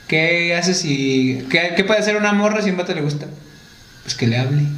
¿qué 0.08 0.54
haces 0.56 0.78
si. 0.80 1.44
¿Qué, 1.50 1.74
qué 1.76 1.84
puede 1.84 2.00
hacer 2.00 2.16
una 2.16 2.32
morra 2.32 2.62
si 2.62 2.70
un 2.70 2.76
vato 2.76 2.94
le 2.94 3.00
gusta? 3.02 3.26
Pues 4.02 4.14
que 4.14 4.26
le 4.26 4.38
hable. 4.38 4.62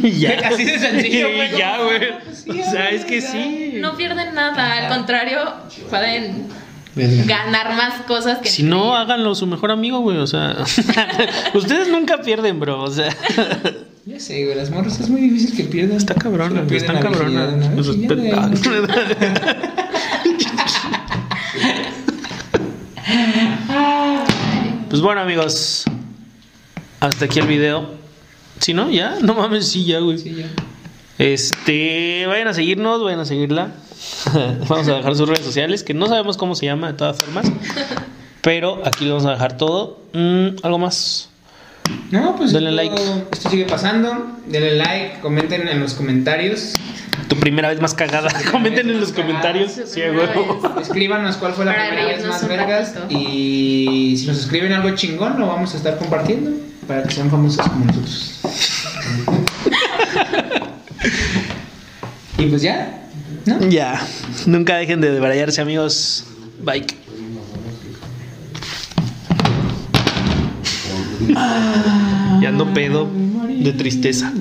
Ya. 0.00 0.38
Así 0.48 0.64
de 0.64 0.78
sencillo, 0.78 1.28
güey. 1.34 1.58
ya, 1.58 1.78
güey. 1.82 1.98
Pues 2.24 2.44
sí, 2.44 2.50
O 2.60 2.70
sea, 2.70 2.90
es 2.90 3.04
que 3.04 3.20
ya. 3.20 3.32
sí. 3.32 3.72
No 3.76 3.96
pierden 3.96 4.32
nada, 4.32 4.86
al 4.86 4.94
contrario, 4.96 5.38
pueden 5.90 6.46
ganar 7.26 7.74
más 7.74 8.02
cosas 8.02 8.38
que. 8.38 8.48
Si 8.48 8.62
no, 8.62 8.96
háganlo 8.96 9.34
su 9.34 9.46
mejor 9.48 9.72
amigo, 9.72 9.98
güey. 10.00 10.18
O 10.18 10.26
sea, 10.28 10.56
ustedes 11.54 11.88
nunca 11.88 12.20
pierden, 12.22 12.60
bro. 12.60 12.80
O 12.82 12.90
sea, 12.90 13.08
Ya 14.08 14.18
sé, 14.18 14.42
güey, 14.42 14.56
las 14.56 14.70
morras 14.70 14.98
es 15.00 15.10
muy 15.10 15.20
difícil 15.20 15.54
que 15.54 15.64
pierdan. 15.64 15.98
está 15.98 16.14
cabrón, 16.14 16.54
pierden 16.66 16.76
está 16.76 16.94
la 16.94 17.00
virginidad 17.10 17.50
cabrón. 17.50 17.62
una 17.62 17.74
vez 17.76 17.88
y 17.88 18.00
ya, 18.00 18.08
de 18.14 18.22
ahí 18.22 18.30
no- 23.68 24.24
Pues 24.88 25.02
bueno, 25.02 25.20
amigos. 25.20 25.84
Hasta 27.00 27.26
aquí 27.26 27.38
el 27.38 27.46
video. 27.48 27.90
Si 28.60 28.72
no, 28.72 28.90
ya. 28.90 29.16
No 29.20 29.34
mames, 29.34 29.68
sí, 29.68 29.84
ya, 29.84 29.98
güey. 29.98 30.16
Sí, 30.16 30.34
ya. 30.36 30.46
Este, 31.18 32.24
vayan 32.26 32.48
a 32.48 32.54
seguirnos, 32.54 33.04
vayan 33.04 33.20
a 33.20 33.26
seguirla. 33.26 33.72
vamos 34.70 34.88
a 34.88 34.94
dejar 34.94 35.14
sus 35.16 35.28
redes 35.28 35.44
sociales, 35.44 35.82
que 35.82 35.92
no 35.92 36.06
sabemos 36.06 36.38
cómo 36.38 36.54
se 36.54 36.64
llama 36.64 36.86
de 36.92 36.94
todas 36.94 37.18
formas. 37.18 37.44
Pero 38.40 38.80
aquí 38.86 39.04
le 39.04 39.10
vamos 39.10 39.26
a 39.26 39.32
dejar 39.32 39.58
todo. 39.58 40.00
Mm, 40.14 40.56
¿Algo 40.62 40.78
más? 40.78 41.28
No, 42.10 42.36
pues 42.36 42.52
Denle 42.52 42.70
esto, 42.70 42.82
like. 42.96 43.26
esto 43.32 43.50
sigue 43.50 43.64
pasando. 43.66 44.26
Denle 44.46 44.76
like, 44.76 45.20
comenten 45.20 45.68
en 45.68 45.80
los 45.80 45.94
comentarios. 45.94 46.72
Tu 47.28 47.36
primera 47.36 47.68
vez 47.68 47.80
más 47.80 47.94
cagada. 47.94 48.30
Comenten 48.50 48.88
en 48.88 49.00
los 49.00 49.12
comentarios. 49.12 49.72
Sí, 49.72 50.00
vez. 50.00 50.30
Escríbanos 50.80 51.36
cuál 51.36 51.52
fue 51.52 51.64
la 51.64 51.74
Para 51.74 51.88
primera 51.88 52.08
vez 52.16 52.26
más 52.26 52.48
vergas. 52.48 52.94
ratito. 52.94 53.20
Y 53.20 54.16
si 54.18 54.26
nos 54.26 54.38
escriben 54.38 54.72
algo 54.72 54.94
chingón, 54.94 55.38
lo 55.38 55.46
vamos 55.46 55.74
a 55.74 55.76
estar 55.76 55.98
compartiendo 55.98 56.50
para 56.86 57.02
que 57.02 57.14
sean 57.14 57.30
famosos 57.30 57.66
como 57.68 57.84
nosotros. 57.84 58.40
y 62.38 62.46
pues 62.46 62.62
ya, 62.62 63.02
¿no? 63.46 63.68
Ya. 63.68 64.00
Nunca 64.46 64.76
dejen 64.76 65.00
de 65.00 65.10
debrayarse, 65.10 65.60
amigos. 65.60 66.24
Bye. 66.62 66.86
Y 72.40 72.46
ando 72.46 72.72
pedo 72.72 73.08
de 73.48 73.72
tristeza. 73.72 74.32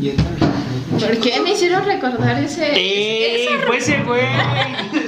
¿Por 0.91 1.17
qué 1.19 1.41
me 1.41 1.53
hicieron 1.53 1.83
recordar 1.85 2.37
ese. 2.43 2.75
¡Ey! 2.75 3.47
esa 3.47 3.65
¡Fue 3.65 3.77
ese 3.77 4.03
güey! 4.03 4.21